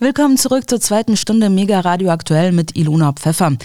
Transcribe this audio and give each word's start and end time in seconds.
Willkommen 0.00 0.36
zurück 0.36 0.70
zur 0.70 0.80
zweiten 0.80 1.16
Stunde 1.16 1.50
Mega 1.50 1.80
Radio 1.80 2.10
aktuell 2.10 2.52
mit 2.52 2.76
Ilona 2.76 3.12
Pfeffer. 3.14 3.56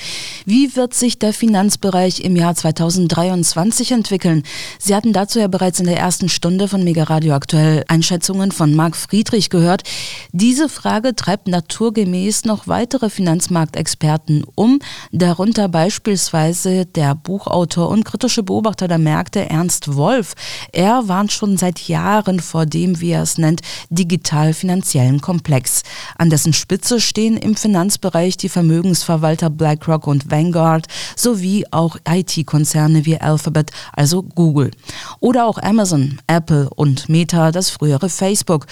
Wie 0.48 0.75
wird 0.75 0.96
sich 0.96 1.20
der 1.20 1.32
Finanzbereich 1.32 2.21
im 2.21 2.36
Jahr 2.36 2.56
2023 2.56 3.92
entwickeln? 3.92 4.42
Sie 4.80 4.96
hatten 4.96 5.14
dazu 5.14 5.38
ja 5.38 5.48
bereits 5.48 5.80
in 5.80 5.85
der 5.85 6.00
ersten 6.00 6.30
Stunde 6.30 6.67
von 6.67 6.83
Mega 6.83 7.04
Radio 7.04 7.35
aktuell 7.35 7.83
Einschätzungen 7.88 8.52
von 8.52 8.73
Marc 8.73 8.96
Friedrich 8.96 9.52
gehört. 9.52 9.84
Diese 10.32 10.70
Frage 10.70 11.16
treibt 11.16 11.48
naturgemäß 11.48 12.45
noch 12.45 12.68
weitere 12.68 13.11
Finanzmarktexperten 13.11 14.43
um, 14.55 14.79
darunter 15.11 15.70
beispielsweise 15.70 16.88
der 16.88 17.13
Buchautor 17.13 17.89
und 17.89 18.05
kritische 18.05 18.41
Beobachter 18.41 18.88
der 18.88 18.97
Märkte 18.97 19.52
Ernst 19.52 19.93
Wolf. 19.97 20.34
Er 20.71 21.07
warnt 21.07 21.31
schon 21.31 21.57
seit 21.57 21.88
Jahren 21.88 22.39
vor 22.39 22.65
dem, 22.65 23.02
wie 23.02 23.11
er 23.11 23.21
es 23.21 23.38
nennt, 23.38 23.61
digital-finanziellen 23.91 25.21
Komplex. 25.21 25.84
An 26.23 26.29
dessen 26.29 26.53
Spitze 26.53 27.01
stehen 27.01 27.35
im 27.35 27.57
Finanzbereich 27.57 28.37
die 28.37 28.47
Vermögensverwalter 28.47 29.50
BlackRock 29.50 30.07
und 30.07 30.31
Vanguard 30.31 30.87
sowie 31.18 31.65
auch 31.69 31.97
IT-Konzerne 32.08 33.05
wie 33.05 33.20
Alphabet, 33.20 33.72
also 33.91 34.23
Google. 34.23 34.72
Oder 35.20 35.45
auch 35.45 35.58
Amazon, 35.62 36.22
Apple 36.28 36.70
und 36.70 37.09
Meta, 37.09 37.52
das 37.52 37.72
frühere 37.72 38.08
Facebook. 38.08 38.67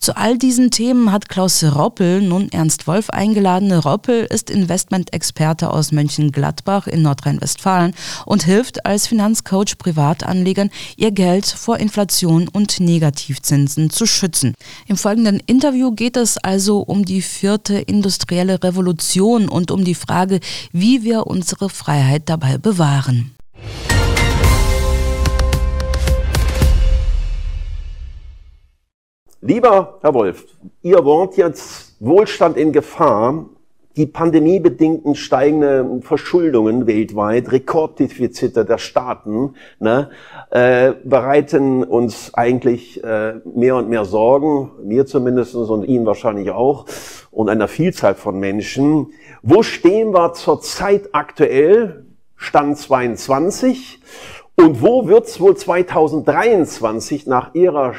Zu 0.00 0.16
all 0.16 0.36
diesen 0.36 0.72
Themen 0.72 1.12
hat 1.12 1.28
Klaus 1.28 1.62
Roppel 1.62 2.22
nun 2.22 2.50
Ernst 2.50 2.88
Wolf 2.88 3.08
eingeladen. 3.10 3.70
Roppel 3.70 4.24
ist 4.24 4.50
Investmentexperte 4.50 5.70
aus 5.70 5.92
Mönchengladbach 5.92 6.88
in 6.88 7.02
Nordrhein-Westfalen 7.02 7.94
und 8.24 8.42
hilft 8.42 8.84
als 8.84 9.06
Finanzcoach 9.06 9.78
Privatanlegern, 9.78 10.70
ihr 10.96 11.12
Geld 11.12 11.46
vor 11.46 11.78
Inflation 11.78 12.48
und 12.48 12.80
Negativzinsen 12.80 13.90
zu 13.90 14.06
schützen. 14.06 14.54
Im 14.88 14.96
folgenden 14.96 15.40
Interview 15.46 15.92
geht 15.92 16.16
es 16.16 16.36
also 16.38 16.80
um 16.80 16.95
um 16.96 17.04
die 17.04 17.20
vierte 17.20 17.74
industrielle 17.78 18.62
Revolution 18.62 19.50
und 19.50 19.70
um 19.70 19.84
die 19.84 19.94
Frage, 19.94 20.40
wie 20.72 21.04
wir 21.04 21.26
unsere 21.26 21.68
Freiheit 21.68 22.22
dabei 22.24 22.56
bewahren. 22.56 23.36
Lieber 29.42 29.98
Herr 30.00 30.14
Wolf, 30.14 30.46
Ihr 30.80 31.04
Wort 31.04 31.36
jetzt 31.36 31.94
Wohlstand 32.00 32.56
in 32.56 32.72
Gefahr 32.72 33.44
die 33.96 34.06
pandemiebedingten 34.06 35.14
steigenden 35.14 36.02
Verschuldungen 36.02 36.86
weltweit, 36.86 37.50
Rekorddefizite 37.50 38.64
der 38.64 38.78
Staaten, 38.78 39.54
ne, 39.80 40.10
äh, 40.50 40.92
bereiten 41.04 41.82
uns 41.82 42.34
eigentlich 42.34 43.02
äh, 43.02 43.34
mehr 43.54 43.76
und 43.76 43.88
mehr 43.88 44.04
Sorgen, 44.04 44.72
mir 44.84 45.06
zumindest 45.06 45.54
und 45.54 45.84
Ihnen 45.84 46.04
wahrscheinlich 46.04 46.50
auch, 46.50 46.84
und 47.30 47.48
einer 47.48 47.68
Vielzahl 47.68 48.14
von 48.14 48.38
Menschen. 48.38 49.12
Wo 49.42 49.62
stehen 49.62 50.12
wir 50.12 50.34
zurzeit 50.34 51.10
aktuell, 51.12 52.04
Stand 52.36 52.76
22, 52.76 54.00
und 54.56 54.82
wo 54.82 55.06
wird 55.06 55.26
es 55.26 55.40
wohl 55.40 55.56
2023 55.56 57.26
nach 57.26 57.54
Ihrer 57.54 57.94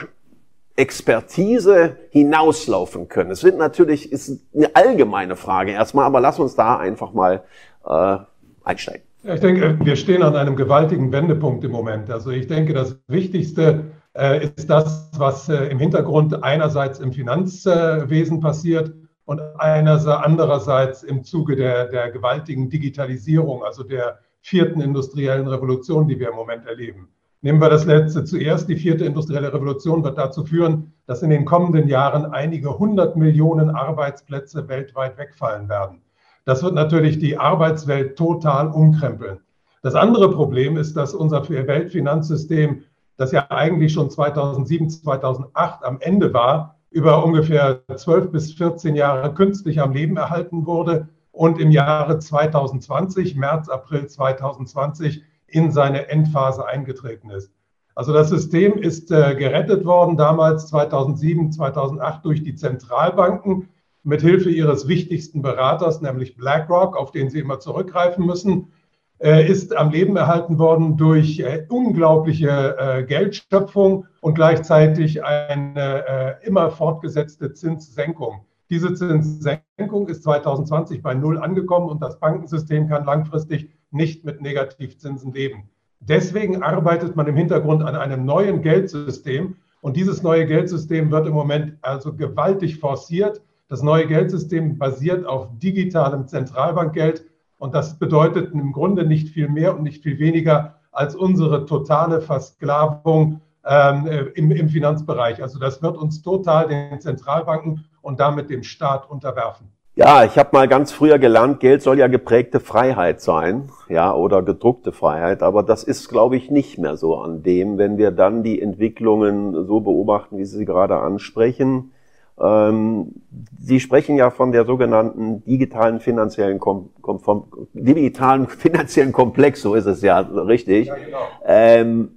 Expertise 0.77 1.97
hinauslaufen 2.11 3.09
können? 3.09 3.31
Es 3.31 3.41
sind 3.41 3.57
natürlich 3.57 4.11
ist 4.11 4.39
eine 4.55 4.73
allgemeine 4.75 5.35
Frage 5.35 5.71
erstmal, 5.71 6.05
aber 6.05 6.21
lass 6.21 6.39
uns 6.39 6.55
da 6.55 6.77
einfach 6.77 7.11
mal 7.11 7.43
äh, 7.85 8.17
einsteigen. 8.63 9.03
Ja, 9.23 9.33
ich 9.33 9.41
denke, 9.41 9.77
wir 9.83 9.95
stehen 9.95 10.23
an 10.23 10.35
einem 10.35 10.55
gewaltigen 10.55 11.11
Wendepunkt 11.11 11.63
im 11.65 11.71
Moment. 11.71 12.09
Also 12.09 12.29
ich 12.29 12.47
denke, 12.47 12.73
das 12.73 12.97
Wichtigste 13.07 13.85
äh, 14.13 14.45
ist 14.45 14.69
das, 14.69 15.11
was 15.17 15.49
äh, 15.49 15.65
im 15.65 15.79
Hintergrund 15.79 16.43
einerseits 16.43 16.99
im 16.99 17.11
Finanzwesen 17.11 18.39
passiert 18.39 18.93
und 19.25 19.41
andererseits 19.57 21.03
im 21.03 21.23
Zuge 21.23 21.57
der, 21.57 21.87
der 21.87 22.11
gewaltigen 22.11 22.69
Digitalisierung, 22.69 23.63
also 23.63 23.83
der 23.83 24.19
vierten 24.39 24.79
industriellen 24.79 25.47
Revolution, 25.47 26.07
die 26.07 26.17
wir 26.17 26.29
im 26.29 26.35
Moment 26.35 26.65
erleben. 26.65 27.09
Nehmen 27.41 27.61
wir 27.61 27.69
das 27.69 27.85
letzte 27.85 28.23
zuerst. 28.23 28.67
Die 28.67 28.75
vierte 28.75 29.05
industrielle 29.05 29.53
Revolution 29.53 30.03
wird 30.03 30.17
dazu 30.17 30.43
führen, 30.43 30.93
dass 31.05 31.21
in 31.21 31.29
den 31.29 31.45
kommenden 31.45 31.87
Jahren 31.87 32.25
einige 32.25 32.79
hundert 32.79 33.15
Millionen 33.15 33.69
Arbeitsplätze 33.69 34.67
weltweit 34.67 35.17
wegfallen 35.17 35.69
werden. 35.69 36.01
Das 36.45 36.63
wird 36.63 36.73
natürlich 36.73 37.19
die 37.19 37.37
Arbeitswelt 37.37 38.17
total 38.17 38.69
umkrempeln. 38.69 39.39
Das 39.83 39.93
andere 39.93 40.31
Problem 40.31 40.77
ist, 40.77 40.97
dass 40.97 41.13
unser 41.13 41.47
Weltfinanzsystem, 41.47 42.83
das 43.17 43.31
ja 43.31 43.45
eigentlich 43.49 43.93
schon 43.93 44.09
2007, 44.09 44.89
2008 44.89 45.83
am 45.83 45.99
Ende 46.01 46.33
war, 46.33 46.79
über 46.89 47.23
ungefähr 47.23 47.83
12 47.95 48.31
bis 48.31 48.53
14 48.53 48.95
Jahre 48.95 49.33
künstlich 49.33 49.79
am 49.79 49.91
Leben 49.91 50.17
erhalten 50.17 50.65
wurde 50.65 51.09
und 51.31 51.59
im 51.59 51.69
Jahre 51.69 52.17
2020, 52.17 53.35
März, 53.35 53.69
April 53.69 54.07
2020, 54.07 55.21
in 55.47 55.71
seine 55.71 56.09
Endphase 56.09 56.65
eingetreten 56.65 57.29
ist. 57.29 57.51
Also 57.95 58.13
das 58.13 58.29
System 58.29 58.77
ist 58.77 59.11
äh, 59.11 59.35
gerettet 59.35 59.83
worden 59.83 60.17
damals 60.17 60.67
2007, 60.67 61.51
2008 61.51 62.23
durch 62.23 62.43
die 62.43 62.53
Zentralbanken 62.53 63.69
mit 64.03 64.21
Hilfe 64.21 64.49
ihres 64.49 64.87
wichtigsten 64.87 65.41
Beraters, 65.41 66.01
nämlich 66.01 66.37
BlackRock, 66.37 66.95
auf 66.95 67.11
den 67.11 67.29
sie 67.29 67.39
immer 67.39 67.59
zurückgreifen 67.59 68.25
müssen, 68.25 68.71
äh, 69.19 69.49
ist 69.49 69.75
am 69.75 69.89
Leben 69.89 70.15
erhalten 70.15 70.59
worden 70.59 70.95
durch 70.95 71.39
äh, 71.39 71.65
unglaubliche 71.69 72.77
äh, 72.77 73.03
Geldschöpfung 73.03 74.05
und 74.21 74.35
gleichzeitig 74.35 75.23
eine 75.23 76.05
äh, 76.07 76.45
immer 76.45 76.69
fortgesetzte 76.69 77.53
Zinssenkung. 77.53 78.45
Diese 78.69 78.93
Zinssenkung 78.93 80.07
ist 80.07 80.23
2020 80.23 81.01
bei 81.01 81.13
Null 81.15 81.39
angekommen 81.39 81.89
und 81.89 82.01
das 82.01 82.19
Bankensystem 82.19 82.87
kann 82.89 83.05
langfristig 83.05 83.71
nicht 83.91 84.25
mit 84.25 84.41
Negativzinsen 84.41 85.33
leben. 85.33 85.69
Deswegen 85.99 86.61
arbeitet 86.61 87.15
man 87.15 87.27
im 87.27 87.35
Hintergrund 87.35 87.83
an 87.83 87.95
einem 87.95 88.25
neuen 88.25 88.61
Geldsystem 88.61 89.55
und 89.81 89.97
dieses 89.97 90.21
neue 90.21 90.45
Geldsystem 90.45 91.11
wird 91.11 91.27
im 91.27 91.33
Moment 91.33 91.77
also 91.81 92.13
gewaltig 92.13 92.79
forciert. 92.79 93.41
Das 93.67 93.81
neue 93.81 94.07
Geldsystem 94.07 94.77
basiert 94.77 95.25
auf 95.25 95.49
digitalem 95.59 96.27
Zentralbankgeld 96.27 97.25
und 97.57 97.73
das 97.73 97.97
bedeutet 97.97 98.53
im 98.53 98.71
Grunde 98.71 99.05
nicht 99.05 99.29
viel 99.29 99.49
mehr 99.49 99.75
und 99.75 99.83
nicht 99.83 100.03
viel 100.03 100.19
weniger 100.19 100.75
als 100.91 101.15
unsere 101.15 101.65
totale 101.65 102.21
Versklavung 102.21 103.41
ähm, 103.65 104.07
äh, 104.07 104.19
im, 104.35 104.51
im 104.51 104.69
Finanzbereich. 104.69 105.41
Also 105.41 105.59
das 105.59 105.81
wird 105.81 105.97
uns 105.97 106.21
total 106.21 106.67
den 106.67 106.99
Zentralbanken 107.01 107.85
und 108.01 108.19
damit 108.19 108.49
dem 108.49 108.63
Staat 108.63 109.09
unterwerfen. 109.09 109.67
Ja, 109.97 110.23
ich 110.23 110.37
habe 110.37 110.49
mal 110.51 110.67
ganz 110.67 110.91
früher 110.91 111.17
gelernt, 111.17 111.59
Geld 111.59 111.81
soll 111.81 111.97
ja 111.97 112.05
geprägte 112.05 112.59
Freiheit 112.59 113.19
sein, 113.19 113.71
ja, 113.89 114.13
oder 114.13 114.43
gedruckte 114.43 114.91
Freiheit, 114.91 115.41
aber 115.41 115.63
das 115.63 115.83
ist, 115.83 116.07
glaube 116.07 116.37
ich, 116.37 116.51
nicht 116.51 116.77
mehr 116.77 116.97
so 116.97 117.17
an 117.17 117.41
dem, 117.41 117.79
wenn 117.79 117.97
wir 117.97 118.11
dann 118.11 118.43
die 118.43 118.61
Entwicklungen 118.61 119.65
so 119.65 119.79
beobachten, 119.79 120.37
wie 120.37 120.45
Sie 120.45 120.59
sie 120.59 120.65
gerade 120.65 120.97
ansprechen. 120.97 121.93
Ähm, 122.39 123.23
sie 123.59 123.79
sprechen 123.79 124.17
ja 124.17 124.29
von 124.29 124.51
der 124.51 124.65
sogenannten 124.65 125.43
digitalen 125.45 125.99
finanziellen, 125.99 126.59
Kom 126.59 126.91
Kom 127.01 127.45
digitalen 127.73 128.45
finanziellen 128.47 129.11
Komplex, 129.11 129.63
so 129.63 129.73
ist 129.73 129.87
es 129.87 130.03
ja 130.03 130.19
richtig. 130.19 130.89
Ja, 130.89 130.95
genau. 130.95 131.17
ähm, 131.43 132.16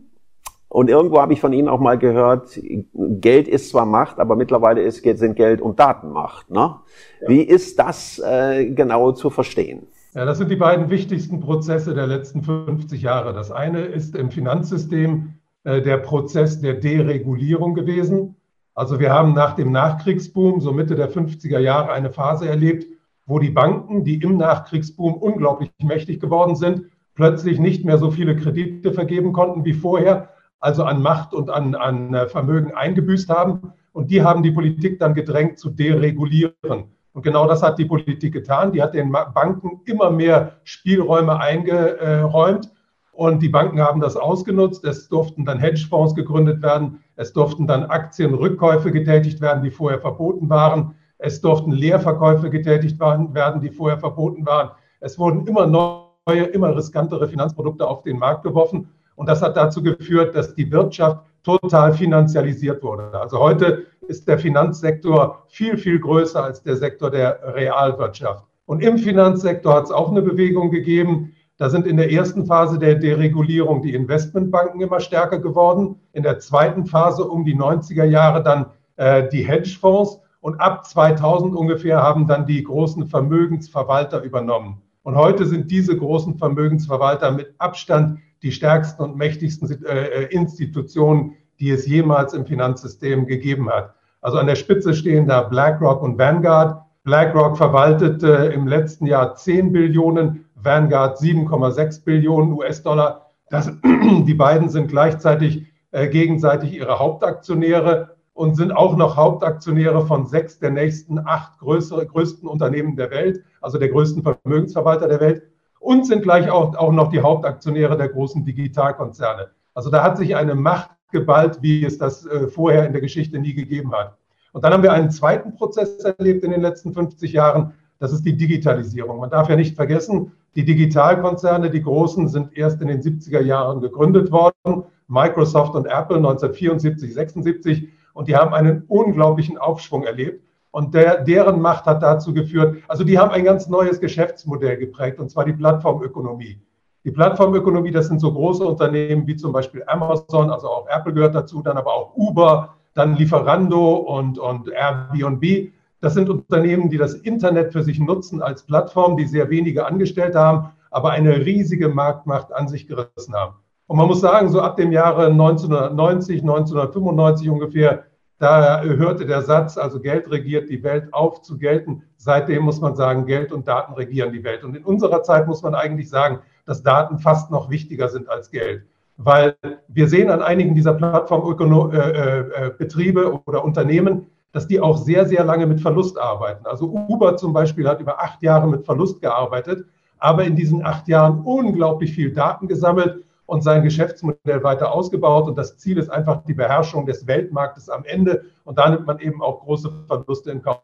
und 0.70 0.88
irgendwo 0.88 1.20
habe 1.20 1.32
ich 1.32 1.40
von 1.40 1.52
Ihnen 1.52 1.68
auch 1.68 1.80
mal 1.80 1.98
gehört, 1.98 2.60
Geld 2.94 3.48
ist 3.48 3.70
zwar 3.70 3.86
Macht, 3.86 4.20
aber 4.20 4.36
mittlerweile 4.36 4.80
ist, 4.80 5.02
sind 5.02 5.34
Geld 5.34 5.60
und 5.60 5.80
Daten 5.80 6.10
Macht. 6.10 6.48
Ne? 6.48 6.76
Ja. 7.20 7.28
Wie 7.28 7.42
ist 7.42 7.76
das 7.80 8.20
äh, 8.20 8.70
genau 8.70 9.10
zu 9.10 9.30
verstehen? 9.30 9.88
Ja, 10.14 10.24
das 10.24 10.38
sind 10.38 10.48
die 10.48 10.56
beiden 10.56 10.88
wichtigsten 10.88 11.40
Prozesse 11.40 11.92
der 11.92 12.06
letzten 12.06 12.44
50 12.44 13.02
Jahre. 13.02 13.32
Das 13.32 13.50
eine 13.50 13.80
ist 13.80 14.14
im 14.14 14.30
Finanzsystem 14.30 15.34
äh, 15.64 15.82
der 15.82 15.96
Prozess 15.96 16.60
der 16.60 16.74
Deregulierung 16.74 17.74
gewesen. 17.74 18.36
Also 18.72 19.00
wir 19.00 19.12
haben 19.12 19.34
nach 19.34 19.56
dem 19.56 19.72
Nachkriegsboom, 19.72 20.60
so 20.60 20.72
Mitte 20.72 20.94
der 20.94 21.10
50er 21.10 21.58
Jahre, 21.58 21.90
eine 21.90 22.12
Phase 22.12 22.48
erlebt, 22.48 22.86
wo 23.26 23.40
die 23.40 23.50
Banken, 23.50 24.04
die 24.04 24.22
im 24.22 24.36
Nachkriegsboom 24.36 25.14
unglaublich 25.14 25.72
mächtig 25.82 26.20
geworden 26.20 26.54
sind, 26.54 26.84
plötzlich 27.16 27.58
nicht 27.58 27.84
mehr 27.84 27.98
so 27.98 28.12
viele 28.12 28.36
Kredite 28.36 28.92
vergeben 28.92 29.32
konnten 29.32 29.64
wie 29.64 29.72
vorher 29.72 30.28
also 30.60 30.84
an 30.84 31.02
Macht 31.02 31.34
und 31.34 31.50
an, 31.50 31.74
an 31.74 32.14
äh, 32.14 32.28
Vermögen 32.28 32.74
eingebüßt 32.74 33.28
haben. 33.28 33.72
Und 33.92 34.10
die 34.10 34.22
haben 34.22 34.42
die 34.42 34.52
Politik 34.52 34.98
dann 35.00 35.14
gedrängt 35.14 35.58
zu 35.58 35.70
deregulieren. 35.70 36.84
Und 37.12 37.22
genau 37.22 37.48
das 37.48 37.62
hat 37.62 37.78
die 37.78 37.86
Politik 37.86 38.32
getan. 38.32 38.72
Die 38.72 38.82
hat 38.82 38.94
den 38.94 39.10
Banken 39.10 39.80
immer 39.84 40.10
mehr 40.10 40.60
Spielräume 40.62 41.40
eingeräumt. 41.40 42.70
Und 43.12 43.42
die 43.42 43.48
Banken 43.48 43.80
haben 43.80 44.00
das 44.00 44.16
ausgenutzt. 44.16 44.84
Es 44.84 45.08
durften 45.08 45.44
dann 45.44 45.58
Hedgefonds 45.58 46.14
gegründet 46.14 46.62
werden. 46.62 47.02
Es 47.16 47.32
durften 47.32 47.66
dann 47.66 47.84
Aktienrückkäufe 47.84 48.92
getätigt 48.92 49.40
werden, 49.40 49.62
die 49.62 49.70
vorher 49.70 50.00
verboten 50.00 50.48
waren. 50.48 50.94
Es 51.18 51.40
durften 51.40 51.72
Leerverkäufe 51.72 52.48
getätigt 52.48 52.98
werden, 53.00 53.60
die 53.60 53.70
vorher 53.70 53.98
verboten 53.98 54.46
waren. 54.46 54.70
Es 55.00 55.18
wurden 55.18 55.46
immer 55.46 55.66
neue, 55.66 56.44
immer 56.44 56.74
riskantere 56.74 57.28
Finanzprodukte 57.28 57.86
auf 57.86 58.02
den 58.02 58.18
Markt 58.18 58.44
geworfen. 58.44 58.88
Und 59.20 59.28
das 59.28 59.42
hat 59.42 59.54
dazu 59.54 59.82
geführt, 59.82 60.34
dass 60.34 60.54
die 60.54 60.72
Wirtschaft 60.72 61.20
total 61.42 61.92
finanzialisiert 61.92 62.82
wurde. 62.82 63.12
Also 63.12 63.38
heute 63.38 63.84
ist 64.08 64.26
der 64.26 64.38
Finanzsektor 64.38 65.44
viel, 65.48 65.76
viel 65.76 66.00
größer 66.00 66.42
als 66.42 66.62
der 66.62 66.76
Sektor 66.76 67.10
der 67.10 67.38
Realwirtschaft. 67.54 68.46
Und 68.64 68.82
im 68.82 68.96
Finanzsektor 68.96 69.74
hat 69.74 69.84
es 69.84 69.90
auch 69.90 70.10
eine 70.10 70.22
Bewegung 70.22 70.70
gegeben. 70.70 71.34
Da 71.58 71.68
sind 71.68 71.86
in 71.86 71.98
der 71.98 72.10
ersten 72.10 72.46
Phase 72.46 72.78
der 72.78 72.94
Deregulierung 72.94 73.82
die 73.82 73.92
Investmentbanken 73.92 74.80
immer 74.80 75.00
stärker 75.00 75.38
geworden. 75.38 75.96
In 76.14 76.22
der 76.22 76.38
zweiten 76.38 76.86
Phase 76.86 77.22
um 77.28 77.44
die 77.44 77.54
90er 77.54 78.04
Jahre 78.04 78.42
dann 78.42 78.70
äh, 78.96 79.28
die 79.28 79.46
Hedgefonds. 79.46 80.18
Und 80.40 80.58
ab 80.62 80.86
2000 80.86 81.54
ungefähr 81.54 82.02
haben 82.02 82.26
dann 82.26 82.46
die 82.46 82.62
großen 82.62 83.06
Vermögensverwalter 83.06 84.22
übernommen. 84.22 84.80
Und 85.02 85.16
heute 85.16 85.44
sind 85.44 85.70
diese 85.70 85.94
großen 85.94 86.38
Vermögensverwalter 86.38 87.32
mit 87.32 87.54
Abstand 87.58 88.18
die 88.42 88.52
stärksten 88.52 89.02
und 89.02 89.16
mächtigsten 89.16 89.84
äh, 89.84 90.24
Institutionen, 90.26 91.36
die 91.58 91.70
es 91.70 91.86
jemals 91.86 92.32
im 92.32 92.46
Finanzsystem 92.46 93.26
gegeben 93.26 93.68
hat. 93.68 93.94
Also 94.20 94.38
an 94.38 94.46
der 94.46 94.56
Spitze 94.56 94.94
stehen 94.94 95.26
da 95.26 95.42
BlackRock 95.42 96.02
und 96.02 96.18
Vanguard. 96.18 96.82
BlackRock 97.04 97.56
verwaltete 97.56 98.52
im 98.54 98.66
letzten 98.66 99.06
Jahr 99.06 99.34
10 99.34 99.72
Billionen, 99.72 100.46
Vanguard 100.54 101.18
7,6 101.18 102.04
Billionen 102.04 102.52
US-Dollar. 102.52 103.26
die 103.50 104.34
beiden 104.34 104.68
sind 104.68 104.88
gleichzeitig 104.88 105.66
äh, 105.90 106.08
gegenseitig 106.08 106.74
ihre 106.74 106.98
Hauptaktionäre 106.98 108.16
und 108.32 108.54
sind 108.54 108.72
auch 108.72 108.96
noch 108.96 109.16
Hauptaktionäre 109.16 110.06
von 110.06 110.26
sechs 110.26 110.58
der 110.58 110.70
nächsten 110.70 111.18
acht 111.18 111.58
größere, 111.58 112.06
größten 112.06 112.48
Unternehmen 112.48 112.96
der 112.96 113.10
Welt, 113.10 113.42
also 113.60 113.78
der 113.78 113.88
größten 113.88 114.22
Vermögensverwalter 114.22 115.08
der 115.08 115.20
Welt 115.20 115.42
und 115.80 116.06
sind 116.06 116.22
gleich 116.22 116.48
auch, 116.48 116.76
auch 116.76 116.92
noch 116.92 117.10
die 117.10 117.20
Hauptaktionäre 117.20 117.96
der 117.96 118.08
großen 118.08 118.44
Digitalkonzerne. 118.44 119.50
Also 119.74 119.90
da 119.90 120.04
hat 120.04 120.16
sich 120.16 120.36
eine 120.36 120.54
Macht 120.54 120.90
geballt, 121.10 121.58
wie 121.62 121.84
es 121.84 121.98
das 121.98 122.24
äh, 122.26 122.46
vorher 122.46 122.86
in 122.86 122.92
der 122.92 123.00
Geschichte 123.00 123.38
nie 123.38 123.54
gegeben 123.54 123.92
hat. 123.92 124.16
Und 124.52 124.64
dann 124.64 124.72
haben 124.72 124.82
wir 124.82 124.92
einen 124.92 125.10
zweiten 125.10 125.54
Prozess 125.54 125.98
erlebt 125.98 126.44
in 126.44 126.50
den 126.50 126.60
letzten 126.60 126.92
50 126.92 127.32
Jahren. 127.32 127.72
Das 127.98 128.12
ist 128.12 128.24
die 128.24 128.36
Digitalisierung. 128.36 129.18
Man 129.18 129.30
darf 129.30 129.48
ja 129.48 129.56
nicht 129.56 129.76
vergessen, 129.76 130.32
die 130.54 130.64
Digitalkonzerne, 130.64 131.70
die 131.70 131.82
großen, 131.82 132.28
sind 132.28 132.56
erst 132.56 132.80
in 132.82 132.88
den 132.88 133.00
70er 133.00 133.40
Jahren 133.40 133.80
gegründet 133.80 134.32
worden. 134.32 134.84
Microsoft 135.06 135.74
und 135.74 135.86
Apple 135.86 136.16
1974, 136.16 137.14
76. 137.14 137.88
Und 138.12 138.28
die 138.28 138.36
haben 138.36 138.54
einen 138.54 138.84
unglaublichen 138.88 139.58
Aufschwung 139.58 140.04
erlebt. 140.04 140.44
Und 140.72 140.94
der, 140.94 141.24
deren 141.24 141.60
Macht 141.60 141.86
hat 141.86 142.02
dazu 142.02 142.32
geführt, 142.32 142.78
also 142.86 143.02
die 143.02 143.18
haben 143.18 143.32
ein 143.32 143.44
ganz 143.44 143.68
neues 143.68 144.00
Geschäftsmodell 144.00 144.76
geprägt, 144.76 145.18
und 145.18 145.30
zwar 145.30 145.44
die 145.44 145.52
Plattformökonomie. 145.52 146.60
Die 147.04 147.10
Plattformökonomie, 147.10 147.90
das 147.90 148.08
sind 148.08 148.20
so 148.20 148.32
große 148.32 148.64
Unternehmen 148.64 149.26
wie 149.26 149.34
zum 149.34 149.52
Beispiel 149.52 149.82
Amazon, 149.86 150.50
also 150.50 150.68
auch 150.68 150.86
Apple 150.88 151.14
gehört 151.14 151.34
dazu, 151.34 151.62
dann 151.62 151.76
aber 151.76 151.92
auch 151.92 152.14
Uber, 152.14 152.74
dann 152.94 153.16
Lieferando 153.16 153.94
und, 153.94 154.38
und 154.38 154.68
Airbnb. 154.68 155.72
Das 156.00 156.14
sind 156.14 156.28
Unternehmen, 156.28 156.90
die 156.90 156.98
das 156.98 157.14
Internet 157.14 157.72
für 157.72 157.82
sich 157.82 157.98
nutzen 157.98 158.42
als 158.42 158.62
Plattform, 158.64 159.16
die 159.16 159.26
sehr 159.26 159.50
wenige 159.50 159.86
Angestellte 159.86 160.38
haben, 160.38 160.70
aber 160.90 161.10
eine 161.10 161.44
riesige 161.44 161.88
Marktmacht 161.88 162.52
an 162.52 162.68
sich 162.68 162.86
gerissen 162.86 163.34
haben. 163.34 163.56
Und 163.86 163.96
man 163.96 164.06
muss 164.06 164.20
sagen, 164.20 164.50
so 164.50 164.60
ab 164.60 164.76
dem 164.76 164.92
Jahre 164.92 165.26
1990, 165.26 166.42
1995 166.42 167.50
ungefähr 167.50 168.04
da 168.40 168.82
hörte 168.82 169.24
der 169.26 169.42
Satz, 169.42 169.76
also 169.76 170.00
Geld 170.00 170.30
regiert 170.30 170.70
die 170.70 170.82
Welt 170.82 171.12
auf 171.12 171.42
zu 171.42 171.58
gelten. 171.58 172.04
Seitdem 172.16 172.62
muss 172.62 172.80
man 172.80 172.96
sagen, 172.96 173.26
Geld 173.26 173.52
und 173.52 173.68
Daten 173.68 173.92
regieren 173.92 174.32
die 174.32 174.42
Welt. 174.42 174.64
Und 174.64 174.74
in 174.74 174.82
unserer 174.82 175.22
Zeit 175.22 175.46
muss 175.46 175.62
man 175.62 175.74
eigentlich 175.74 176.08
sagen, 176.08 176.38
dass 176.64 176.82
Daten 176.82 177.18
fast 177.18 177.50
noch 177.50 177.68
wichtiger 177.68 178.08
sind 178.08 178.30
als 178.30 178.50
Geld. 178.50 178.86
Weil 179.18 179.56
wir 179.88 180.08
sehen 180.08 180.30
an 180.30 180.40
einigen 180.40 180.74
dieser 180.74 180.94
Plattformbetriebe 180.94 183.20
äh, 183.20 183.24
äh, 183.24 183.38
oder 183.44 183.62
Unternehmen, 183.62 184.28
dass 184.52 184.66
die 184.66 184.80
auch 184.80 184.96
sehr, 184.96 185.26
sehr 185.26 185.44
lange 185.44 185.66
mit 185.66 185.82
Verlust 185.82 186.18
arbeiten. 186.18 186.64
Also 186.64 186.86
Uber 186.86 187.36
zum 187.36 187.52
Beispiel 187.52 187.86
hat 187.86 188.00
über 188.00 188.22
acht 188.22 188.42
Jahre 188.42 188.68
mit 188.68 188.86
Verlust 188.86 189.20
gearbeitet, 189.20 189.84
aber 190.18 190.44
in 190.44 190.56
diesen 190.56 190.82
acht 190.82 191.08
Jahren 191.08 191.42
unglaublich 191.42 192.14
viel 192.14 192.32
Daten 192.32 192.68
gesammelt 192.68 193.22
und 193.50 193.62
sein 193.62 193.82
Geschäftsmodell 193.82 194.62
weiter 194.62 194.94
ausgebaut. 194.94 195.48
Und 195.48 195.58
das 195.58 195.76
Ziel 195.76 195.98
ist 195.98 196.08
einfach 196.08 196.44
die 196.44 196.54
Beherrschung 196.54 197.04
des 197.04 197.26
Weltmarktes 197.26 197.90
am 197.90 198.04
Ende. 198.04 198.44
Und 198.62 198.78
da 198.78 198.88
nimmt 198.88 199.08
man 199.08 199.18
eben 199.18 199.42
auch 199.42 199.64
große 199.64 199.90
Verluste 200.06 200.52
in 200.52 200.62
Kauf. 200.62 200.82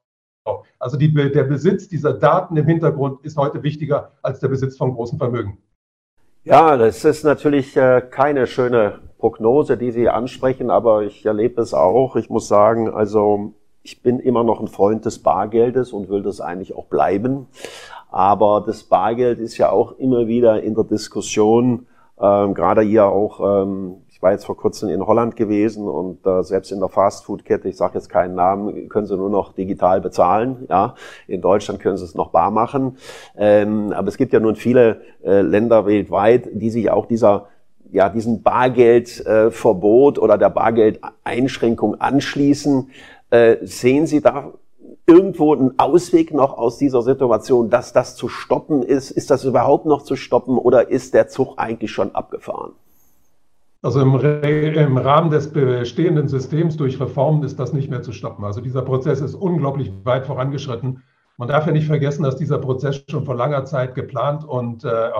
Also 0.80 0.96
die, 0.96 1.14
der 1.14 1.44
Besitz 1.44 1.88
dieser 1.88 2.12
Daten 2.12 2.56
im 2.56 2.66
Hintergrund 2.66 3.24
ist 3.24 3.36
heute 3.36 3.62
wichtiger 3.62 4.10
als 4.20 4.40
der 4.40 4.48
Besitz 4.48 4.76
von 4.76 4.94
großen 4.94 5.16
Vermögen. 5.16 5.58
Ja, 6.42 6.76
das 6.76 7.04
ist 7.04 7.24
natürlich 7.24 7.76
äh, 7.76 8.00
keine 8.00 8.48
schöne 8.48 8.98
Prognose, 9.18 9.76
die 9.76 9.92
Sie 9.92 10.08
ansprechen, 10.08 10.70
aber 10.70 11.02
ich 11.02 11.24
erlebe 11.24 11.62
es 11.62 11.72
auch. 11.72 12.16
Ich 12.16 12.30
muss 12.30 12.48
sagen, 12.48 12.92
also 12.92 13.54
ich 13.84 14.02
bin 14.02 14.18
immer 14.18 14.42
noch 14.42 14.60
ein 14.60 14.68
Freund 14.68 15.04
des 15.04 15.20
Bargeldes 15.20 15.92
und 15.92 16.08
will 16.08 16.22
das 16.22 16.40
eigentlich 16.40 16.74
auch 16.74 16.86
bleiben. 16.86 17.46
Aber 18.10 18.64
das 18.66 18.82
Bargeld 18.82 19.38
ist 19.38 19.56
ja 19.56 19.70
auch 19.70 19.92
immer 19.98 20.26
wieder 20.26 20.62
in 20.64 20.74
der 20.74 20.84
Diskussion 20.84 21.86
ähm, 22.20 22.54
Gerade 22.54 22.82
hier 22.82 23.06
auch, 23.06 23.62
ähm, 23.62 23.96
ich 24.08 24.22
war 24.22 24.32
jetzt 24.32 24.46
vor 24.46 24.56
kurzem 24.56 24.88
in 24.88 25.06
Holland 25.06 25.36
gewesen 25.36 25.86
und 25.86 26.26
äh, 26.26 26.42
selbst 26.42 26.72
in 26.72 26.80
der 26.80 26.88
Fastfood-Kette, 26.88 27.68
ich 27.68 27.76
sage 27.76 27.94
jetzt 27.94 28.08
keinen 28.08 28.34
Namen, 28.34 28.88
können 28.88 29.06
sie 29.06 29.16
nur 29.16 29.28
noch 29.28 29.52
digital 29.52 30.00
bezahlen. 30.00 30.66
Ja, 30.70 30.94
in 31.26 31.42
Deutschland 31.42 31.80
können 31.80 31.98
sie 31.98 32.04
es 32.04 32.14
noch 32.14 32.30
bar 32.30 32.50
machen. 32.50 32.96
Ähm, 33.36 33.92
aber 33.92 34.08
es 34.08 34.16
gibt 34.16 34.32
ja 34.32 34.40
nun 34.40 34.56
viele 34.56 35.02
äh, 35.22 35.42
Länder 35.42 35.84
weltweit, 35.84 36.48
die 36.52 36.70
sich 36.70 36.90
auch 36.90 37.06
dieser 37.06 37.48
ja, 37.92 38.08
diesen 38.08 38.42
Bargeldverbot 38.42 40.18
äh, 40.18 40.20
oder 40.20 40.38
der 40.38 40.50
Bargeldeinschränkung 40.50 42.00
anschließen. 42.00 42.90
Äh, 43.30 43.56
sehen 43.62 44.06
Sie 44.06 44.20
da 44.20 44.52
irgendwo 45.06 45.54
ein 45.54 45.78
Ausweg 45.78 46.34
noch 46.34 46.58
aus 46.58 46.78
dieser 46.78 47.02
Situation, 47.02 47.70
dass 47.70 47.92
das 47.92 48.16
zu 48.16 48.28
stoppen 48.28 48.82
ist? 48.82 49.10
Ist 49.10 49.30
das 49.30 49.44
überhaupt 49.44 49.86
noch 49.86 50.02
zu 50.02 50.16
stoppen 50.16 50.58
oder 50.58 50.90
ist 50.90 51.14
der 51.14 51.28
Zug 51.28 51.54
eigentlich 51.56 51.92
schon 51.92 52.14
abgefahren? 52.14 52.72
Also 53.82 54.00
im, 54.00 54.14
im, 54.18 54.96
Rahmen 54.96 55.30
des 55.30 55.52
bestehenden 55.52 56.26
Systems 56.26 56.76
durch 56.76 56.98
Reformen 57.00 57.44
ist 57.44 57.60
das 57.60 57.72
nicht 57.72 57.88
mehr 57.88 58.02
zu 58.02 58.10
stoppen. 58.10 58.44
Also 58.44 58.60
dieser 58.60 58.82
Prozess 58.82 59.20
ist 59.20 59.34
unglaublich 59.34 59.92
weit 60.02 60.26
vorangeschritten. 60.26 61.02
Man 61.36 61.48
darf 61.48 61.66
ja 61.66 61.72
nicht 61.72 61.86
vergessen, 61.86 62.24
dass 62.24 62.36
dieser 62.36 62.58
Prozess 62.58 63.04
schon 63.08 63.24
vor 63.24 63.36
langer 63.36 63.64
Zeit 63.64 63.94
geplant 63.94 64.44
und 64.44 64.84
äh, 64.84 65.10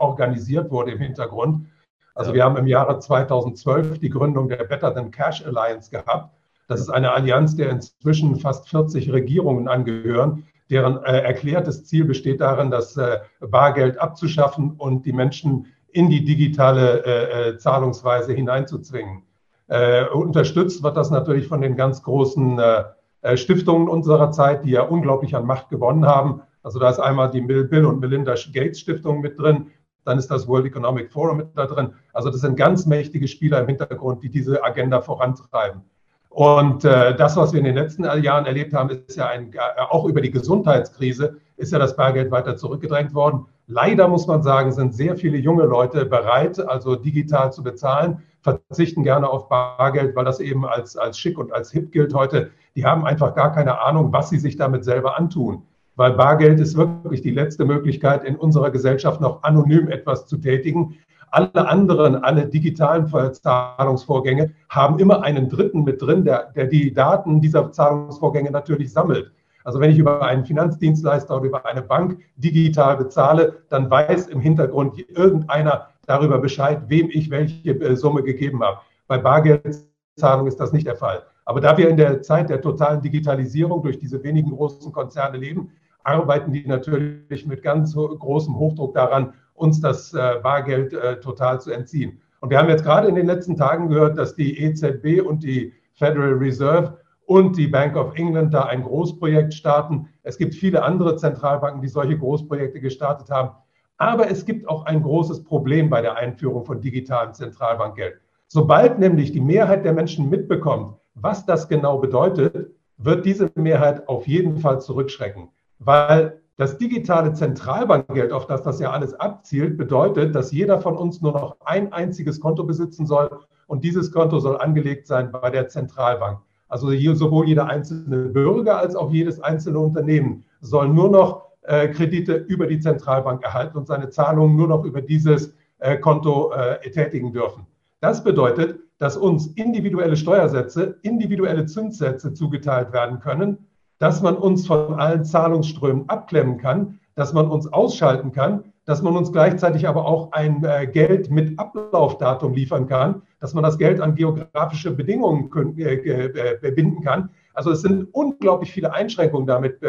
organisiert 0.00 0.70
wurde 0.70 0.90
im 0.90 0.98
Hintergrund. 0.98 1.66
Also 2.14 2.34
wir 2.34 2.44
haben 2.44 2.56
im 2.56 2.66
Jahre 2.66 2.98
2012 2.98 4.00
die 4.00 4.10
Gründung 4.10 4.48
der 4.48 4.64
Better 4.64 4.92
Than 4.92 5.10
Cash 5.10 5.46
Alliance 5.46 5.90
gehabt. 5.90 6.34
Das 6.70 6.80
ist 6.80 6.88
eine 6.88 7.10
Allianz, 7.10 7.56
der 7.56 7.68
inzwischen 7.68 8.36
fast 8.36 8.68
40 8.68 9.12
Regierungen 9.12 9.66
angehören, 9.66 10.44
deren 10.70 11.02
äh, 11.02 11.18
erklärtes 11.18 11.84
Ziel 11.84 12.04
besteht 12.04 12.40
darin, 12.40 12.70
das 12.70 12.96
äh, 12.96 13.18
Bargeld 13.40 13.98
abzuschaffen 13.98 14.76
und 14.78 15.04
die 15.04 15.12
Menschen 15.12 15.66
in 15.88 16.08
die 16.10 16.24
digitale 16.24 17.04
äh, 17.04 17.48
äh 17.48 17.58
Zahlungsweise 17.58 18.34
hineinzuzwingen. 18.34 19.24
Äh, 19.66 20.04
unterstützt 20.10 20.84
wird 20.84 20.96
das 20.96 21.10
natürlich 21.10 21.48
von 21.48 21.60
den 21.60 21.74
ganz 21.74 22.04
großen 22.04 22.60
äh, 22.60 23.36
Stiftungen 23.36 23.88
unserer 23.88 24.30
Zeit, 24.30 24.64
die 24.64 24.70
ja 24.70 24.82
unglaublich 24.82 25.34
an 25.34 25.46
Macht 25.46 25.70
gewonnen 25.70 26.06
haben. 26.06 26.42
Also 26.62 26.78
da 26.78 26.88
ist 26.88 27.00
einmal 27.00 27.32
die 27.32 27.40
Bill 27.40 27.84
und 27.84 27.98
Melinda 27.98 28.34
Gates 28.52 28.78
Stiftung 28.78 29.22
mit 29.22 29.40
drin, 29.40 29.72
dann 30.04 30.18
ist 30.18 30.30
das 30.30 30.46
World 30.46 30.66
Economic 30.66 31.10
Forum 31.10 31.38
mit 31.38 31.48
da 31.56 31.66
drin. 31.66 31.94
Also 32.12 32.30
das 32.30 32.42
sind 32.42 32.54
ganz 32.54 32.86
mächtige 32.86 33.26
Spieler 33.26 33.60
im 33.60 33.66
Hintergrund, 33.66 34.22
die 34.22 34.30
diese 34.30 34.62
Agenda 34.62 35.00
vorantreiben. 35.00 35.82
Und 36.30 36.84
äh, 36.84 37.16
das, 37.16 37.36
was 37.36 37.52
wir 37.52 37.58
in 37.58 37.64
den 37.64 37.74
letzten 37.74 38.04
Jahren 38.22 38.46
erlebt 38.46 38.72
haben, 38.72 38.88
ist 38.88 39.16
ja 39.16 39.26
ein, 39.26 39.52
äh, 39.52 39.58
auch 39.90 40.04
über 40.06 40.20
die 40.20 40.30
Gesundheitskrise, 40.30 41.36
ist 41.56 41.72
ja 41.72 41.78
das 41.78 41.96
Bargeld 41.96 42.30
weiter 42.30 42.56
zurückgedrängt 42.56 43.14
worden. 43.14 43.46
Leider 43.66 44.06
muss 44.08 44.26
man 44.26 44.42
sagen, 44.42 44.72
sind 44.72 44.94
sehr 44.94 45.16
viele 45.16 45.38
junge 45.38 45.64
Leute 45.64 46.06
bereit, 46.06 46.58
also 46.60 46.94
digital 46.94 47.52
zu 47.52 47.62
bezahlen, 47.62 48.22
verzichten 48.42 49.02
gerne 49.02 49.28
auf 49.28 49.48
Bargeld, 49.48 50.14
weil 50.16 50.24
das 50.24 50.40
eben 50.40 50.64
als, 50.64 50.96
als 50.96 51.18
schick 51.18 51.36
und 51.36 51.52
als 51.52 51.72
hip 51.72 51.90
gilt 51.92 52.14
heute. 52.14 52.50
Die 52.76 52.86
haben 52.86 53.04
einfach 53.04 53.34
gar 53.34 53.52
keine 53.52 53.80
Ahnung, 53.80 54.12
was 54.12 54.30
sie 54.30 54.38
sich 54.38 54.56
damit 54.56 54.84
selber 54.84 55.18
antun. 55.18 55.64
Weil 55.96 56.12
Bargeld 56.12 56.60
ist 56.60 56.76
wirklich 56.76 57.22
die 57.22 57.32
letzte 57.32 57.64
Möglichkeit, 57.64 58.24
in 58.24 58.36
unserer 58.36 58.70
Gesellschaft 58.70 59.20
noch 59.20 59.42
anonym 59.42 59.88
etwas 59.88 60.26
zu 60.26 60.38
tätigen. 60.38 60.96
Alle 61.30 61.68
anderen, 61.68 62.16
alle 62.16 62.46
digitalen 62.46 63.06
Zahlungsvorgänge 63.06 64.52
haben 64.68 64.98
immer 64.98 65.22
einen 65.22 65.48
Dritten 65.48 65.84
mit 65.84 66.02
drin, 66.02 66.24
der, 66.24 66.50
der 66.56 66.66
die 66.66 66.92
Daten 66.92 67.40
dieser 67.40 67.70
Zahlungsvorgänge 67.70 68.50
natürlich 68.50 68.92
sammelt. 68.92 69.32
Also 69.64 69.78
wenn 69.78 69.90
ich 69.90 69.98
über 69.98 70.22
einen 70.22 70.44
Finanzdienstleister 70.44 71.36
oder 71.36 71.46
über 71.46 71.66
eine 71.66 71.82
Bank 71.82 72.18
digital 72.36 72.96
bezahle, 72.96 73.62
dann 73.68 73.90
weiß 73.90 74.28
im 74.28 74.40
Hintergrund 74.40 74.98
irgendeiner 75.10 75.88
darüber 76.06 76.38
Bescheid, 76.38 76.82
wem 76.88 77.08
ich 77.10 77.30
welche 77.30 77.70
äh, 77.70 77.94
Summe 77.94 78.22
gegeben 78.22 78.62
habe. 78.62 78.78
Bei 79.06 79.18
Bargeldzahlung 79.18 80.46
ist 80.46 80.58
das 80.58 80.72
nicht 80.72 80.86
der 80.86 80.96
Fall. 80.96 81.22
Aber 81.44 81.60
da 81.60 81.76
wir 81.76 81.88
in 81.88 81.96
der 81.96 82.22
Zeit 82.22 82.48
der 82.48 82.60
totalen 82.60 83.00
Digitalisierung 83.00 83.82
durch 83.82 83.98
diese 83.98 84.22
wenigen 84.22 84.50
großen 84.50 84.92
Konzerne 84.92 85.36
leben, 85.36 85.70
arbeiten 86.02 86.52
die 86.52 86.66
natürlich 86.66 87.46
mit 87.46 87.62
ganz 87.62 87.94
großem 87.94 88.56
Hochdruck 88.56 88.94
daran, 88.94 89.34
uns 89.60 89.80
das 89.80 90.14
äh, 90.14 90.40
Bargeld 90.42 90.92
äh, 90.92 91.20
total 91.20 91.60
zu 91.60 91.70
entziehen. 91.70 92.20
Und 92.40 92.50
wir 92.50 92.58
haben 92.58 92.70
jetzt 92.70 92.84
gerade 92.84 93.08
in 93.08 93.14
den 93.14 93.26
letzten 93.26 93.56
Tagen 93.56 93.88
gehört, 93.90 94.18
dass 94.18 94.34
die 94.34 94.58
EZB 94.58 95.20
und 95.22 95.42
die 95.42 95.74
Federal 95.92 96.32
Reserve 96.32 96.98
und 97.26 97.56
die 97.56 97.66
Bank 97.66 97.94
of 97.96 98.16
England 98.16 98.54
da 98.54 98.62
ein 98.62 98.82
Großprojekt 98.82 99.52
starten. 99.52 100.08
Es 100.22 100.38
gibt 100.38 100.54
viele 100.54 100.82
andere 100.82 101.16
Zentralbanken, 101.16 101.82
die 101.82 101.88
solche 101.88 102.18
Großprojekte 102.18 102.80
gestartet 102.80 103.30
haben. 103.30 103.50
Aber 103.98 104.30
es 104.30 104.46
gibt 104.46 104.66
auch 104.66 104.86
ein 104.86 105.02
großes 105.02 105.44
Problem 105.44 105.90
bei 105.90 106.00
der 106.00 106.16
Einführung 106.16 106.64
von 106.64 106.80
digitalem 106.80 107.34
Zentralbankgeld. 107.34 108.14
Sobald 108.46 108.98
nämlich 108.98 109.30
die 109.30 109.42
Mehrheit 109.42 109.84
der 109.84 109.92
Menschen 109.92 110.30
mitbekommt, 110.30 110.96
was 111.14 111.44
das 111.44 111.68
genau 111.68 111.98
bedeutet, 111.98 112.70
wird 112.96 113.26
diese 113.26 113.50
Mehrheit 113.54 114.08
auf 114.08 114.26
jeden 114.26 114.56
Fall 114.56 114.80
zurückschrecken. 114.80 115.50
Weil 115.78 116.39
das 116.60 116.76
digitale 116.76 117.32
Zentralbankgeld, 117.32 118.32
auf 118.32 118.46
das 118.46 118.62
das 118.62 118.80
ja 118.80 118.90
alles 118.90 119.14
abzielt, 119.14 119.78
bedeutet, 119.78 120.34
dass 120.34 120.52
jeder 120.52 120.78
von 120.78 120.94
uns 120.94 121.22
nur 121.22 121.32
noch 121.32 121.56
ein 121.64 121.90
einziges 121.90 122.38
Konto 122.38 122.64
besitzen 122.64 123.06
soll 123.06 123.30
und 123.66 123.82
dieses 123.82 124.12
Konto 124.12 124.40
soll 124.40 124.58
angelegt 124.58 125.06
sein 125.06 125.32
bei 125.32 125.48
der 125.48 125.68
Zentralbank. 125.68 126.40
Also 126.68 126.90
sowohl 127.14 127.48
jeder 127.48 127.66
einzelne 127.66 128.26
Bürger 128.26 128.76
als 128.76 128.94
auch 128.94 129.10
jedes 129.10 129.40
einzelne 129.40 129.78
Unternehmen 129.78 130.44
soll 130.60 130.90
nur 130.90 131.08
noch 131.08 131.46
äh, 131.62 131.88
Kredite 131.88 132.34
über 132.34 132.66
die 132.66 132.78
Zentralbank 132.78 133.42
erhalten 133.42 133.78
und 133.78 133.86
seine 133.86 134.10
Zahlungen 134.10 134.54
nur 134.54 134.68
noch 134.68 134.84
über 134.84 135.00
dieses 135.00 135.54
äh, 135.78 135.96
Konto 135.96 136.52
äh, 136.52 136.90
tätigen 136.90 137.32
dürfen. 137.32 137.66
Das 138.00 138.22
bedeutet, 138.22 138.80
dass 138.98 139.16
uns 139.16 139.46
individuelle 139.54 140.14
Steuersätze, 140.14 140.98
individuelle 141.00 141.64
Zinssätze 141.64 142.34
zugeteilt 142.34 142.92
werden 142.92 143.18
können, 143.18 143.66
dass 144.00 144.22
man 144.22 144.36
uns 144.36 144.66
von 144.66 144.94
allen 144.94 145.24
Zahlungsströmen 145.24 146.08
abklemmen 146.08 146.56
kann, 146.56 146.98
dass 147.14 147.34
man 147.34 147.48
uns 147.48 147.70
ausschalten 147.70 148.32
kann, 148.32 148.64
dass 148.86 149.02
man 149.02 149.14
uns 149.14 149.30
gleichzeitig 149.30 149.86
aber 149.86 150.06
auch 150.06 150.32
ein 150.32 150.64
äh, 150.64 150.86
Geld 150.86 151.30
mit 151.30 151.58
Ablaufdatum 151.58 152.54
liefern 152.54 152.88
kann, 152.88 153.22
dass 153.40 153.52
man 153.52 153.62
das 153.62 153.76
Geld 153.76 154.00
an 154.00 154.14
geografische 154.14 154.90
Bedingungen 154.90 155.50
äh, 155.78 155.94
äh, 155.94 156.70
binden 156.72 157.02
kann. 157.02 157.28
Also 157.52 157.70
es 157.72 157.82
sind 157.82 158.08
unglaublich 158.12 158.72
viele 158.72 158.92
Einschränkungen 158.94 159.46
damit, 159.46 159.80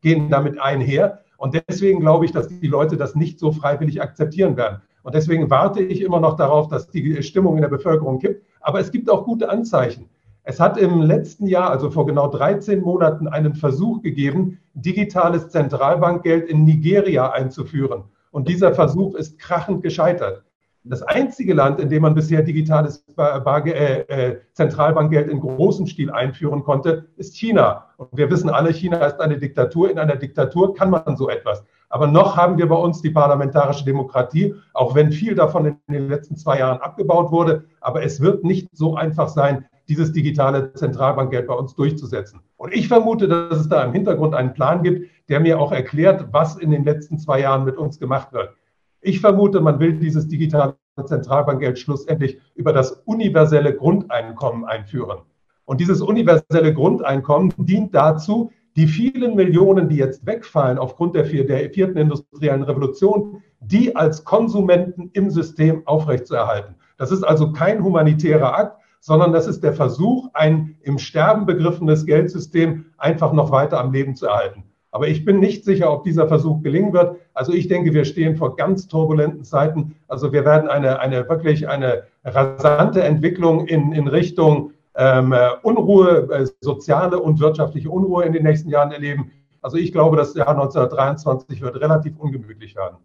gehen 0.00 0.28
damit 0.28 0.60
einher. 0.60 1.20
Und 1.38 1.54
deswegen 1.68 2.00
glaube 2.00 2.26
ich, 2.26 2.32
dass 2.32 2.48
die 2.48 2.66
Leute 2.66 2.96
das 2.96 3.14
nicht 3.14 3.38
so 3.38 3.52
freiwillig 3.52 4.02
akzeptieren 4.02 4.56
werden. 4.56 4.82
Und 5.02 5.14
deswegen 5.14 5.48
warte 5.48 5.80
ich 5.80 6.02
immer 6.02 6.20
noch 6.20 6.36
darauf, 6.36 6.68
dass 6.68 6.90
die 6.90 7.22
Stimmung 7.22 7.54
in 7.54 7.62
der 7.62 7.68
Bevölkerung 7.68 8.18
kippt. 8.18 8.44
Aber 8.60 8.80
es 8.80 8.90
gibt 8.90 9.08
auch 9.08 9.24
gute 9.24 9.48
Anzeichen. 9.48 10.10
Es 10.48 10.60
hat 10.60 10.78
im 10.78 11.02
letzten 11.02 11.46
Jahr, 11.46 11.68
also 11.68 11.90
vor 11.90 12.06
genau 12.06 12.26
13 12.26 12.80
Monaten, 12.80 13.28
einen 13.28 13.54
Versuch 13.54 14.00
gegeben, 14.00 14.58
digitales 14.72 15.50
Zentralbankgeld 15.50 16.48
in 16.48 16.64
Nigeria 16.64 17.30
einzuführen. 17.32 18.04
Und 18.30 18.48
dieser 18.48 18.72
Versuch 18.72 19.14
ist 19.14 19.38
krachend 19.38 19.82
gescheitert. 19.82 20.44
Das 20.84 21.02
einzige 21.02 21.52
Land, 21.52 21.80
in 21.80 21.90
dem 21.90 22.00
man 22.00 22.14
bisher 22.14 22.40
digitales 22.40 23.04
äh, 23.18 24.00
äh, 24.08 24.40
Zentralbankgeld 24.54 25.28
in 25.28 25.40
großem 25.40 25.86
Stil 25.86 26.10
einführen 26.10 26.64
konnte, 26.64 27.08
ist 27.18 27.36
China. 27.36 27.84
Und 27.98 28.08
wir 28.12 28.30
wissen 28.30 28.48
alle, 28.48 28.72
China 28.72 29.04
ist 29.04 29.20
eine 29.20 29.36
Diktatur. 29.36 29.90
In 29.90 29.98
einer 29.98 30.16
Diktatur 30.16 30.72
kann 30.72 30.88
man 30.88 31.18
so 31.18 31.28
etwas. 31.28 31.62
Aber 31.90 32.06
noch 32.06 32.38
haben 32.38 32.56
wir 32.56 32.70
bei 32.70 32.76
uns 32.76 33.02
die 33.02 33.10
parlamentarische 33.10 33.84
Demokratie, 33.84 34.54
auch 34.72 34.94
wenn 34.94 35.12
viel 35.12 35.34
davon 35.34 35.66
in 35.66 35.92
den 35.92 36.08
letzten 36.08 36.36
zwei 36.36 36.58
Jahren 36.60 36.80
abgebaut 36.80 37.32
wurde. 37.32 37.64
Aber 37.82 38.02
es 38.02 38.22
wird 38.22 38.44
nicht 38.44 38.70
so 38.72 38.96
einfach 38.96 39.28
sein, 39.28 39.66
dieses 39.88 40.12
digitale 40.12 40.72
Zentralbankgeld 40.74 41.46
bei 41.46 41.54
uns 41.54 41.74
durchzusetzen. 41.74 42.40
Und 42.56 42.74
ich 42.74 42.88
vermute, 42.88 43.28
dass 43.28 43.58
es 43.58 43.68
da 43.68 43.82
im 43.84 43.92
Hintergrund 43.92 44.34
einen 44.34 44.52
Plan 44.52 44.82
gibt, 44.82 45.08
der 45.28 45.40
mir 45.40 45.58
auch 45.58 45.72
erklärt, 45.72 46.28
was 46.32 46.56
in 46.56 46.70
den 46.70 46.84
letzten 46.84 47.18
zwei 47.18 47.40
Jahren 47.40 47.64
mit 47.64 47.76
uns 47.76 47.98
gemacht 47.98 48.32
wird. 48.32 48.54
Ich 49.00 49.20
vermute, 49.20 49.60
man 49.60 49.78
will 49.78 49.94
dieses 49.94 50.28
digitale 50.28 50.76
Zentralbankgeld 51.04 51.78
schlussendlich 51.78 52.38
über 52.54 52.72
das 52.72 52.90
universelle 53.04 53.74
Grundeinkommen 53.74 54.64
einführen. 54.64 55.18
Und 55.64 55.80
dieses 55.80 56.00
universelle 56.00 56.74
Grundeinkommen 56.74 57.52
dient 57.58 57.94
dazu, 57.94 58.50
die 58.76 58.86
vielen 58.86 59.34
Millionen, 59.34 59.88
die 59.88 59.96
jetzt 59.96 60.24
wegfallen 60.26 60.78
aufgrund 60.78 61.14
der, 61.14 61.24
der 61.24 61.70
vierten 61.70 61.98
industriellen 61.98 62.62
Revolution, 62.62 63.42
die 63.60 63.94
als 63.94 64.24
Konsumenten 64.24 65.10
im 65.12 65.30
System 65.30 65.86
aufrechtzuerhalten. 65.86 66.76
Das 66.96 67.10
ist 67.12 67.22
also 67.22 67.52
kein 67.52 67.82
humanitärer 67.82 68.56
Akt, 68.56 68.77
sondern 69.00 69.32
das 69.32 69.46
ist 69.46 69.62
der 69.62 69.72
Versuch, 69.72 70.28
ein 70.34 70.76
im 70.82 70.98
Sterben 70.98 71.46
begriffenes 71.46 72.06
Geldsystem 72.06 72.86
einfach 72.98 73.32
noch 73.32 73.50
weiter 73.50 73.80
am 73.80 73.92
Leben 73.92 74.14
zu 74.16 74.26
erhalten. 74.26 74.64
Aber 74.90 75.08
ich 75.08 75.24
bin 75.24 75.38
nicht 75.38 75.64
sicher, 75.64 75.92
ob 75.92 76.04
dieser 76.04 76.28
Versuch 76.28 76.62
gelingen 76.62 76.92
wird. 76.92 77.16
Also 77.34 77.52
ich 77.52 77.68
denke, 77.68 77.92
wir 77.92 78.04
stehen 78.04 78.36
vor 78.36 78.56
ganz 78.56 78.88
turbulenten 78.88 79.44
Zeiten. 79.44 79.96
Also 80.08 80.32
wir 80.32 80.44
werden 80.44 80.68
eine, 80.68 80.98
eine 80.98 81.28
wirklich 81.28 81.68
eine 81.68 82.04
rasante 82.24 83.02
Entwicklung 83.02 83.66
in, 83.66 83.92
in 83.92 84.08
Richtung 84.08 84.72
ähm, 84.96 85.34
Unruhe, 85.62 86.28
äh, 86.32 86.46
soziale 86.60 87.20
und 87.20 87.38
wirtschaftliche 87.38 87.90
Unruhe 87.90 88.24
in 88.24 88.32
den 88.32 88.42
nächsten 88.44 88.70
Jahren 88.70 88.90
erleben. 88.90 89.30
Also 89.60 89.76
ich 89.76 89.92
glaube, 89.92 90.16
das 90.16 90.34
Jahr 90.34 90.48
1923 90.48 91.60
wird 91.60 91.80
relativ 91.80 92.18
ungemütlich 92.18 92.74
werden. 92.74 92.96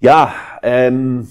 Ja, 0.00 0.32
ähm, 0.62 1.26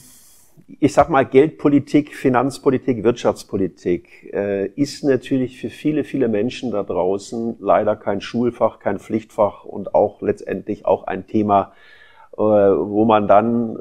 ich 0.68 0.94
sag 0.94 1.10
mal, 1.10 1.26
Geldpolitik, 1.26 2.14
Finanzpolitik, 2.14 3.04
Wirtschaftspolitik 3.04 4.34
äh, 4.34 4.68
ist 4.68 5.04
natürlich 5.04 5.60
für 5.60 5.70
viele, 5.70 6.04
viele 6.04 6.28
Menschen 6.28 6.72
da 6.72 6.84
draußen 6.84 7.56
leider 7.60 7.96
kein 7.96 8.20
Schulfach, 8.20 8.80
kein 8.80 9.00
Pflichtfach 9.00 9.64
und 9.64 9.96
auch 9.96 10.22
letztendlich 10.22 10.86
auch 10.86 11.08
ein 11.08 11.26
Thema, 11.26 11.72
äh, 12.34 12.42
wo 12.42 13.06
man 13.06 13.28
dann 13.28 13.78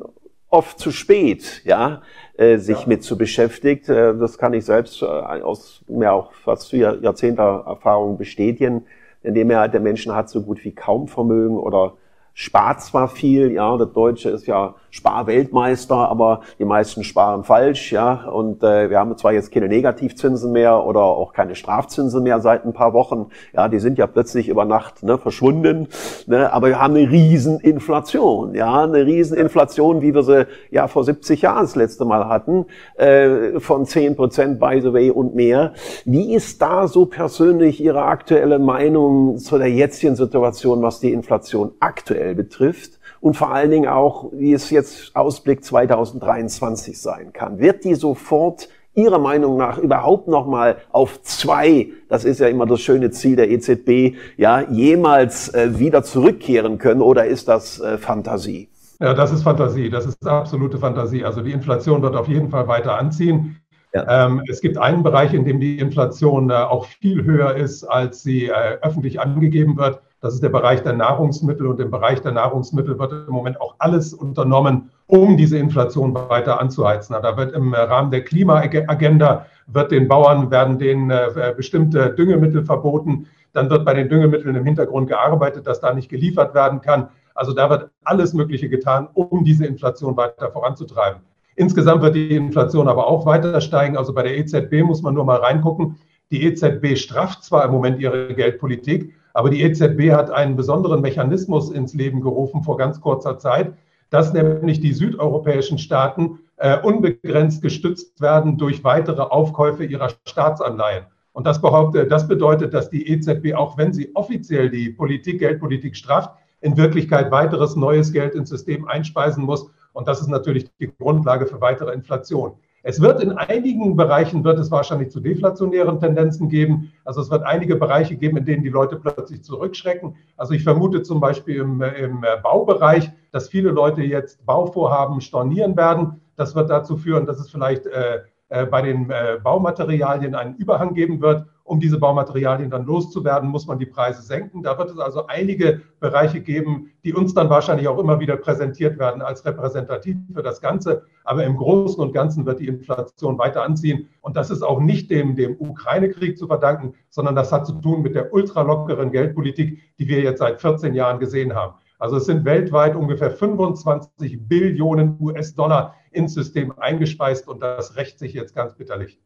oft 0.49 0.78
zu 0.78 0.93
spät, 0.93 1.62
ja, 1.64 2.02
äh, 2.37 2.59
sich 2.59 2.83
ja. 2.83 2.87
mit 2.87 3.02
zu 3.02 3.19
beschäftigt. 3.19 3.88
Äh, 3.88 4.16
das 4.16 4.38
kann 4.38 4.55
ich 4.55 4.64
selbst 4.64 5.02
äh, 5.02 5.07
aus 5.07 5.85
mir 5.88 6.12
auch 6.12 6.33
fast 6.33 6.73
Jahrzehnte 6.73 7.43
Erfahrung 7.43 8.16
bestätigen. 8.16 8.85
Denn 9.25 9.35
die 9.35 9.45
Mehrheit 9.45 9.75
der 9.75 9.81
Menschen 9.81 10.14
hat 10.14 10.28
so 10.28 10.43
gut 10.43 10.64
wie 10.64 10.73
kaum 10.73 11.09
Vermögen 11.09 11.59
oder 11.59 11.95
spart 12.38 12.83
zwar 12.83 13.09
viel, 13.09 13.50
ja, 13.50 13.78
der 13.78 13.87
Deutsche 13.87 14.28
ist 14.28 14.47
ja 14.47 14.75
Sparweltmeister, 14.90 15.97
aber 15.97 16.40
die 16.59 16.66
meisten 16.66 17.02
sparen 17.02 17.45
falsch, 17.45 17.93
ja, 17.93 18.28
und 18.28 18.62
äh, 18.62 18.90
wir 18.90 18.99
haben 18.99 19.16
zwar 19.16 19.33
jetzt 19.33 19.52
keine 19.52 19.69
Negativzinsen 19.69 20.52
mehr 20.52 20.85
oder 20.85 21.00
auch 21.00 21.33
keine 21.33 21.55
Strafzinsen 21.55 22.23
mehr 22.23 22.40
seit 22.40 22.66
ein 22.66 22.75
paar 22.75 22.93
Wochen, 22.93 23.28
ja, 23.55 23.69
die 23.69 23.78
sind 23.78 23.97
ja 23.97 24.07
plötzlich 24.07 24.50
über 24.50 24.66
Nacht 24.66 25.02
ne, 25.02 25.16
verschwunden, 25.16 25.88
ne, 26.26 26.52
aber 26.52 26.69
wir 26.69 26.78
haben 26.78 26.95
eine 26.95 27.11
Rieseninflation, 27.11 28.55
ja, 28.55 28.85
eine 28.85 29.07
Rieseninflation, 29.07 30.02
wie 30.02 30.14
wir 30.14 30.23
sie 30.23 30.47
ja 30.71 30.88
vor 30.88 31.05
70 31.05 31.40
Jahren 31.40 31.62
das 31.62 31.75
letzte 31.75 32.05
Mal 32.05 32.28
hatten, 32.28 32.66
äh, 32.97 33.61
von 33.61 33.87
10 33.87 34.14
Prozent 34.14 34.61
by 34.61 34.78
the 34.83 34.93
way 34.93 35.11
und 35.11 35.35
mehr. 35.35 35.73
Wie 36.05 36.35
ist 36.35 36.61
da 36.61 36.87
so 36.87 37.07
persönlich 37.07 37.83
Ihre 37.83 38.02
aktuelle 38.02 38.59
Meinung 38.59 39.38
zu 39.38 39.57
der 39.57 39.71
jetzigen 39.71 40.16
Situation, 40.16 40.83
was 40.83 41.00
die 41.00 41.14
Inflation 41.14 41.73
aktuell 41.81 42.25
aktuell 42.26 42.35
betrifft 42.35 42.99
und 43.21 43.37
vor 43.37 43.52
allen 43.52 43.71
Dingen 43.71 43.88
auch, 43.88 44.30
wie 44.33 44.52
es 44.52 44.71
jetzt 44.71 45.14
Ausblick 45.14 45.64
2023 45.64 47.00
sein 47.00 47.33
kann. 47.33 47.59
Wird 47.59 47.85
die 47.85 47.95
sofort 47.95 48.68
Ihrer 48.95 49.18
Meinung 49.18 49.59
nach 49.59 49.76
überhaupt 49.76 50.26
noch 50.26 50.47
mal 50.47 50.78
auf 50.90 51.21
zwei, 51.23 51.88
das 52.09 52.25
ist 52.25 52.40
ja 52.40 52.49
immer 52.49 52.64
das 52.64 52.80
schöne 52.80 53.11
Ziel 53.11 53.37
der 53.37 53.50
EZB, 53.50 54.16
ja, 54.38 54.62
jemals 54.62 55.52
äh, 55.52 55.78
wieder 55.78 56.02
zurückkehren 56.02 56.78
können 56.78 57.02
oder 57.02 57.26
ist 57.26 57.47
das 57.47 57.78
äh, 57.78 57.99
Fantasie? 57.99 58.71
Ja, 58.99 59.12
das 59.12 59.33
ist 59.33 59.42
Fantasie, 59.42 59.90
das 59.90 60.06
ist 60.06 60.26
absolute 60.26 60.78
Fantasie. 60.78 61.25
Also 61.25 61.42
die 61.42 61.52
Inflation 61.52 62.00
wird 62.00 62.16
auf 62.16 62.26
jeden 62.28 62.49
Fall 62.49 62.66
weiter 62.68 62.99
anziehen. 62.99 63.56
Ja. 63.92 64.26
Ähm, 64.26 64.42
es 64.49 64.62
gibt 64.62 64.78
einen 64.78 65.02
Bereich, 65.02 65.35
in 65.35 65.45
dem 65.45 65.61
die 65.61 65.78
Inflation 65.78 66.49
äh, 66.49 66.54
auch 66.54 66.87
viel 66.87 67.23
höher 67.25 67.54
ist, 67.54 67.85
als 67.85 68.23
sie 68.23 68.47
äh, 68.47 68.78
öffentlich 68.80 69.21
angegeben 69.21 69.76
wird. 69.76 70.00
Das 70.20 70.32
ist 70.32 70.42
der 70.42 70.49
Bereich 70.49 70.82
der 70.82 70.94
Nahrungsmittel 70.94 71.66
und 71.66 71.78
im 71.78 71.90
Bereich 71.90 72.20
der 72.23 72.32
Nahrungsmittel 72.32 72.99
wird 72.99 73.12
im 73.12 73.32
Moment 73.32 73.61
auch 73.61 73.75
alles 73.78 74.14
unternommen, 74.14 74.90
um 75.06 75.37
diese 75.37 75.58
Inflation 75.58 76.14
weiter 76.14 76.61
anzuheizen. 76.61 77.16
Da 77.20 77.37
wird 77.37 77.54
im 77.54 77.75
Rahmen 77.75 78.11
der 78.11 78.25
Klimaagenda 78.25 79.46
wird 79.66 79.90
den 79.90 80.08
Bauern 80.08 80.50
werden 80.50 80.78
denen 80.78 81.11
äh, 81.11 81.52
bestimmte 81.56 82.11
Düngemittel 82.11 82.64
verboten. 82.64 83.26
Dann 83.52 83.68
wird 83.68 83.85
bei 83.85 83.94
den 83.94 84.08
Düngemitteln 84.08 84.54
im 84.54 84.64
Hintergrund 84.64 85.08
gearbeitet, 85.08 85.66
dass 85.66 85.80
da 85.80 85.92
nicht 85.92 86.08
geliefert 86.08 86.54
werden 86.54 86.80
kann. 86.80 87.08
Also 87.35 87.52
da 87.52 87.68
wird 87.68 87.90
alles 88.04 88.32
Mögliche 88.32 88.68
getan, 88.68 89.08
um 89.12 89.44
diese 89.44 89.66
Inflation 89.66 90.16
weiter 90.16 90.50
voranzutreiben. 90.50 91.20
Insgesamt 91.56 92.02
wird 92.02 92.14
die 92.14 92.35
Inflation 92.35 92.88
aber 92.88 93.06
auch 93.06 93.26
weiter 93.26 93.61
steigen. 93.61 93.96
Also 93.96 94.14
bei 94.14 94.23
der 94.23 94.37
EZB 94.38 94.82
muss 94.85 95.02
man 95.02 95.14
nur 95.14 95.25
mal 95.25 95.38
reingucken. 95.38 95.96
Die 96.30 96.44
EZB 96.44 96.96
strafft 96.96 97.44
zwar 97.44 97.64
im 97.64 97.70
Moment 97.70 98.00
ihre 98.00 98.35
Geldpolitik, 98.35 99.14
aber 99.37 99.50
die 99.50 99.61
EZB 99.61 100.12
hat 100.12 100.31
einen 100.31 100.57
besonderen 100.57 101.02
Mechanismus 101.02 101.71
ins 101.71 101.93
Leben 101.93 102.23
gerufen 102.23 102.62
vor 102.62 102.78
ganz 102.78 103.02
kurzer 103.02 103.38
Zeit, 103.38 103.75
dass 104.09 104.33
nämlich 104.33 104.81
die 104.81 104.95
südeuropäischen 104.95 105.76
Staaten 105.76 106.38
äh, 106.57 106.81
unbegrenzt 106.81 107.61
gestützt 107.61 108.23
werden 108.23 108.57
durch 108.57 108.83
weitere 108.83 109.21
Aufkäufe 109.21 109.85
ihrer 109.85 110.09
Staatsanleihen. 110.26 111.05
Und 111.35 111.47
das, 111.47 111.61
behauptet, 111.61 112.11
das 112.11 112.26
bedeutet, 112.26 112.73
dass 112.73 112.88
die 112.88 113.09
EZB, 113.09 113.52
auch 113.52 113.76
wenn 113.76 113.93
sie 113.93 114.11
offiziell 114.14 114.71
die 114.71 114.88
Politik, 114.88 115.40
Geldpolitik 115.40 115.97
strafft, 115.97 116.31
in 116.62 116.78
Wirklichkeit 116.78 117.31
weiteres 117.31 117.76
neues 117.76 118.14
Geld 118.14 118.35
ins 118.35 118.49
System 118.49 118.88
einspeisen 118.88 119.45
muss. 119.45 119.71
Und 119.93 120.09
das 120.09 120.23
ist 120.23 120.28
natürlich 120.28 120.71
die 120.81 120.90
Grundlage 120.97 121.45
für 121.45 121.61
weitere 121.61 121.93
Inflation. 121.93 122.52
Es 122.88 123.00
wird 123.00 123.21
in 123.21 123.33
einigen 123.33 123.97
Bereichen 123.97 124.45
wird 124.45 124.61
es 124.61 124.71
wahrscheinlich 124.71 125.11
zu 125.11 125.19
deflationären 125.19 125.99
Tendenzen 125.99 126.49
geben. 126.49 126.93
Also 127.05 127.21
es 127.21 127.33
wird 127.33 127.43
einige 127.43 127.75
Bereiche 127.75 128.14
geben, 128.14 128.37
in 128.37 128.45
denen 128.45 128.62
die 128.62 128.69
Leute 128.69 128.95
plötzlich 128.95 129.43
zurückschrecken. 129.43 130.14
Also 130.37 130.55
ich 130.55 130.62
vermute 130.62 131.02
zum 131.02 131.19
Beispiel 131.19 131.57
im, 131.57 131.83
im 131.83 132.25
Baubereich, 132.45 133.11
dass 133.33 133.49
viele 133.49 133.71
Leute 133.71 134.02
jetzt 134.02 134.47
Bauvorhaben 134.47 135.21
stornieren 135.21 135.76
werden. 135.76 136.21
Das 136.37 136.55
wird 136.55 136.71
dazu 136.71 136.97
führen, 136.97 137.26
dass 137.26 137.40
es 137.40 137.50
vielleicht 137.50 137.87
äh, 137.87 138.21
äh, 138.50 138.66
bei 138.66 138.83
den 138.83 139.11
äh, 139.11 139.40
Baumaterialien 139.43 140.37
einen 140.37 140.55
Überhang 140.55 140.95
geben 140.95 141.21
wird 141.21 141.45
um 141.66 141.80
diese 141.80 141.99
Baumaterialien 141.99 142.70
dann 142.70 142.87
loszuwerden, 142.87 143.49
muss 143.49 143.66
man 143.66 143.78
die 143.78 143.87
Preise 143.87 144.23
senken. 144.23 144.62
Da 144.62 144.78
wird 144.78 144.90
es 144.90 144.99
also 144.99 145.26
einige 145.26 145.82
Bereiche 146.00 146.40
geben, 146.40 146.92
die 147.04 147.12
uns 147.12 147.35
dann 147.35 147.50
wahrscheinlich 147.50 147.88
auch 147.88 147.99
immer 147.99 148.20
wieder 148.20 148.37
präsentiert 148.37 148.99
werden 148.99 149.20
als 149.20 149.44
repräsentativ 149.44 150.16
für 150.32 150.42
das 150.42 150.61
Ganze. 150.61 151.02
Aber 151.25 151.44
im 151.44 151.56
Großen 151.56 152.00
und 152.00 152.12
Ganzen 152.12 152.46
wird 152.46 152.61
die 152.61 152.68
Inflation 152.68 153.37
weiter 153.38 153.62
anziehen. 153.62 154.08
Und 154.20 154.37
das 154.37 154.50
ist 154.50 154.62
auch 154.62 154.80
nicht 154.80 155.11
dem, 155.11 155.35
dem 155.35 155.56
Ukraine-Krieg 155.58 156.38
zu 156.38 156.46
verdanken, 156.46 156.94
sondern 157.11 157.35
das 157.35 157.50
hat 157.50 157.66
zu 157.66 157.75
tun 157.75 158.02
mit 158.02 158.14
der 158.14 158.32
ultralockeren 158.32 159.11
Geldpolitik, 159.11 159.80
die 159.99 160.08
wir 160.08 160.20
jetzt 160.20 160.38
seit 160.38 160.61
14 160.61 160.94
Jahren 160.94 161.18
gesehen 161.18 161.54
haben. 161.54 161.75
Also 161.99 162.16
es 162.16 162.26
sind 162.26 162.44
weltweit 162.44 162.94
ungefähr 162.94 163.30
25 163.30 164.46
Billionen 164.46 165.16
US-Dollar 165.20 165.94
ins 166.11 166.35
System 166.35 166.78
eingespeist 166.78 167.49
und 167.49 167.61
das 167.61 167.96
rächt 167.96 168.18
sich 168.18 168.35
jetzt 168.35 168.54
ganz 168.54 168.75
bitterlich. 168.75 169.18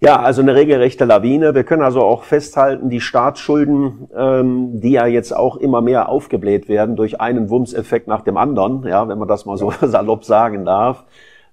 Ja, 0.00 0.20
also 0.20 0.42
eine 0.42 0.54
regelrechte 0.54 1.04
Lawine. 1.04 1.54
Wir 1.54 1.64
können 1.64 1.82
also 1.82 2.02
auch 2.02 2.24
festhalten, 2.24 2.90
die 2.90 3.00
Staatsschulden, 3.00 4.08
ähm, 4.14 4.80
die 4.80 4.92
ja 4.92 5.06
jetzt 5.06 5.34
auch 5.34 5.56
immer 5.56 5.80
mehr 5.80 6.08
aufgebläht 6.08 6.68
werden 6.68 6.96
durch 6.96 7.20
einen 7.20 7.48
Wumms-Effekt 7.48 8.06
nach 8.06 8.22
dem 8.22 8.36
anderen, 8.36 8.86
ja, 8.86 9.08
wenn 9.08 9.18
man 9.18 9.28
das 9.28 9.46
mal 9.46 9.56
so 9.56 9.72
salopp 9.82 10.24
sagen 10.24 10.64
darf, 10.64 11.04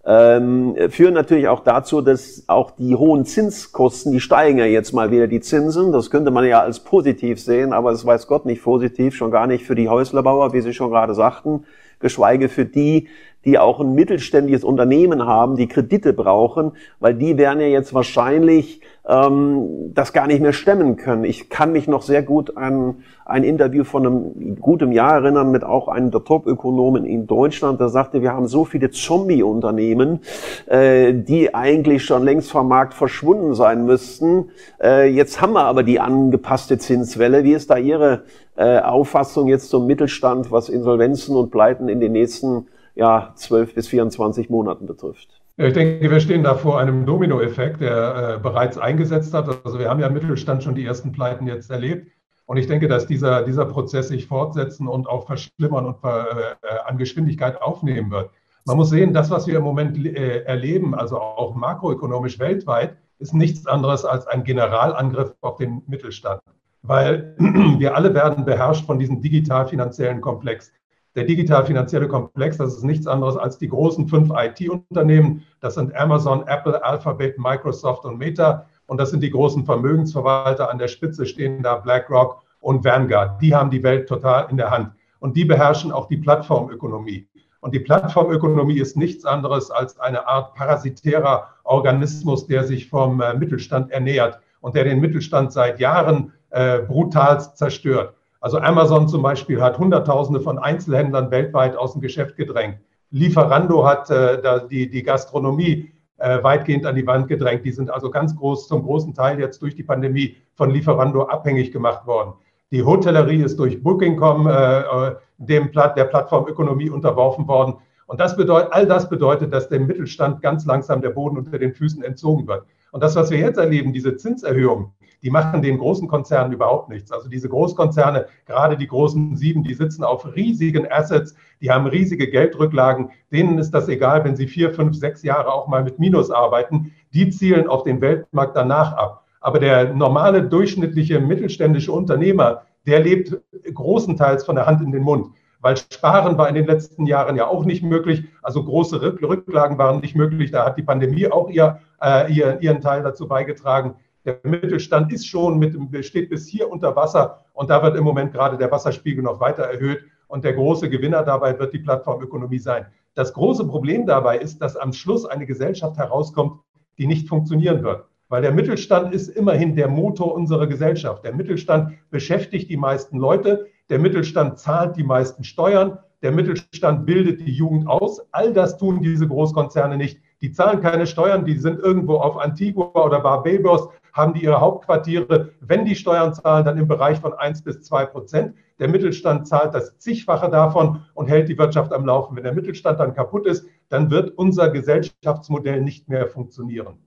ähm, 0.03 0.75
führen 0.89 1.13
natürlich 1.13 1.47
auch 1.47 1.59
dazu, 1.59 2.01
dass 2.01 2.43
auch 2.47 2.71
die 2.71 2.95
hohen 2.95 3.25
Zinskosten, 3.25 4.11
die 4.11 4.19
steigen 4.19 4.57
ja 4.57 4.65
jetzt 4.65 4.93
mal 4.93 5.11
wieder 5.11 5.27
die 5.27 5.41
Zinsen. 5.41 5.91
Das 5.91 6.09
könnte 6.09 6.31
man 6.31 6.43
ja 6.45 6.61
als 6.61 6.79
positiv 6.79 7.39
sehen, 7.39 7.71
aber 7.71 7.91
es 7.91 8.03
weiß 8.03 8.25
Gott 8.25 8.47
nicht 8.47 8.63
positiv, 8.63 9.15
schon 9.15 9.29
gar 9.29 9.45
nicht 9.45 9.63
für 9.63 9.75
die 9.75 9.89
Häuslerbauer, 9.89 10.53
wie 10.53 10.61
Sie 10.61 10.73
schon 10.73 10.89
gerade 10.89 11.13
sagten, 11.13 11.65
geschweige 11.99 12.49
für 12.49 12.65
die, 12.65 13.09
die 13.45 13.57
auch 13.57 13.79
ein 13.79 13.93
mittelständisches 13.93 14.63
Unternehmen 14.63 15.25
haben, 15.25 15.55
die 15.55 15.67
Kredite 15.67 16.13
brauchen, 16.13 16.73
weil 16.99 17.15
die 17.15 17.37
werden 17.37 17.59
ja 17.59 17.67
jetzt 17.67 17.93
wahrscheinlich 17.93 18.81
ähm, 19.07 19.93
das 19.93 20.13
gar 20.13 20.27
nicht 20.27 20.41
mehr 20.41 20.53
stemmen 20.53 20.95
können. 20.95 21.23
Ich 21.23 21.49
kann 21.49 21.71
mich 21.71 21.87
noch 21.87 22.03
sehr 22.03 22.21
gut 22.21 22.55
an 22.55 22.97
ein 23.25 23.43
Interview 23.43 23.83
von 23.83 24.05
einem 24.05 24.55
guten 24.59 24.91
Jahr 24.91 25.15
erinnern 25.15 25.51
mit 25.51 25.63
auch 25.63 25.87
einem 25.87 26.11
der 26.11 26.23
Top-Ökonomen 26.23 27.05
in 27.05 27.27
Deutschland, 27.27 27.79
der 27.79 27.89
sagte, 27.89 28.21
wir 28.21 28.33
haben 28.33 28.47
so 28.47 28.65
viele 28.65 28.91
Zombie-Unternehmen, 28.91 30.19
äh, 30.67 31.13
die 31.13 31.55
eigentlich 31.55 32.05
schon 32.05 32.23
längst 32.23 32.51
vom 32.51 32.67
Markt 32.67 32.93
verschwunden 32.93 33.55
sein 33.55 33.85
müssten. 33.85 34.49
Äh, 34.81 35.09
jetzt 35.09 35.41
haben 35.41 35.53
wir 35.53 35.63
aber 35.63 35.83
die 35.83 35.99
angepasste 35.99 36.77
Zinswelle. 36.77 37.43
Wie 37.43 37.53
ist 37.53 37.69
da 37.69 37.77
Ihre 37.77 38.23
äh, 38.55 38.79
Auffassung 38.79 39.47
jetzt 39.47 39.69
zum 39.69 39.87
Mittelstand, 39.87 40.51
was 40.51 40.69
Insolvenzen 40.69 41.35
und 41.35 41.51
Pleiten 41.51 41.89
in 41.89 41.99
den 41.99 42.11
nächsten 42.11 42.67
ja, 42.95 43.33
12 43.35 43.75
bis 43.75 43.87
24 43.87 44.49
Monaten 44.49 44.85
betrifft. 44.85 45.41
Ich 45.57 45.73
denke, 45.73 46.09
wir 46.09 46.19
stehen 46.19 46.43
da 46.43 46.55
vor 46.55 46.79
einem 46.79 47.05
Dominoeffekt, 47.05 47.81
der 47.81 48.35
äh, 48.37 48.39
bereits 48.39 48.77
eingesetzt 48.77 49.33
hat. 49.33 49.47
Also 49.65 49.79
wir 49.79 49.89
haben 49.89 49.99
ja 49.99 50.07
im 50.07 50.13
Mittelstand 50.13 50.63
schon 50.63 50.75
die 50.75 50.85
ersten 50.85 51.11
Pleiten 51.11 51.45
jetzt 51.45 51.69
erlebt. 51.69 52.07
Und 52.45 52.57
ich 52.57 52.67
denke, 52.67 52.87
dass 52.87 53.05
dieser, 53.05 53.43
dieser 53.43 53.65
Prozess 53.65 54.09
sich 54.09 54.27
fortsetzen 54.27 54.87
und 54.87 55.07
auch 55.07 55.25
verschlimmern 55.25 55.85
und 55.85 56.03
äh, 56.03 56.07
äh, 56.09 56.55
an 56.85 56.97
Geschwindigkeit 56.97 57.61
aufnehmen 57.61 58.11
wird. 58.11 58.31
Man 58.65 58.77
muss 58.77 58.89
sehen, 58.89 59.13
das, 59.13 59.29
was 59.29 59.47
wir 59.47 59.57
im 59.57 59.63
Moment 59.63 59.97
äh, 60.05 60.43
erleben, 60.43 60.93
also 60.93 61.19
auch 61.19 61.55
makroökonomisch 61.55 62.39
weltweit, 62.39 62.97
ist 63.19 63.33
nichts 63.33 63.67
anderes 63.67 64.03
als 64.03 64.27
ein 64.27 64.43
Generalangriff 64.43 65.33
auf 65.41 65.57
den 65.57 65.83
Mittelstand. 65.87 66.41
Weil 66.81 67.35
wir 67.77 67.95
alle 67.95 68.13
werden 68.13 68.45
beherrscht 68.45 68.85
von 68.85 68.99
diesem 68.99 69.21
digital-finanziellen 69.21 70.21
Komplex. 70.21 70.71
Der 71.15 71.25
digital-finanzielle 71.25 72.07
Komplex, 72.07 72.57
das 72.57 72.77
ist 72.77 72.83
nichts 72.83 73.05
anderes 73.05 73.35
als 73.35 73.57
die 73.57 73.67
großen 73.67 74.07
fünf 74.07 74.31
IT-Unternehmen. 74.33 75.43
Das 75.59 75.75
sind 75.75 75.93
Amazon, 75.93 76.47
Apple, 76.47 76.83
Alphabet, 76.85 77.37
Microsoft 77.37 78.05
und 78.05 78.17
Meta. 78.17 78.65
Und 78.87 78.97
das 78.97 79.11
sind 79.11 79.21
die 79.21 79.29
großen 79.29 79.65
Vermögensverwalter. 79.65 80.69
An 80.69 80.77
der 80.77 80.87
Spitze 80.87 81.25
stehen 81.25 81.63
da 81.63 81.75
BlackRock 81.75 82.41
und 82.61 82.85
Vanguard. 82.85 83.41
Die 83.41 83.53
haben 83.53 83.69
die 83.69 83.83
Welt 83.83 84.07
total 84.07 84.49
in 84.49 84.55
der 84.55 84.71
Hand. 84.71 84.93
Und 85.19 85.35
die 85.35 85.43
beherrschen 85.43 85.91
auch 85.91 86.07
die 86.07 86.17
Plattformökonomie. 86.17 87.27
Und 87.59 87.75
die 87.75 87.79
Plattformökonomie 87.79 88.79
ist 88.79 88.97
nichts 88.97 89.25
anderes 89.25 89.69
als 89.69 89.99
eine 89.99 90.27
Art 90.27 90.55
parasitärer 90.55 91.49
Organismus, 91.63 92.47
der 92.47 92.63
sich 92.63 92.89
vom 92.89 93.21
äh, 93.21 93.33
Mittelstand 93.35 93.91
ernährt 93.91 94.39
und 94.61 94.75
der 94.75 94.85
den 94.85 94.99
Mittelstand 94.99 95.51
seit 95.51 95.79
Jahren 95.79 96.33
äh, 96.49 96.79
brutalst 96.79 97.57
zerstört. 97.57 98.15
Also 98.41 98.57
Amazon 98.57 99.07
zum 99.07 99.21
Beispiel 99.21 99.61
hat 99.61 99.77
Hunderttausende 99.77 100.41
von 100.41 100.57
Einzelhändlern 100.57 101.29
weltweit 101.29 101.77
aus 101.77 101.93
dem 101.93 102.01
Geschäft 102.01 102.35
gedrängt. 102.35 102.79
Lieferando 103.11 103.85
hat 103.85 104.09
äh, 104.09 104.67
die, 104.67 104.89
die 104.89 105.03
Gastronomie 105.03 105.91
äh, 106.17 106.43
weitgehend 106.43 106.85
an 106.85 106.95
die 106.95 107.05
Wand 107.05 107.27
gedrängt. 107.27 107.65
Die 107.65 107.71
sind 107.71 107.91
also 107.91 108.09
ganz 108.09 108.35
groß, 108.35 108.67
zum 108.67 108.83
großen 108.83 109.13
Teil 109.13 109.39
jetzt 109.39 109.61
durch 109.61 109.75
die 109.75 109.83
Pandemie 109.83 110.37
von 110.55 110.71
Lieferando 110.71 111.23
abhängig 111.23 111.71
gemacht 111.71 112.07
worden. 112.07 112.33
Die 112.71 112.83
Hotellerie 112.83 113.43
ist 113.43 113.59
durch 113.59 113.83
Booking.com 113.83 114.47
äh, 114.47 114.79
äh, 114.79 115.15
dem 115.37 115.69
Platt, 115.71 115.95
der 115.95 116.05
Plattformökonomie 116.05 116.89
unterworfen 116.89 117.47
worden. 117.47 117.75
Und 118.07 118.19
das 118.19 118.35
bedeutet, 118.35 118.73
all 118.73 118.87
das 118.87 119.07
bedeutet, 119.07 119.53
dass 119.53 119.69
dem 119.69 119.85
Mittelstand 119.85 120.41
ganz 120.41 120.65
langsam 120.65 121.01
der 121.01 121.11
Boden 121.11 121.37
unter 121.37 121.59
den 121.59 121.73
Füßen 121.73 122.03
entzogen 122.03 122.47
wird. 122.47 122.65
Und 122.91 123.03
das, 123.03 123.15
was 123.15 123.29
wir 123.29 123.37
jetzt 123.37 123.57
erleben, 123.57 123.93
diese 123.93 124.15
Zinserhöhung, 124.15 124.93
die 125.23 125.29
machen 125.29 125.61
den 125.61 125.77
großen 125.77 126.07
Konzernen 126.07 126.53
überhaupt 126.53 126.89
nichts. 126.89 127.11
Also 127.11 127.29
diese 127.29 127.49
Großkonzerne, 127.49 128.27
gerade 128.45 128.77
die 128.77 128.87
großen 128.87 129.35
sieben, 129.35 129.63
die 129.63 129.73
sitzen 129.73 130.03
auf 130.03 130.35
riesigen 130.35 130.91
Assets, 130.91 131.35
die 131.61 131.71
haben 131.71 131.85
riesige 131.87 132.29
Geldrücklagen. 132.29 133.11
Denen 133.31 133.57
ist 133.57 133.71
das 133.71 133.87
egal, 133.87 134.23
wenn 134.23 134.35
sie 134.35 134.47
vier, 134.47 134.73
fünf, 134.73 134.95
sechs 134.95 135.23
Jahre 135.23 135.53
auch 135.53 135.67
mal 135.67 135.83
mit 135.83 135.99
Minus 135.99 136.31
arbeiten. 136.31 136.91
Die 137.13 137.29
zielen 137.29 137.67
auf 137.67 137.83
den 137.83 138.01
Weltmarkt 138.01 138.55
danach 138.55 138.93
ab. 138.93 139.25
Aber 139.39 139.59
der 139.59 139.93
normale, 139.93 140.43
durchschnittliche, 140.43 141.19
mittelständische 141.19 141.91
Unternehmer, 141.91 142.63
der 142.85 142.99
lebt 142.99 143.39
großenteils 143.73 144.43
von 144.43 144.55
der 144.55 144.65
Hand 144.65 144.81
in 144.81 144.91
den 144.91 145.03
Mund 145.03 145.27
weil 145.61 145.77
Sparen 145.77 146.37
war 146.37 146.49
in 146.49 146.55
den 146.55 146.65
letzten 146.65 147.05
Jahren 147.05 147.35
ja 147.35 147.47
auch 147.47 147.63
nicht 147.65 147.83
möglich. 147.83 148.25
Also 148.41 148.63
große 148.63 149.01
Rücklagen 149.01 149.77
waren 149.77 150.01
nicht 150.01 150.15
möglich. 150.15 150.51
Da 150.51 150.65
hat 150.65 150.77
die 150.77 150.83
Pandemie 150.83 151.27
auch 151.27 151.49
ihr, 151.49 151.79
äh, 152.01 152.31
ihren 152.33 152.81
Teil 152.81 153.03
dazu 153.03 153.27
beigetragen. 153.27 153.95
Der 154.23 154.39
Mittelstand 154.43 155.11
ist 155.11 155.27
schon 155.27 155.57
mit, 155.57 155.75
steht 156.05 156.29
bis 156.29 156.47
hier 156.47 156.69
unter 156.69 156.95
Wasser 156.95 157.39
und 157.53 157.69
da 157.71 157.81
wird 157.81 157.97
im 157.97 158.03
Moment 158.03 158.31
gerade 158.31 158.57
der 158.57 158.69
Wasserspiegel 158.69 159.23
noch 159.23 159.39
weiter 159.39 159.63
erhöht 159.63 160.03
und 160.27 160.43
der 160.43 160.53
große 160.53 160.89
Gewinner 160.89 161.23
dabei 161.23 161.57
wird 161.57 161.73
die 161.73 161.79
Plattformökonomie 161.79 162.59
sein. 162.59 162.85
Das 163.15 163.33
große 163.33 163.67
Problem 163.67 164.05
dabei 164.05 164.37
ist, 164.37 164.59
dass 164.61 164.77
am 164.77 164.93
Schluss 164.93 165.25
eine 165.25 165.47
Gesellschaft 165.47 165.97
herauskommt, 165.97 166.61
die 166.97 167.07
nicht 167.07 167.27
funktionieren 167.27 167.83
wird. 167.83 168.05
Weil 168.29 168.43
der 168.43 168.53
Mittelstand 168.53 169.13
ist 169.13 169.27
immerhin 169.27 169.75
der 169.75 169.89
Motor 169.89 170.33
unserer 170.35 170.67
Gesellschaft. 170.67 171.25
Der 171.25 171.33
Mittelstand 171.33 171.97
beschäftigt 172.11 172.69
die 172.69 172.77
meisten 172.77 173.17
Leute, 173.17 173.67
der 173.89 173.99
Mittelstand 173.99 174.57
zahlt 174.59 174.95
die 174.95 175.03
meisten 175.03 175.43
Steuern, 175.43 175.97
der 176.21 176.31
Mittelstand 176.31 177.05
bildet 177.05 177.41
die 177.41 177.51
Jugend 177.51 177.87
aus. 177.87 178.21
All 178.31 178.53
das 178.53 178.77
tun 178.77 179.01
diese 179.01 179.27
Großkonzerne 179.27 179.97
nicht. 179.97 180.19
Die 180.39 180.51
zahlen 180.51 180.79
keine 180.79 181.07
Steuern, 181.07 181.43
die 181.43 181.57
sind 181.57 181.79
irgendwo 181.79 182.15
auf 182.15 182.37
Antigua 182.37 183.03
oder 183.03 183.19
Barbados 183.19 183.89
haben 184.13 184.33
die 184.33 184.43
ihre 184.43 184.61
Hauptquartiere, 184.61 185.49
wenn 185.59 185.85
die 185.85 185.95
Steuern 185.95 186.33
zahlen, 186.33 186.65
dann 186.65 186.77
im 186.77 186.87
Bereich 186.87 187.19
von 187.19 187.33
1 187.33 187.63
bis 187.63 187.81
2 187.81 188.05
Prozent. 188.05 188.55
Der 188.79 188.87
Mittelstand 188.87 189.47
zahlt 189.47 189.73
das 189.73 189.97
zigfache 189.99 190.49
davon 190.49 191.01
und 191.13 191.27
hält 191.27 191.49
die 191.49 191.57
Wirtschaft 191.57 191.93
am 191.93 192.05
Laufen. 192.05 192.35
Wenn 192.35 192.43
der 192.43 192.53
Mittelstand 192.53 192.99
dann 192.99 193.13
kaputt 193.13 193.45
ist, 193.45 193.65
dann 193.89 194.09
wird 194.09 194.37
unser 194.37 194.69
Gesellschaftsmodell 194.69 195.81
nicht 195.81 196.09
mehr 196.09 196.27
funktionieren. 196.27 196.97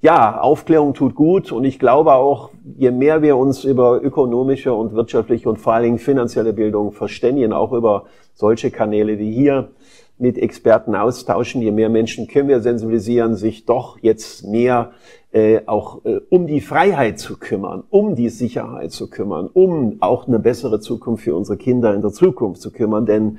Ja, 0.00 0.40
Aufklärung 0.40 0.94
tut 0.94 1.16
gut 1.16 1.50
und 1.50 1.64
ich 1.64 1.80
glaube 1.80 2.12
auch, 2.12 2.50
je 2.76 2.92
mehr 2.92 3.20
wir 3.20 3.36
uns 3.36 3.64
über 3.64 4.00
ökonomische 4.00 4.72
und 4.72 4.92
wirtschaftliche 4.92 5.48
und 5.48 5.58
vor 5.58 5.72
allen 5.72 5.82
Dingen 5.82 5.98
finanzielle 5.98 6.52
Bildung 6.52 6.92
verständigen, 6.92 7.52
auch 7.52 7.72
über 7.72 8.04
solche 8.32 8.70
Kanäle 8.70 9.18
wie 9.18 9.32
hier, 9.32 9.72
mit 10.18 10.38
Experten 10.38 10.94
austauschen, 10.94 11.62
je 11.62 11.70
mehr 11.70 11.88
Menschen 11.88 12.26
können 12.26 12.48
wir 12.48 12.60
sensibilisieren, 12.60 13.36
sich 13.36 13.64
doch 13.64 13.98
jetzt 14.00 14.46
mehr 14.46 14.92
äh, 15.30 15.60
auch 15.66 16.04
äh, 16.04 16.20
um 16.30 16.46
die 16.46 16.60
Freiheit 16.60 17.18
zu 17.18 17.38
kümmern, 17.38 17.84
um 17.90 18.14
die 18.14 18.30
Sicherheit 18.30 18.92
zu 18.92 19.10
kümmern, 19.10 19.48
um 19.52 19.98
auch 20.00 20.26
eine 20.26 20.38
bessere 20.38 20.80
Zukunft 20.80 21.24
für 21.24 21.36
unsere 21.36 21.58
Kinder 21.58 21.94
in 21.94 22.00
der 22.00 22.12
Zukunft 22.12 22.62
zu 22.62 22.72
kümmern. 22.72 23.04
Denn 23.04 23.38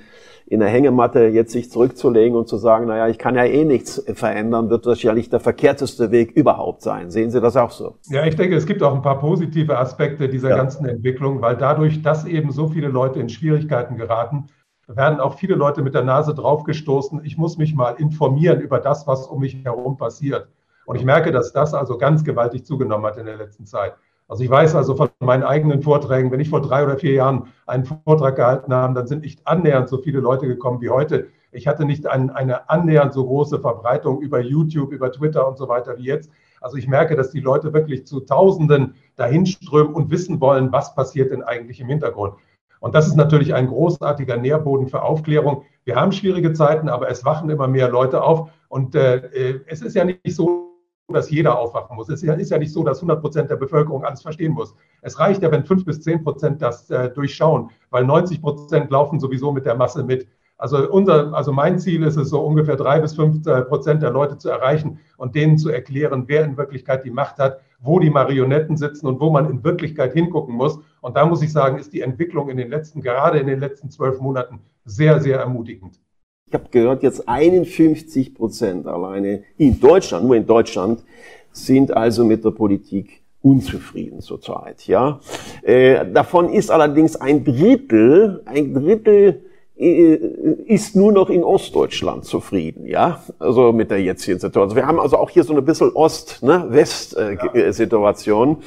in 0.50 0.60
der 0.60 0.70
Hängematte 0.70 1.26
jetzt 1.26 1.52
sich 1.52 1.70
zurückzulegen 1.70 2.36
und 2.36 2.48
zu 2.48 2.58
sagen, 2.58 2.88
naja, 2.88 3.08
ich 3.08 3.20
kann 3.20 3.36
ja 3.36 3.44
eh 3.44 3.66
nichts 3.66 4.04
verändern, 4.14 4.70
wird 4.70 4.86
wahrscheinlich 4.86 5.30
der 5.30 5.40
verkehrteste 5.40 6.10
Weg 6.10 6.32
überhaupt 6.32 6.82
sein. 6.82 7.12
Sehen 7.12 7.30
Sie 7.30 7.40
das 7.40 7.56
auch 7.56 7.70
so? 7.70 7.96
Ja, 8.10 8.26
ich 8.26 8.36
denke, 8.36 8.56
es 8.56 8.66
gibt 8.66 8.82
auch 8.82 8.96
ein 8.96 9.04
paar 9.04 9.20
positive 9.20 9.78
Aspekte 9.78 10.28
dieser 10.28 10.50
ja. 10.50 10.58
ganzen 10.58 10.88
Entwicklung, 10.88 11.42
weil 11.42 11.56
dadurch, 11.56 12.02
dass 12.02 12.26
eben 12.26 12.52
so 12.52 12.68
viele 12.68 12.88
Leute 12.88 13.20
in 13.20 13.30
Schwierigkeiten 13.30 13.96
geraten, 13.96 14.48
werden 14.96 15.20
auch 15.20 15.36
viele 15.36 15.56
Leute 15.56 15.82
mit 15.82 15.94
der 15.94 16.04
Nase 16.04 16.34
draufgestoßen. 16.34 17.24
Ich 17.24 17.38
muss 17.38 17.58
mich 17.58 17.76
mal 17.76 17.92
informieren 17.92 18.60
über 18.60 18.80
das, 18.80 19.06
was 19.08 19.28
um 19.28 19.42
mich 19.42 19.64
herum 19.64 19.98
passiert. 19.98 20.48
Und 20.86 20.96
ich 20.96 21.06
merke, 21.06 21.32
dass 21.32 21.54
das 21.54 21.74
also 21.74 21.98
ganz 21.98 22.24
gewaltig 22.24 22.66
zugenommen 22.66 23.06
hat 23.06 23.18
in 23.18 23.26
der 23.26 23.38
letzten 23.38 23.66
Zeit. 23.68 23.94
Also 24.28 24.44
ich 24.44 24.50
weiß 24.50 24.76
also 24.76 24.96
von 24.96 25.10
meinen 25.20 25.44
eigenen 25.44 25.82
Vorträgen, 25.82 26.32
wenn 26.32 26.40
ich 26.40 26.50
vor 26.50 26.62
drei 26.62 26.84
oder 26.84 26.98
vier 26.98 27.14
Jahren 27.14 27.48
einen 27.66 27.86
Vortrag 27.86 28.36
gehalten 28.36 28.74
habe, 28.74 28.94
dann 28.94 29.08
sind 29.08 29.24
nicht 29.24 29.46
annähernd 29.46 29.90
so 29.90 29.98
viele 29.98 30.20
Leute 30.20 30.48
gekommen 30.48 30.82
wie 30.82 30.90
heute. 30.90 31.28
Ich 31.52 31.68
hatte 31.68 31.86
nicht 31.86 32.06
ein, 32.06 32.30
eine 32.30 32.70
annähernd 32.70 33.14
so 33.14 33.26
große 33.26 33.60
Verbreitung 33.60 34.22
über 34.22 34.40
YouTube, 34.40 34.92
über 34.92 35.12
Twitter 35.12 35.48
und 35.48 35.58
so 35.58 35.68
weiter 35.68 35.98
wie 35.98 36.04
jetzt. 36.04 36.32
Also 36.62 36.78
ich 36.78 36.88
merke, 36.88 37.16
dass 37.16 37.32
die 37.32 37.40
Leute 37.40 37.74
wirklich 37.74 38.06
zu 38.06 38.20
Tausenden 38.20 38.96
dahinströmen 39.16 39.94
und 39.94 40.12
wissen 40.12 40.40
wollen, 40.42 40.72
was 40.72 40.94
passiert 40.94 41.32
denn 41.32 41.42
eigentlich 41.42 41.80
im 41.80 41.88
Hintergrund. 41.88 42.34
Und 42.80 42.96
das 42.96 43.08
ist 43.08 43.16
natürlich 43.16 43.54
ein 43.54 43.68
großartiger 43.68 44.38
Nährboden 44.38 44.88
für 44.88 45.02
Aufklärung. 45.02 45.64
Wir 45.84 45.96
haben 45.96 46.12
schwierige 46.12 46.54
Zeiten, 46.54 46.90
aber 46.90 47.10
es 47.10 47.26
wachen 47.26 47.50
immer 47.50 47.68
mehr 47.68 47.90
Leute 47.90 48.24
auf. 48.24 48.50
Und 48.70 48.96
äh, 48.96 49.18
äh 49.18 49.60
es 49.68 49.82
ist 49.82 49.96
ja 49.96 50.06
nicht 50.06 50.22
so, 50.28 50.70
dass 51.14 51.30
jeder 51.30 51.58
aufwachen 51.58 51.96
muss. 51.96 52.10
Es 52.10 52.24
ist 52.24 52.52
ja 52.52 52.58
nicht 52.58 52.72
so, 52.72 52.84
dass 52.84 53.00
100 53.00 53.22
Prozent 53.22 53.50
der 53.50 53.56
Bevölkerung 53.56 54.06
alles 54.06 54.22
verstehen 54.22 54.54
muss. 54.54 54.76
Es 55.02 55.20
reicht 55.20 55.42
ja, 55.42 55.52
wenn 55.52 55.66
5 55.66 55.86
bis 55.86 56.02
10 56.02 56.24
Prozent 56.24 56.62
das 56.62 56.90
äh, 56.90 57.10
durchschauen, 57.10 57.72
weil 57.90 58.06
90 58.06 58.42
Prozent 58.42 58.92
laufen 58.92 59.20
sowieso 59.20 59.52
mit 59.52 59.66
der 59.66 59.76
Masse 59.76 60.04
mit. 60.04 60.28
Also, 60.60 60.92
unser, 60.92 61.34
also 61.34 61.54
mein 61.54 61.80
Ziel 61.80 62.04
ist 62.04 62.18
es, 62.18 62.30
so 62.30 62.42
ungefähr 62.42 62.76
drei 62.76 63.00
bis 63.00 63.16
fünf 63.16 63.48
äh, 63.48 63.62
Prozent 63.62 64.04
der 64.04 64.12
Leute 64.12 64.38
zu 64.38 64.50
erreichen 64.50 65.00
und 65.16 65.34
denen 65.34 65.58
zu 65.58 65.70
erklären, 65.70 66.26
wer 66.28 66.44
in 66.44 66.58
Wirklichkeit 66.58 67.06
die 67.06 67.12
Macht 67.12 67.38
hat, 67.38 67.62
wo 67.80 68.00
die 68.00 68.10
Marionetten 68.10 68.76
sitzen 68.76 69.08
und 69.08 69.22
wo 69.22 69.30
man 69.30 69.50
in 69.50 69.64
Wirklichkeit 69.64 70.12
hingucken 70.12 70.54
muss. 70.54 70.80
Und 71.00 71.16
da 71.16 71.26
muss 71.26 71.42
ich 71.42 71.54
sagen, 71.54 71.78
ist 71.78 71.94
die 71.94 72.02
Entwicklung 72.02 72.50
in 72.50 72.58
den 72.58 72.70
letzten, 72.70 73.02
gerade 73.02 73.40
in 73.40 73.48
den 73.48 73.62
letzten 73.62 73.90
zwölf 73.90 74.20
Monaten, 74.20 74.60
sehr, 74.84 75.22
sehr 75.22 75.40
ermutigend. 75.40 75.98
Ich 76.46 76.54
habe 76.54 76.66
gehört, 76.70 77.04
jetzt 77.04 77.30
51 77.30 78.36
Prozent 78.36 78.86
alleine 78.86 79.44
in 79.56 79.80
Deutschland, 79.80 80.26
nur 80.26 80.36
in 80.36 80.46
Deutschland, 80.46 81.06
sind 81.54 81.96
also 81.96 82.26
mit 82.26 82.44
der 82.44 82.52
Politik 82.52 83.22
unzufrieden 83.42 84.20
zurzeit. 84.20 84.86
Ja, 84.88 85.22
äh, 85.62 86.06
davon 86.12 86.50
ist 86.52 86.70
allerdings 86.70 87.16
ein 87.16 87.46
Drittel, 87.46 88.42
ein 88.46 88.74
Drittel 88.74 89.46
ist 89.80 90.96
nur 90.98 91.14
noch 91.14 91.30
in 91.30 91.42
Ostdeutschland 91.42 92.26
zufrieden, 92.26 92.86
ja, 92.86 93.24
also 93.40 93.72
mit 93.72 93.90
der 93.90 94.02
jetzigen 94.02 94.38
Situation. 94.38 94.64
Also 94.64 94.76
wir 94.76 94.86
haben 94.86 95.00
also 95.00 95.16
auch 95.16 95.30
hier 95.30 95.46
so 95.46 95.54
eine 95.54 95.62
bisschen 95.62 95.94
Ost-West-Situation. 95.94 98.50
Ne? 98.50 98.58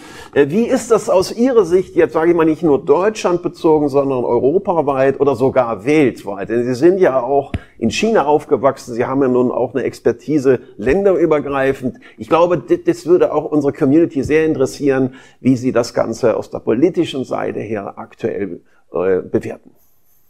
Äh, 0.40 0.48
wie 0.48 0.62
ist 0.62 0.90
das 0.90 1.10
aus 1.10 1.36
Ihrer 1.36 1.66
Sicht, 1.66 1.96
jetzt 1.96 2.14
sage 2.14 2.30
ich 2.30 2.36
mal 2.36 2.46
nicht 2.46 2.62
nur 2.62 2.82
Deutschland 2.82 3.42
bezogen, 3.42 3.90
sondern 3.90 4.24
europaweit 4.24 5.20
oder 5.20 5.36
sogar 5.36 5.84
weltweit? 5.84 6.48
Denn 6.48 6.64
Sie 6.64 6.72
sind 6.72 6.98
ja 6.98 7.22
auch 7.22 7.52
in 7.76 7.90
China 7.90 8.24
aufgewachsen, 8.24 8.94
Sie 8.94 9.04
haben 9.04 9.20
ja 9.20 9.28
nun 9.28 9.50
auch 9.50 9.74
eine 9.74 9.84
Expertise 9.84 10.60
länderübergreifend. 10.78 11.98
Ich 12.16 12.30
glaube, 12.30 12.56
das 12.58 13.04
würde 13.04 13.34
auch 13.34 13.44
unsere 13.44 13.74
Community 13.74 14.22
sehr 14.22 14.46
interessieren, 14.46 15.12
wie 15.40 15.58
Sie 15.58 15.72
das 15.72 15.92
Ganze 15.92 16.38
aus 16.38 16.48
der 16.48 16.60
politischen 16.60 17.24
Seite 17.24 17.60
her 17.60 17.98
aktuell 17.98 18.62
äh, 18.94 19.20
bewerten. 19.20 19.72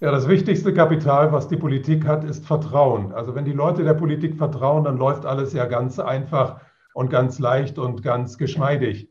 Ja, 0.02 0.10
das 0.10 0.26
wichtigste 0.26 0.74
Kapital, 0.74 1.30
was 1.30 1.46
die 1.46 1.56
Politik 1.56 2.08
hat, 2.08 2.24
ist 2.24 2.44
Vertrauen. 2.44 3.12
Also 3.12 3.36
wenn 3.36 3.44
die 3.44 3.52
Leute 3.52 3.84
der 3.84 3.94
Politik 3.94 4.36
vertrauen, 4.36 4.82
dann 4.82 4.96
läuft 4.96 5.24
alles 5.24 5.52
ja 5.52 5.64
ganz 5.66 6.00
einfach 6.00 6.60
und 6.92 7.08
ganz 7.08 7.38
leicht 7.38 7.78
und 7.78 8.02
ganz 8.02 8.36
geschmeidig. 8.36 9.08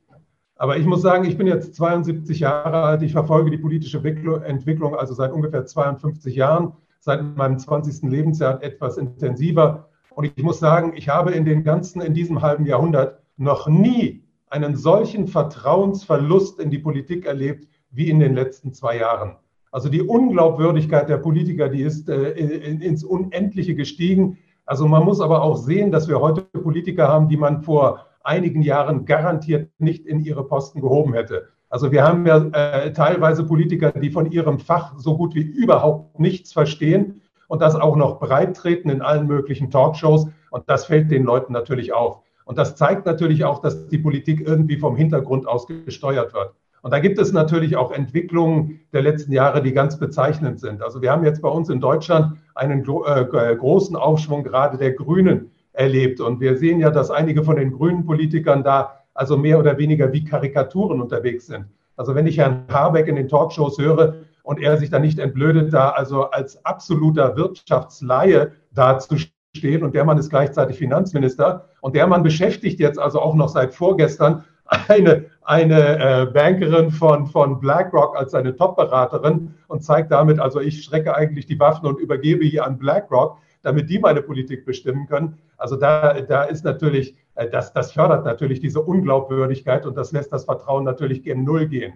Aber 0.58 0.76
ich 0.76 0.86
muss 0.86 1.02
sagen, 1.02 1.24
ich 1.24 1.38
bin 1.38 1.48
jetzt 1.48 1.76
72 1.76 2.42
Jahre 2.42 2.84
alt. 2.84 3.04
Ich 3.04 3.14
verfolge 3.14 3.52
die 3.52 3.58
politische 3.58 4.00
Entwicklung 4.00 4.94
also 4.94 5.14
seit 5.14 5.32
ungefähr 5.32 5.66
52 5.66 6.36
Jahren, 6.36 6.74
seit 7.00 7.24
meinem 7.38 7.58
20. 7.58 8.10
Lebensjahr 8.10 8.62
etwas 8.62 8.98
intensiver. 8.98 9.88
Und 10.14 10.26
ich 10.36 10.44
muss 10.44 10.60
sagen, 10.60 10.92
ich 10.98 11.08
habe 11.08 11.32
in 11.32 11.46
den 11.46 11.64
ganzen, 11.64 12.02
in 12.02 12.14
diesem 12.14 12.42
halben 12.42 12.66
Jahrhundert 12.66 13.24
noch 13.38 13.70
nie 13.70 14.26
einen 14.50 14.76
solchen 14.76 15.30
Vertrauensverlust 15.30 16.60
in 16.60 16.70
die 16.70 16.80
Politik 16.80 17.26
erlebt 17.26 17.70
wie 17.92 18.10
in 18.10 18.20
den 18.20 18.36
letzten 18.36 18.74
zwei 18.74 18.98
Jahren. 18.98 19.38
Also 19.72 19.90
die 19.90 20.02
Unglaubwürdigkeit 20.02 21.08
der 21.08 21.18
Politiker, 21.18 21.70
die 21.70 21.82
ist 21.82 22.10
äh, 22.10 22.32
ins 22.32 23.04
Unendliche 23.04 23.74
gestiegen. 23.74 24.38
Also 24.66 24.88
man 24.88 25.04
muss 25.04 25.22
aber 25.22 25.42
auch 25.42 25.56
sehen, 25.56 25.92
dass 25.92 26.08
wir 26.08 26.20
heute 26.20 26.42
Politiker 26.42 27.08
haben, 27.08 27.30
die 27.30 27.38
man 27.38 27.62
vor 27.62 28.06
einigen 28.24 28.62
Jahren 28.62 29.06
garantiert 29.06 29.70
nicht 29.80 30.06
in 30.06 30.20
ihre 30.20 30.46
Posten 30.46 30.82
gehoben 30.82 31.14
hätte. 31.14 31.48
Also 31.70 31.92
wir 31.92 32.04
haben 32.04 32.26
ja 32.26 32.38
äh, 32.52 32.92
teilweise 32.92 33.46
Politiker, 33.46 33.92
die 33.92 34.12
von 34.12 34.30
ihrem 34.30 34.60
Fach 34.60 34.94
so 34.98 35.18
gut 35.18 35.36
wie 35.36 35.42
überhaupt 35.42 36.20
nichts 36.20 36.52
verstehen 36.52 37.22
und 37.48 37.62
das 37.62 37.76
auch 37.76 37.96
noch 37.96 38.20
breit 38.20 38.58
treten 38.58 38.90
in 38.90 39.02
allen 39.02 39.26
möglichen 39.26 39.72
Talkshows. 39.72 40.28
Und 40.52 40.70
das 40.70 40.86
fällt 40.86 41.10
den 41.12 41.24
Leuten 41.24 41.54
natürlich 41.54 41.94
auf. 41.94 42.20
Und 42.44 42.58
das 42.58 42.76
zeigt 42.76 43.06
natürlich 43.06 43.46
auch, 43.46 43.60
dass 43.60 43.88
die 43.88 43.98
Politik 43.98 44.46
irgendwie 44.46 44.78
vom 44.78 44.98
Hintergrund 44.98 45.48
aus 45.48 45.66
gesteuert 45.68 46.34
wird. 46.34 46.54
Und 46.82 46.91
da 46.91 47.00
gibt 47.00 47.20
es 47.20 47.32
natürlich 47.32 47.76
auch 47.76 47.91
Entwicklungen 47.91 48.80
der 48.91 49.04
letzten 49.04 49.32
Jahre, 49.32 49.62
die 49.62 49.72
ganz 49.72 50.00
bezeichnend 50.00 50.60
sind. 50.60 50.82
Also 50.82 51.02
wir 51.02 51.12
haben 51.12 51.24
jetzt 51.24 51.41
bei 51.41 51.50
uns 51.50 51.70
in 51.70 51.80
Deutschland 51.80 52.38
einen 52.56 52.82
äh, 52.82 53.56
großen 53.56 53.96
Aufschwung 53.96 54.44
gerade 54.44 54.78
der 54.78 54.94
Grünen 54.94 55.52
erlebt. 55.74 56.20
Und 56.20 56.39
wir 56.39 56.58
sehen 56.58 56.80
ja, 56.80 56.89
dass 56.89 57.12
einige 57.12 57.44
von 57.44 57.56
den 57.56 57.72
grünen 57.72 58.06
Politikern 58.06 58.63
da 58.63 59.02
also 59.13 59.38
mehr 59.38 59.60
oder 59.60 59.78
weniger 59.78 60.12
wie 60.12 60.24
Karikaturen 60.24 61.02
unterwegs 61.02 61.48
sind. 61.48 61.65
Also 61.98 62.15
wenn 62.15 62.26
ich 62.26 62.38
Herrn 62.38 62.63
Habeck 62.70 63.08
in 63.08 63.15
den 63.15 63.28
Talkshows 63.28 63.78
höre 63.78 64.15
und 64.44 64.60
er 64.60 64.78
sich 64.78 64.89
da 64.89 64.98
nicht 64.98 65.20
entblödet, 65.20 65.74
da 65.74 65.89
also 65.89 66.32
als 66.32 66.65
absoluter 66.65 67.36
Wirtschaftsleihe 67.36 68.54
dazustehen 68.74 69.84
und 69.84 69.94
der 69.94 70.06
Mann 70.06 70.17
ist 70.17 70.30
gleichzeitig 70.30 70.78
Finanzminister 70.78 71.65
und 71.82 71.96
der 71.96 72.08
Mann 72.08 72.24
beschäftigt 72.24 72.80
jetzt 72.80 72.98
also 72.98 73.20
auch 73.20 73.36
noch 73.36 73.50
seit 73.50 73.74
vorgestern 73.74 74.46
eine, 74.88 75.26
eine 75.44 76.00
äh, 76.00 76.26
Bankerin 76.28 76.92
von, 76.92 77.26
von 77.26 77.60
BlackRock 77.60 78.16
als 78.18 78.32
seine 78.32 78.56
Top-Beraterin 78.56 79.56
und 79.68 79.84
zeigt 79.84 80.12
damit, 80.12 80.40
also 80.40 80.60
ich 80.60 80.84
strecke 80.84 81.16
eigentlich 81.16 81.46
die 81.46 81.60
Waffen 81.60 81.88
und 81.88 82.00
übergebe 82.00 82.46
hier 82.46 82.66
an 82.66 82.78
BlackRock, 82.78 83.38
damit 83.64 83.90
die 83.90 84.00
meine 84.00 84.22
Politik 84.22 84.66
bestimmen 84.66 85.08
können. 85.08 85.38
Also 85.58 85.76
da, 85.76 86.22
da 86.22 86.44
ist 86.44 86.64
natürlich, 86.64 87.16
äh, 87.36 87.50
das, 87.50 87.74
das 87.74 87.92
fördert 87.92 88.26
natürlich 88.26 88.60
diese 88.60 88.82
Unglaubwürdigkeit 88.82 89.86
und 89.86 89.98
das 89.98 90.12
lässt 90.12 90.32
das 90.32 90.46
Vertrauen 90.46 90.84
natürlich 90.84 91.24
gen 91.24 91.44
Null 91.44 91.68
gehen. 91.68 91.94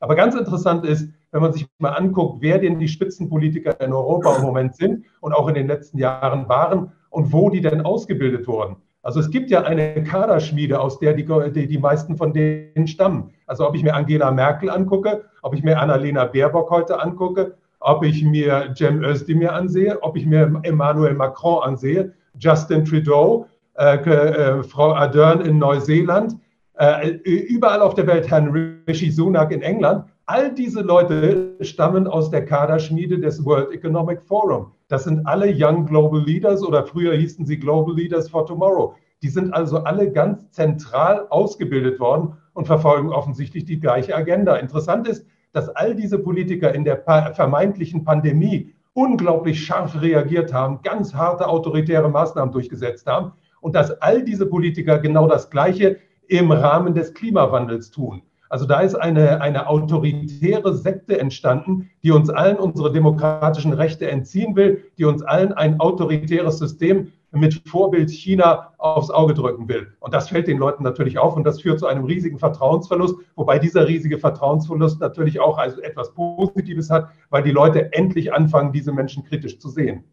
Aber 0.00 0.14
ganz 0.14 0.34
interessant 0.34 0.84
ist, 0.84 1.08
wenn 1.32 1.42
man 1.42 1.52
sich 1.52 1.66
mal 1.78 1.90
anguckt, 1.90 2.40
wer 2.40 2.58
denn 2.58 2.78
die 2.78 2.88
Spitzenpolitiker 2.88 3.80
in 3.80 3.92
Europa 3.92 4.36
im 4.36 4.42
Moment 4.42 4.76
sind 4.76 5.04
und 5.20 5.32
auch 5.32 5.48
in 5.48 5.54
den 5.54 5.66
letzten 5.66 5.98
Jahren 5.98 6.48
waren 6.48 6.92
und 7.10 7.32
wo 7.32 7.50
die 7.50 7.60
denn 7.60 7.82
ausgebildet 7.82 8.46
wurden. 8.46 8.76
Also 9.08 9.20
es 9.20 9.30
gibt 9.30 9.48
ja 9.48 9.62
eine 9.62 10.02
Kaderschmiede, 10.02 10.78
aus 10.78 10.98
der 10.98 11.14
die, 11.14 11.24
die, 11.24 11.66
die 11.66 11.78
meisten 11.78 12.14
von 12.14 12.34
denen 12.34 12.86
stammen. 12.86 13.30
Also 13.46 13.66
ob 13.66 13.74
ich 13.74 13.82
mir 13.82 13.94
Angela 13.94 14.30
Merkel 14.30 14.68
angucke, 14.68 15.24
ob 15.40 15.54
ich 15.54 15.62
mir 15.62 15.80
Annalena 15.80 16.26
Baerbock 16.26 16.68
heute 16.68 17.00
angucke, 17.00 17.54
ob 17.80 18.04
ich 18.04 18.22
mir 18.22 18.74
Cem 18.76 19.02
Özdemir 19.02 19.54
ansehe, 19.54 19.96
ob 20.02 20.14
ich 20.18 20.26
mir 20.26 20.60
Emmanuel 20.62 21.14
Macron 21.14 21.62
ansehe, 21.62 22.12
Justin 22.38 22.84
Trudeau, 22.84 23.46
äh, 23.78 23.96
äh, 23.96 24.62
Frau 24.62 24.92
Ardern 24.92 25.40
in 25.40 25.56
Neuseeland, 25.56 26.36
äh, 26.74 27.08
überall 27.08 27.80
auf 27.80 27.94
der 27.94 28.06
Welt 28.06 28.30
Herrn 28.30 28.76
Rishi 28.86 29.10
Sunak 29.10 29.52
in 29.52 29.62
England. 29.62 30.04
All 30.26 30.52
diese 30.52 30.82
Leute 30.82 31.56
stammen 31.62 32.06
aus 32.06 32.30
der 32.30 32.44
Kaderschmiede 32.44 33.18
des 33.18 33.42
World 33.42 33.72
Economic 33.72 34.20
Forum. 34.20 34.72
Das 34.88 35.04
sind 35.04 35.26
alle 35.26 35.52
Young 35.54 35.84
Global 35.84 36.22
Leaders 36.22 36.62
oder 36.62 36.86
früher 36.86 37.14
hießen 37.14 37.44
sie 37.44 37.58
Global 37.58 37.94
Leaders 37.94 38.30
for 38.30 38.46
Tomorrow. 38.46 38.94
Die 39.22 39.28
sind 39.28 39.52
also 39.52 39.84
alle 39.84 40.10
ganz 40.10 40.50
zentral 40.50 41.26
ausgebildet 41.28 42.00
worden 42.00 42.38
und 42.54 42.66
verfolgen 42.66 43.10
offensichtlich 43.10 43.66
die 43.66 43.80
gleiche 43.80 44.16
Agenda. 44.16 44.56
Interessant 44.56 45.06
ist, 45.06 45.26
dass 45.52 45.68
all 45.68 45.94
diese 45.94 46.18
Politiker 46.18 46.74
in 46.74 46.84
der 46.84 47.02
vermeintlichen 47.34 48.02
Pandemie 48.02 48.72
unglaublich 48.94 49.62
scharf 49.62 50.00
reagiert 50.00 50.54
haben, 50.54 50.80
ganz 50.82 51.14
harte 51.14 51.48
autoritäre 51.48 52.08
Maßnahmen 52.08 52.52
durchgesetzt 52.52 53.06
haben 53.06 53.32
und 53.60 53.74
dass 53.74 53.90
all 54.00 54.24
diese 54.24 54.46
Politiker 54.46 54.98
genau 54.98 55.28
das 55.28 55.50
Gleiche 55.50 55.98
im 56.28 56.50
Rahmen 56.50 56.94
des 56.94 57.12
Klimawandels 57.12 57.90
tun. 57.90 58.22
Also 58.48 58.66
da 58.66 58.80
ist 58.80 58.94
eine, 58.94 59.40
eine 59.40 59.68
autoritäre 59.68 60.74
Sekte 60.74 61.18
entstanden, 61.18 61.90
die 62.02 62.10
uns 62.10 62.30
allen 62.30 62.56
unsere 62.56 62.92
demokratischen 62.92 63.72
Rechte 63.72 64.10
entziehen 64.10 64.56
will, 64.56 64.84
die 64.96 65.04
uns 65.04 65.22
allen 65.22 65.52
ein 65.52 65.80
autoritäres 65.80 66.58
System 66.58 67.12
mit 67.30 67.62
Vorbild 67.66 68.10
China 68.10 68.72
aufs 68.78 69.10
Auge 69.10 69.34
drücken 69.34 69.68
will. 69.68 69.88
Und 70.00 70.14
das 70.14 70.30
fällt 70.30 70.48
den 70.48 70.58
Leuten 70.58 70.82
natürlich 70.82 71.18
auf 71.18 71.36
und 71.36 71.44
das 71.44 71.60
führt 71.60 71.78
zu 71.78 71.86
einem 71.86 72.04
riesigen 72.04 72.38
Vertrauensverlust, 72.38 73.16
wobei 73.36 73.58
dieser 73.58 73.86
riesige 73.86 74.18
Vertrauensverlust 74.18 75.00
natürlich 75.00 75.38
auch 75.40 75.58
also 75.58 75.80
etwas 75.82 76.14
Positives 76.14 76.88
hat, 76.88 77.08
weil 77.28 77.42
die 77.42 77.50
Leute 77.50 77.92
endlich 77.92 78.32
anfangen, 78.32 78.72
diese 78.72 78.92
Menschen 78.92 79.24
kritisch 79.24 79.58
zu 79.58 79.68
sehen. 79.68 80.04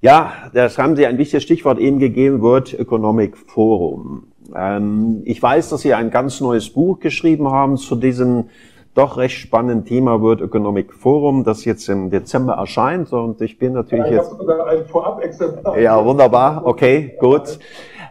Ja, 0.00 0.50
das 0.52 0.78
haben 0.78 0.96
Sie 0.96 1.06
ein 1.06 1.18
wichtiges 1.18 1.44
Stichwort 1.44 1.78
eben 1.78 1.98
gegeben, 1.98 2.40
World 2.40 2.76
Economic 2.76 3.36
Forum. 3.36 4.31
Ähm, 4.56 5.22
ich 5.24 5.42
weiß, 5.42 5.70
dass 5.70 5.82
Sie 5.82 5.94
ein 5.94 6.10
ganz 6.10 6.40
neues 6.40 6.70
Buch 6.70 7.00
geschrieben 7.00 7.50
haben 7.50 7.76
zu 7.76 7.96
diesem 7.96 8.44
doch 8.94 9.16
recht 9.16 9.38
spannenden 9.38 9.84
Thema 9.86 10.20
World 10.20 10.42
Economic 10.42 10.92
Forum, 10.92 11.44
das 11.44 11.64
jetzt 11.64 11.88
im 11.88 12.10
Dezember 12.10 12.54
erscheint. 12.54 13.12
Und 13.12 13.40
ich 13.40 13.58
bin 13.58 13.72
natürlich 13.72 14.04
ja, 14.06 14.10
ich 14.10 14.16
jetzt. 14.16 14.32
Ein 14.32 14.84
Vorab-Exemplar. 14.86 15.78
Ja, 15.78 16.04
wunderbar. 16.04 16.62
Okay, 16.66 17.16
gut. 17.18 17.58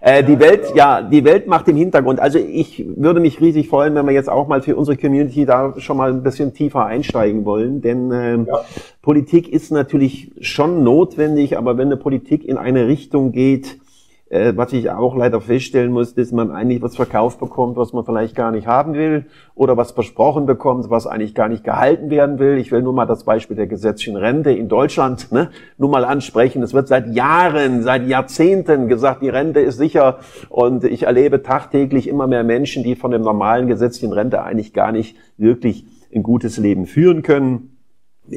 Äh, 0.04 0.23
die 0.23 0.39
Welt, 0.39 0.73
ja, 0.73 1.04
die 1.04 1.23
Welt 1.23 1.45
macht 1.45 1.67
im 1.67 1.75
Hintergrund. 1.75 2.19
Also 2.19 2.39
ich 2.39 2.84
würde 2.97 3.19
mich 3.19 3.39
riesig 3.39 3.69
freuen, 3.69 3.93
wenn 3.93 4.08
wir 4.08 4.13
jetzt 4.13 4.30
auch 4.30 4.47
mal 4.47 4.63
für 4.63 4.75
unsere 4.75 4.97
Community 4.97 5.45
da 5.45 5.75
schon 5.77 5.97
mal 5.97 6.10
ein 6.10 6.23
bisschen 6.23 6.56
tiefer 6.56 6.86
einsteigen 6.86 7.45
wollen. 7.45 7.82
Denn 7.82 8.12
ähm, 8.12 8.47
ja. 8.47 8.62
Politik 9.04 9.47
ist 9.54 9.71
natürlich 9.71 10.32
schon 10.41 10.84
notwendig, 10.84 11.56
aber 11.56 11.77
wenn 11.77 11.89
eine 11.89 11.97
Politik 11.97 12.43
in 12.43 12.58
eine 12.58 12.88
Richtung 12.88 13.32
geht, 13.32 13.77
äh, 14.32 14.54
was 14.56 14.72
ich 14.72 14.89
auch 14.89 15.15
leider 15.15 15.41
feststellen 15.41 15.91
muss, 15.91 16.15
dass 16.15 16.32
man 16.32 16.52
eigentlich 16.52 16.82
was 16.82 16.96
verkauft 16.96 17.39
bekommt, 17.39 17.76
was 17.76 17.91
man 17.91 18.06
vielleicht 18.06 18.34
gar 18.34 18.52
nicht 18.52 18.65
haben 18.65 18.94
will 18.94 19.26
oder 19.56 19.76
was 19.76 19.91
versprochen 19.91 20.46
bekommt, 20.46 20.89
was 20.89 21.06
eigentlich 21.06 21.36
gar 21.36 21.50
nicht 21.50 21.65
gehalten 21.65 22.10
werden 22.10 22.39
will. 22.39 22.58
Ich 22.58 22.72
will 22.72 22.82
nur 22.82 22.94
mal 22.94 23.06
das 23.06 23.26
Beispiel 23.26 23.58
der 23.58 23.67
gesetzlichen 23.67 24.15
Rente 24.15 24.52
in 24.52 24.70
Deutschland 24.70 25.32
ne, 25.34 25.50
nur 25.78 25.89
mal 25.89 26.06
ansprechen. 26.06 26.63
Es 26.63 26.74
wird 26.74 26.88
seit 26.88 27.13
Jahren, 27.13 27.84
seit 27.84 28.08
Jahrzehnten 28.08 28.88
gesagt, 28.88 29.22
die 29.22 29.30
Rente 29.30 29.60
ist 29.60 29.78
sicher 29.78 30.20
und 30.48 30.86
ich 30.86 31.04
erlebe 31.04 31.44
tagtäglich 31.44 32.08
immer 32.08 32.26
mehr 32.26 32.46
Menschen, 32.46 32.84
die 32.84 32.96
von 32.96 33.12
dem 33.12 33.24
normalen 33.24 33.67
gesetzlichen 33.67 34.13
Rente 34.13 34.41
eigentlich 34.44 34.72
gar 34.72 34.94
nicht 34.94 35.17
wirklich 35.38 35.86
ein 36.15 36.24
gutes 36.24 36.58
Leben 36.58 36.86
führen 36.86 37.22
können 37.22 37.70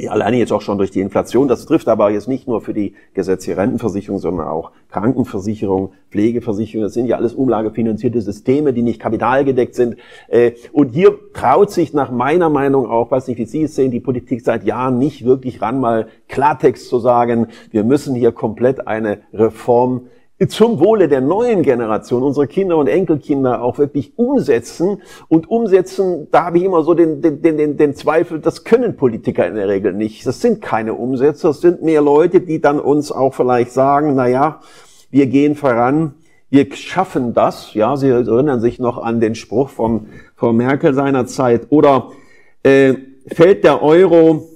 alleine 0.09 0.39
jetzt 0.39 0.53
auch 0.53 0.61
schon 0.61 0.79
durch 0.79 0.91
die 0.91 1.01
Inflation. 1.01 1.49
Das 1.49 1.67
trifft 1.67 1.89
aber 1.89 2.11
jetzt 2.11 2.29
nicht 2.29 2.49
nur 2.49 2.61
für 2.61 2.75
die 2.75 2.95
gesetzliche 3.15 3.57
Rentenversicherung, 3.57 4.19
sondern 4.19 4.49
auch 4.49 4.73
Krankenversicherung, 4.91 5.93
Pflegeversicherung. 6.11 6.85
Das 6.85 6.95
sind 6.95 7.07
ja 7.07 7.17
alles 7.17 7.35
umlagefinanzierte 7.35 8.21
Systeme, 8.21 8.73
die 8.73 8.83
nicht 8.83 9.01
kapitalgedeckt 9.01 9.75
sind. 9.75 9.97
Äh, 10.29 10.53
und 10.73 10.95
hier 10.95 11.19
traut 11.33 11.71
sich 11.71 11.93
nach 11.93 12.11
meiner 12.11 12.51
Meinung 12.51 12.87
auch, 12.87 13.11
weiß 13.11 13.29
nicht, 13.29 13.39
wie 13.39 13.47
Sie 13.47 13.63
es 13.65 13.75
sehen, 13.75 13.91
die 13.91 14.01
Politik 14.01 14.43
seit 14.43 14.65
Jahren 14.65 14.99
nicht 14.99 15.25
wirklich 15.25 15.63
ran, 15.63 15.81
mal 15.81 16.09
Klartext 16.29 16.89
zu 16.89 16.99
sagen, 16.99 17.49
wir 17.71 17.85
müssen 17.85 18.15
hier 18.15 18.33
komplett 18.33 18.87
eine 18.87 19.19
Reform 19.33 20.03
zum 20.49 20.81
Wohle 20.81 21.09
der 21.09 21.21
neuen 21.21 21.63
Generation, 21.63 22.23
unsere 22.23 22.47
Kinder 22.47 22.77
und 22.77 22.89
Enkelkinder 22.89 23.63
auch 23.63 23.79
wirklich 23.79 24.19
umsetzen. 24.19 25.01
Und 25.29 25.49
umsetzen, 25.49 26.29
da 26.31 26.47
habe 26.47 26.59
ich 26.59 26.65
immer 26.65 26.83
so 26.83 26.95
den, 26.95 27.23
den, 27.23 27.41
den, 27.41 27.77
den 27.77 27.95
Zweifel, 27.95 28.41
das 28.41 28.65
können 28.65 28.97
Politiker 28.97 29.47
in 29.47 29.55
der 29.55 29.69
Regel 29.69 29.93
nicht. 29.93 30.27
Das 30.27 30.41
sind 30.41 30.61
keine 30.61 30.95
Umsetzer, 30.95 31.49
das 31.49 31.61
sind 31.61 31.83
mehr 31.83 32.03
Leute, 32.03 32.41
die 32.41 32.61
dann 32.61 32.81
uns 32.81 33.13
auch 33.13 33.35
vielleicht 33.35 33.71
sagen, 33.71 34.15
na 34.17 34.27
ja, 34.27 34.61
wir 35.11 35.27
gehen 35.27 35.55
voran, 35.55 36.15
wir 36.51 36.73
schaffen 36.75 37.33
das. 37.33 37.75
Ja, 37.75 37.97
Sie 37.97 38.09
erinnern 38.09 38.61
sich 38.61 38.79
noch 38.79 38.99
an 38.99 39.21
den 39.21 39.35
Spruch 39.35 39.69
von 39.69 40.09
Frau 40.35 40.53
Merkel 40.53 40.95
seinerzeit. 40.95 41.67
Oder 41.71 42.11
äh, 42.65 42.95
fällt 43.27 43.65
der 43.65 43.83
Euro 43.83 44.49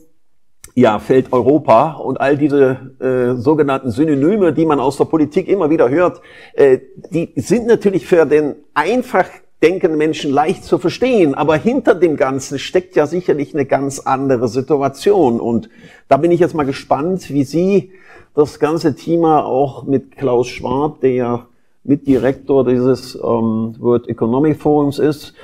ja, 0.78 1.00
fällt 1.00 1.32
Europa 1.32 1.94
und 1.94 2.20
all 2.20 2.36
diese 2.36 2.92
äh, 3.00 3.40
sogenannten 3.40 3.90
Synonyme, 3.90 4.52
die 4.52 4.64
man 4.64 4.78
aus 4.78 4.96
der 4.96 5.06
Politik 5.06 5.48
immer 5.48 5.70
wieder 5.70 5.88
hört, 5.88 6.20
äh, 6.54 6.78
die 7.10 7.32
sind 7.34 7.66
natürlich 7.66 8.06
für 8.06 8.24
den 8.26 8.54
einfach 8.74 9.26
denkenden 9.60 9.98
Menschen 9.98 10.30
leicht 10.30 10.62
zu 10.62 10.78
verstehen, 10.78 11.34
aber 11.34 11.56
hinter 11.56 11.96
dem 11.96 12.16
Ganzen 12.16 12.60
steckt 12.60 12.94
ja 12.94 13.08
sicherlich 13.08 13.54
eine 13.54 13.66
ganz 13.66 13.98
andere 13.98 14.46
Situation. 14.46 15.40
Und 15.40 15.68
da 16.06 16.16
bin 16.16 16.30
ich 16.30 16.38
jetzt 16.38 16.54
mal 16.54 16.64
gespannt, 16.64 17.28
wie 17.30 17.42
Sie 17.42 17.90
das 18.36 18.60
ganze 18.60 18.94
Thema 18.94 19.44
auch 19.44 19.82
mit 19.82 20.16
Klaus 20.16 20.46
Schwab, 20.46 21.00
der 21.00 21.10
ja 21.10 21.46
Mitdirektor 21.82 22.64
dieses 22.64 23.16
ähm, 23.16 23.74
World 23.80 24.08
Economic 24.08 24.60
Forums 24.60 25.00
ist, 25.00 25.34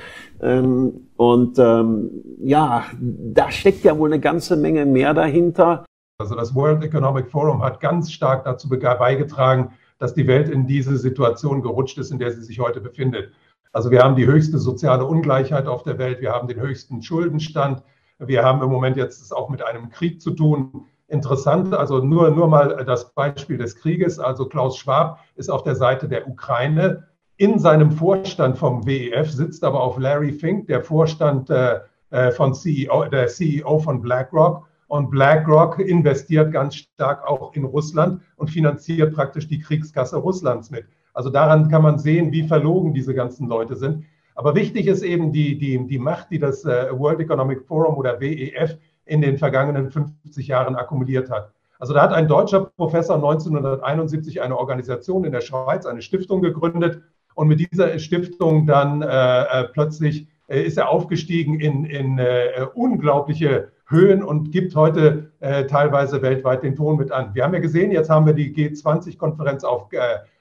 ähm, 0.45 1.07
und 1.17 1.57
ähm, 1.57 2.11
ja, 2.39 2.85
da 2.99 3.49
steckt 3.49 3.83
ja 3.83 3.97
wohl 3.97 4.09
eine 4.09 4.19
ganze 4.19 4.55
Menge 4.55 4.85
mehr 4.85 5.13
dahinter. 5.13 5.85
Also 6.19 6.35
das 6.35 6.53
World 6.53 6.83
Economic 6.83 7.29
Forum 7.31 7.63
hat 7.63 7.79
ganz 7.79 8.11
stark 8.11 8.45
dazu 8.45 8.69
beigetragen, 8.69 9.73
dass 9.97 10.13
die 10.13 10.27
Welt 10.27 10.49
in 10.49 10.67
diese 10.67 10.97
Situation 10.97 11.61
gerutscht 11.61 11.97
ist, 11.97 12.11
in 12.11 12.19
der 12.19 12.31
sie 12.31 12.43
sich 12.43 12.59
heute 12.59 12.79
befindet. 12.79 13.31
Also 13.73 13.91
wir 13.91 14.03
haben 14.03 14.15
die 14.15 14.27
höchste 14.27 14.59
soziale 14.59 15.05
Ungleichheit 15.05 15.67
auf 15.67 15.83
der 15.83 15.97
Welt, 15.97 16.21
wir 16.21 16.31
haben 16.31 16.47
den 16.47 16.61
höchsten 16.61 17.01
Schuldenstand, 17.01 17.81
wir 18.19 18.43
haben 18.43 18.61
im 18.61 18.69
Moment 18.69 18.95
jetzt 18.97 19.35
auch 19.35 19.49
mit 19.49 19.65
einem 19.65 19.89
Krieg 19.89 20.21
zu 20.21 20.31
tun. 20.31 20.85
Interessant, 21.07 21.73
also 21.73 21.99
nur, 21.99 22.29
nur 22.31 22.47
mal 22.47 22.83
das 22.85 23.13
Beispiel 23.13 23.57
des 23.57 23.75
Krieges. 23.75 24.19
Also 24.19 24.47
Klaus 24.47 24.77
Schwab 24.77 25.19
ist 25.35 25.49
auf 25.49 25.63
der 25.63 25.75
Seite 25.75 26.07
der 26.07 26.27
Ukraine 26.27 27.07
in 27.37 27.59
seinem 27.59 27.91
Vorstand 27.91 28.57
vom 28.57 28.85
WEF 28.85 29.29
sitzt 29.29 29.63
aber 29.63 29.81
auch 29.81 29.99
Larry 29.99 30.31
Fink, 30.31 30.67
der 30.67 30.81
Vorstand 30.81 31.49
äh, 31.49 31.79
äh 32.11 32.31
von 32.31 32.53
CEO, 32.53 33.05
der 33.05 33.27
CEO 33.27 33.79
von 33.79 34.01
BlackRock. 34.01 34.67
Und 34.87 35.09
BlackRock 35.09 35.79
investiert 35.79 36.53
ganz 36.53 36.75
stark 36.75 37.27
auch 37.27 37.53
in 37.53 37.65
Russland 37.65 38.21
und 38.37 38.49
finanziert 38.49 39.13
praktisch 39.13 39.47
die 39.47 39.59
Kriegskasse 39.59 40.17
Russlands 40.17 40.69
mit. 40.69 40.85
Also 41.13 41.29
daran 41.29 41.69
kann 41.69 41.81
man 41.81 41.97
sehen, 41.97 42.31
wie 42.31 42.47
verlogen 42.47 42.93
diese 42.93 43.13
ganzen 43.13 43.47
Leute 43.47 43.75
sind. 43.75 44.05
Aber 44.35 44.53
wichtig 44.53 44.87
ist 44.87 45.01
eben 45.01 45.31
die, 45.31 45.57
die, 45.57 45.87
die 45.87 45.97
Macht, 45.97 46.29
die 46.29 46.39
das 46.39 46.65
äh, 46.65 46.87
World 46.91 47.19
Economic 47.19 47.65
Forum 47.65 47.95
oder 47.95 48.19
WEF 48.19 48.77
in 49.05 49.21
den 49.21 49.37
vergangenen 49.37 49.89
50 49.91 50.47
Jahren 50.47 50.75
akkumuliert 50.75 51.29
hat. 51.29 51.51
Also 51.79 51.93
da 51.93 52.03
hat 52.03 52.13
ein 52.13 52.27
deutscher 52.27 52.71
Professor 52.77 53.15
1971 53.15 54.41
eine 54.41 54.57
Organisation 54.57 55.25
in 55.25 55.31
der 55.31 55.41
Schweiz, 55.41 55.85
eine 55.85 56.01
Stiftung 56.01 56.41
gegründet 56.41 57.01
und 57.35 57.47
mit 57.47 57.59
dieser 57.59 57.99
Stiftung 57.99 58.65
dann 58.65 59.01
äh, 59.01 59.05
äh, 59.05 59.63
plötzlich 59.71 60.27
äh, 60.47 60.61
ist 60.63 60.77
er 60.77 60.89
aufgestiegen 60.89 61.59
in, 61.59 61.85
in 61.85 62.17
äh, 62.17 62.65
unglaubliche 62.73 63.71
Höhen 63.87 64.23
und 64.23 64.51
gibt 64.51 64.75
heute 64.75 65.31
äh, 65.41 65.65
teilweise 65.65 66.21
weltweit 66.21 66.63
den 66.63 66.75
Ton 66.75 66.97
mit 66.97 67.11
an. 67.11 67.35
Wir 67.35 67.43
haben 67.43 67.53
ja 67.53 67.59
gesehen, 67.59 67.91
jetzt 67.91 68.09
haben 68.09 68.25
wir 68.25 68.33
die 68.33 68.53
G20-Konferenz 68.55 69.63
auf, 69.63 69.91
äh, 69.93 69.99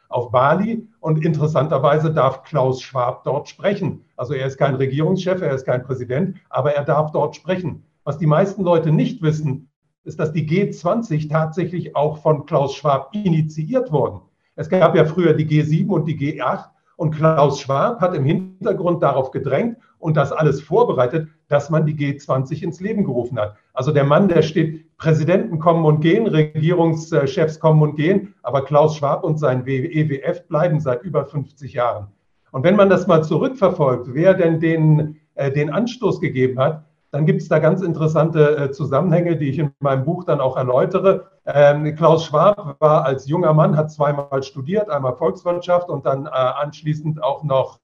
auf 0.08 0.30
Bali 0.30 0.88
und 1.00 1.24
interessanterweise 1.24 2.12
darf 2.12 2.42
Klaus 2.44 2.80
Schwab 2.80 3.24
dort 3.24 3.48
sprechen. 3.48 4.04
Also 4.16 4.32
er 4.32 4.46
ist 4.46 4.56
kein 4.56 4.76
Regierungschef, 4.76 5.42
er 5.42 5.52
ist 5.52 5.66
kein 5.66 5.82
Präsident, 5.82 6.38
aber 6.48 6.74
er 6.74 6.84
darf 6.84 7.10
dort 7.10 7.36
sprechen. 7.36 7.84
Was 8.04 8.18
die 8.18 8.26
meisten 8.26 8.62
Leute 8.62 8.92
nicht 8.92 9.20
wissen, 9.20 9.68
ist, 10.04 10.20
dass 10.20 10.32
die 10.32 10.48
G20 10.48 11.28
tatsächlich 11.28 11.96
auch 11.96 12.18
von 12.18 12.46
Klaus 12.46 12.74
Schwab 12.74 13.10
initiiert 13.14 13.90
wurden. 13.90 14.20
Es 14.56 14.68
gab 14.68 14.94
ja 14.94 15.04
früher 15.04 15.34
die 15.34 15.46
G7 15.46 15.88
und 15.88 16.06
die 16.06 16.16
G8 16.16 16.66
und 16.96 17.14
Klaus 17.14 17.60
Schwab 17.60 18.00
hat 18.00 18.14
im 18.14 18.24
Hintergrund 18.24 19.02
darauf 19.02 19.30
gedrängt 19.30 19.78
und 19.98 20.16
das 20.16 20.32
alles 20.32 20.60
vorbereitet, 20.60 21.28
dass 21.48 21.70
man 21.70 21.86
die 21.86 21.94
G20 21.94 22.62
ins 22.62 22.80
Leben 22.80 23.04
gerufen 23.04 23.38
hat. 23.38 23.56
Also 23.72 23.92
der 23.92 24.04
Mann, 24.04 24.28
der 24.28 24.42
steht, 24.42 24.96
Präsidenten 24.96 25.58
kommen 25.58 25.84
und 25.84 26.00
gehen, 26.00 26.26
Regierungschefs 26.26 27.58
kommen 27.58 27.82
und 27.82 27.96
gehen, 27.96 28.34
aber 28.42 28.64
Klaus 28.64 28.96
Schwab 28.96 29.24
und 29.24 29.38
sein 29.38 29.66
EWF 29.66 30.46
bleiben 30.46 30.80
seit 30.80 31.02
über 31.02 31.24
50 31.24 31.72
Jahren. 31.72 32.08
Und 32.52 32.62
wenn 32.62 32.76
man 32.76 32.88
das 32.88 33.06
mal 33.06 33.22
zurückverfolgt, 33.24 34.14
wer 34.14 34.34
denn 34.34 34.60
den, 34.60 35.16
äh, 35.34 35.50
den 35.50 35.70
Anstoß 35.70 36.20
gegeben 36.20 36.58
hat, 36.60 36.84
dann 37.14 37.26
gibt 37.26 37.42
es 37.42 37.48
da 37.48 37.60
ganz 37.60 37.80
interessante 37.80 38.56
äh, 38.56 38.70
Zusammenhänge, 38.72 39.36
die 39.36 39.48
ich 39.48 39.60
in 39.60 39.70
meinem 39.78 40.04
Buch 40.04 40.24
dann 40.24 40.40
auch 40.40 40.56
erläutere. 40.56 41.28
Ähm, 41.46 41.94
Klaus 41.94 42.24
Schwab 42.24 42.74
war 42.80 43.04
als 43.04 43.28
junger 43.28 43.54
Mann, 43.54 43.76
hat 43.76 43.92
zweimal 43.92 44.42
studiert, 44.42 44.90
einmal 44.90 45.14
Volkswirtschaft 45.14 45.90
und 45.90 46.04
dann 46.06 46.26
äh, 46.26 46.30
anschließend 46.30 47.22
auch 47.22 47.44
noch, 47.44 47.78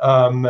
ähm, 0.00 0.46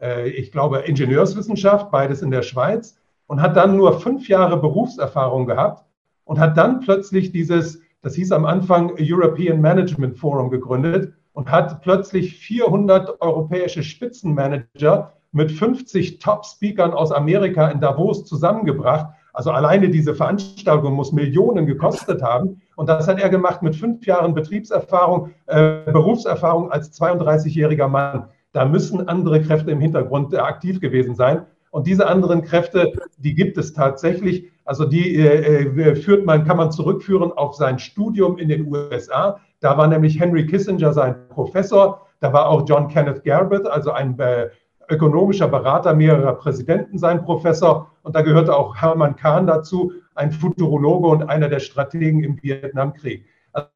äh, 0.00 0.28
ich 0.28 0.52
glaube, 0.52 0.78
Ingenieurswissenschaft, 0.78 1.90
beides 1.90 2.22
in 2.22 2.30
der 2.30 2.42
Schweiz 2.42 3.00
und 3.26 3.42
hat 3.42 3.56
dann 3.56 3.76
nur 3.76 3.98
fünf 3.98 4.28
Jahre 4.28 4.58
Berufserfahrung 4.58 5.46
gehabt 5.46 5.84
und 6.24 6.38
hat 6.38 6.56
dann 6.56 6.78
plötzlich 6.78 7.32
dieses, 7.32 7.80
das 8.00 8.14
hieß 8.14 8.30
am 8.30 8.44
Anfang 8.44 8.92
European 9.00 9.60
Management 9.60 10.16
Forum 10.16 10.50
gegründet 10.50 11.14
und 11.32 11.50
hat 11.50 11.82
plötzlich 11.82 12.36
400 12.36 13.20
europäische 13.20 13.82
Spitzenmanager 13.82 15.14
mit 15.32 15.50
50 15.50 16.18
Top-Speakern 16.18 16.92
aus 16.92 17.10
Amerika 17.10 17.68
in 17.68 17.80
Davos 17.80 18.24
zusammengebracht. 18.24 19.06
Also 19.32 19.50
alleine 19.50 19.88
diese 19.88 20.14
Veranstaltung 20.14 20.92
muss 20.92 21.12
Millionen 21.12 21.66
gekostet 21.66 22.22
haben. 22.22 22.60
Und 22.76 22.88
das 22.88 23.08
hat 23.08 23.18
er 23.18 23.30
gemacht 23.30 23.62
mit 23.62 23.74
fünf 23.74 24.04
Jahren 24.06 24.34
Betriebserfahrung, 24.34 25.30
äh, 25.46 25.90
Berufserfahrung 25.90 26.70
als 26.70 26.92
32-jähriger 27.00 27.88
Mann. 27.88 28.28
Da 28.52 28.66
müssen 28.66 29.08
andere 29.08 29.40
Kräfte 29.40 29.70
im 29.70 29.80
Hintergrund 29.80 30.34
äh, 30.34 30.38
aktiv 30.38 30.80
gewesen 30.80 31.14
sein. 31.14 31.46
Und 31.70 31.86
diese 31.86 32.06
anderen 32.06 32.42
Kräfte, 32.42 32.92
die 33.16 33.34
gibt 33.34 33.56
es 33.56 33.72
tatsächlich. 33.72 34.50
Also 34.66 34.84
die 34.84 35.16
äh, 35.16 35.64
äh 35.64 35.96
führt 35.96 36.26
man, 36.26 36.44
kann 36.44 36.58
man 36.58 36.70
zurückführen 36.70 37.32
auf 37.32 37.54
sein 37.54 37.78
Studium 37.78 38.36
in 38.36 38.50
den 38.50 38.70
USA. 38.70 39.40
Da 39.60 39.78
war 39.78 39.86
nämlich 39.86 40.20
Henry 40.20 40.46
Kissinger 40.46 40.92
sein 40.92 41.16
Professor. 41.30 42.06
Da 42.20 42.32
war 42.34 42.48
auch 42.48 42.68
John 42.68 42.88
Kenneth 42.88 43.24
Garrett, 43.24 43.66
also 43.66 43.90
ein 43.90 44.18
äh, 44.18 44.50
ökonomischer 44.88 45.48
Berater 45.48 45.94
mehrerer 45.94 46.34
Präsidenten 46.34 46.98
sein 46.98 47.24
Professor. 47.24 47.90
Und 48.02 48.14
da 48.14 48.22
gehörte 48.22 48.56
auch 48.56 48.76
Hermann 48.76 49.16
Kahn 49.16 49.46
dazu, 49.46 49.92
ein 50.14 50.32
Futurologe 50.32 51.08
und 51.08 51.22
einer 51.24 51.48
der 51.48 51.60
Strategen 51.60 52.22
im 52.22 52.42
Vietnamkrieg. 52.42 53.24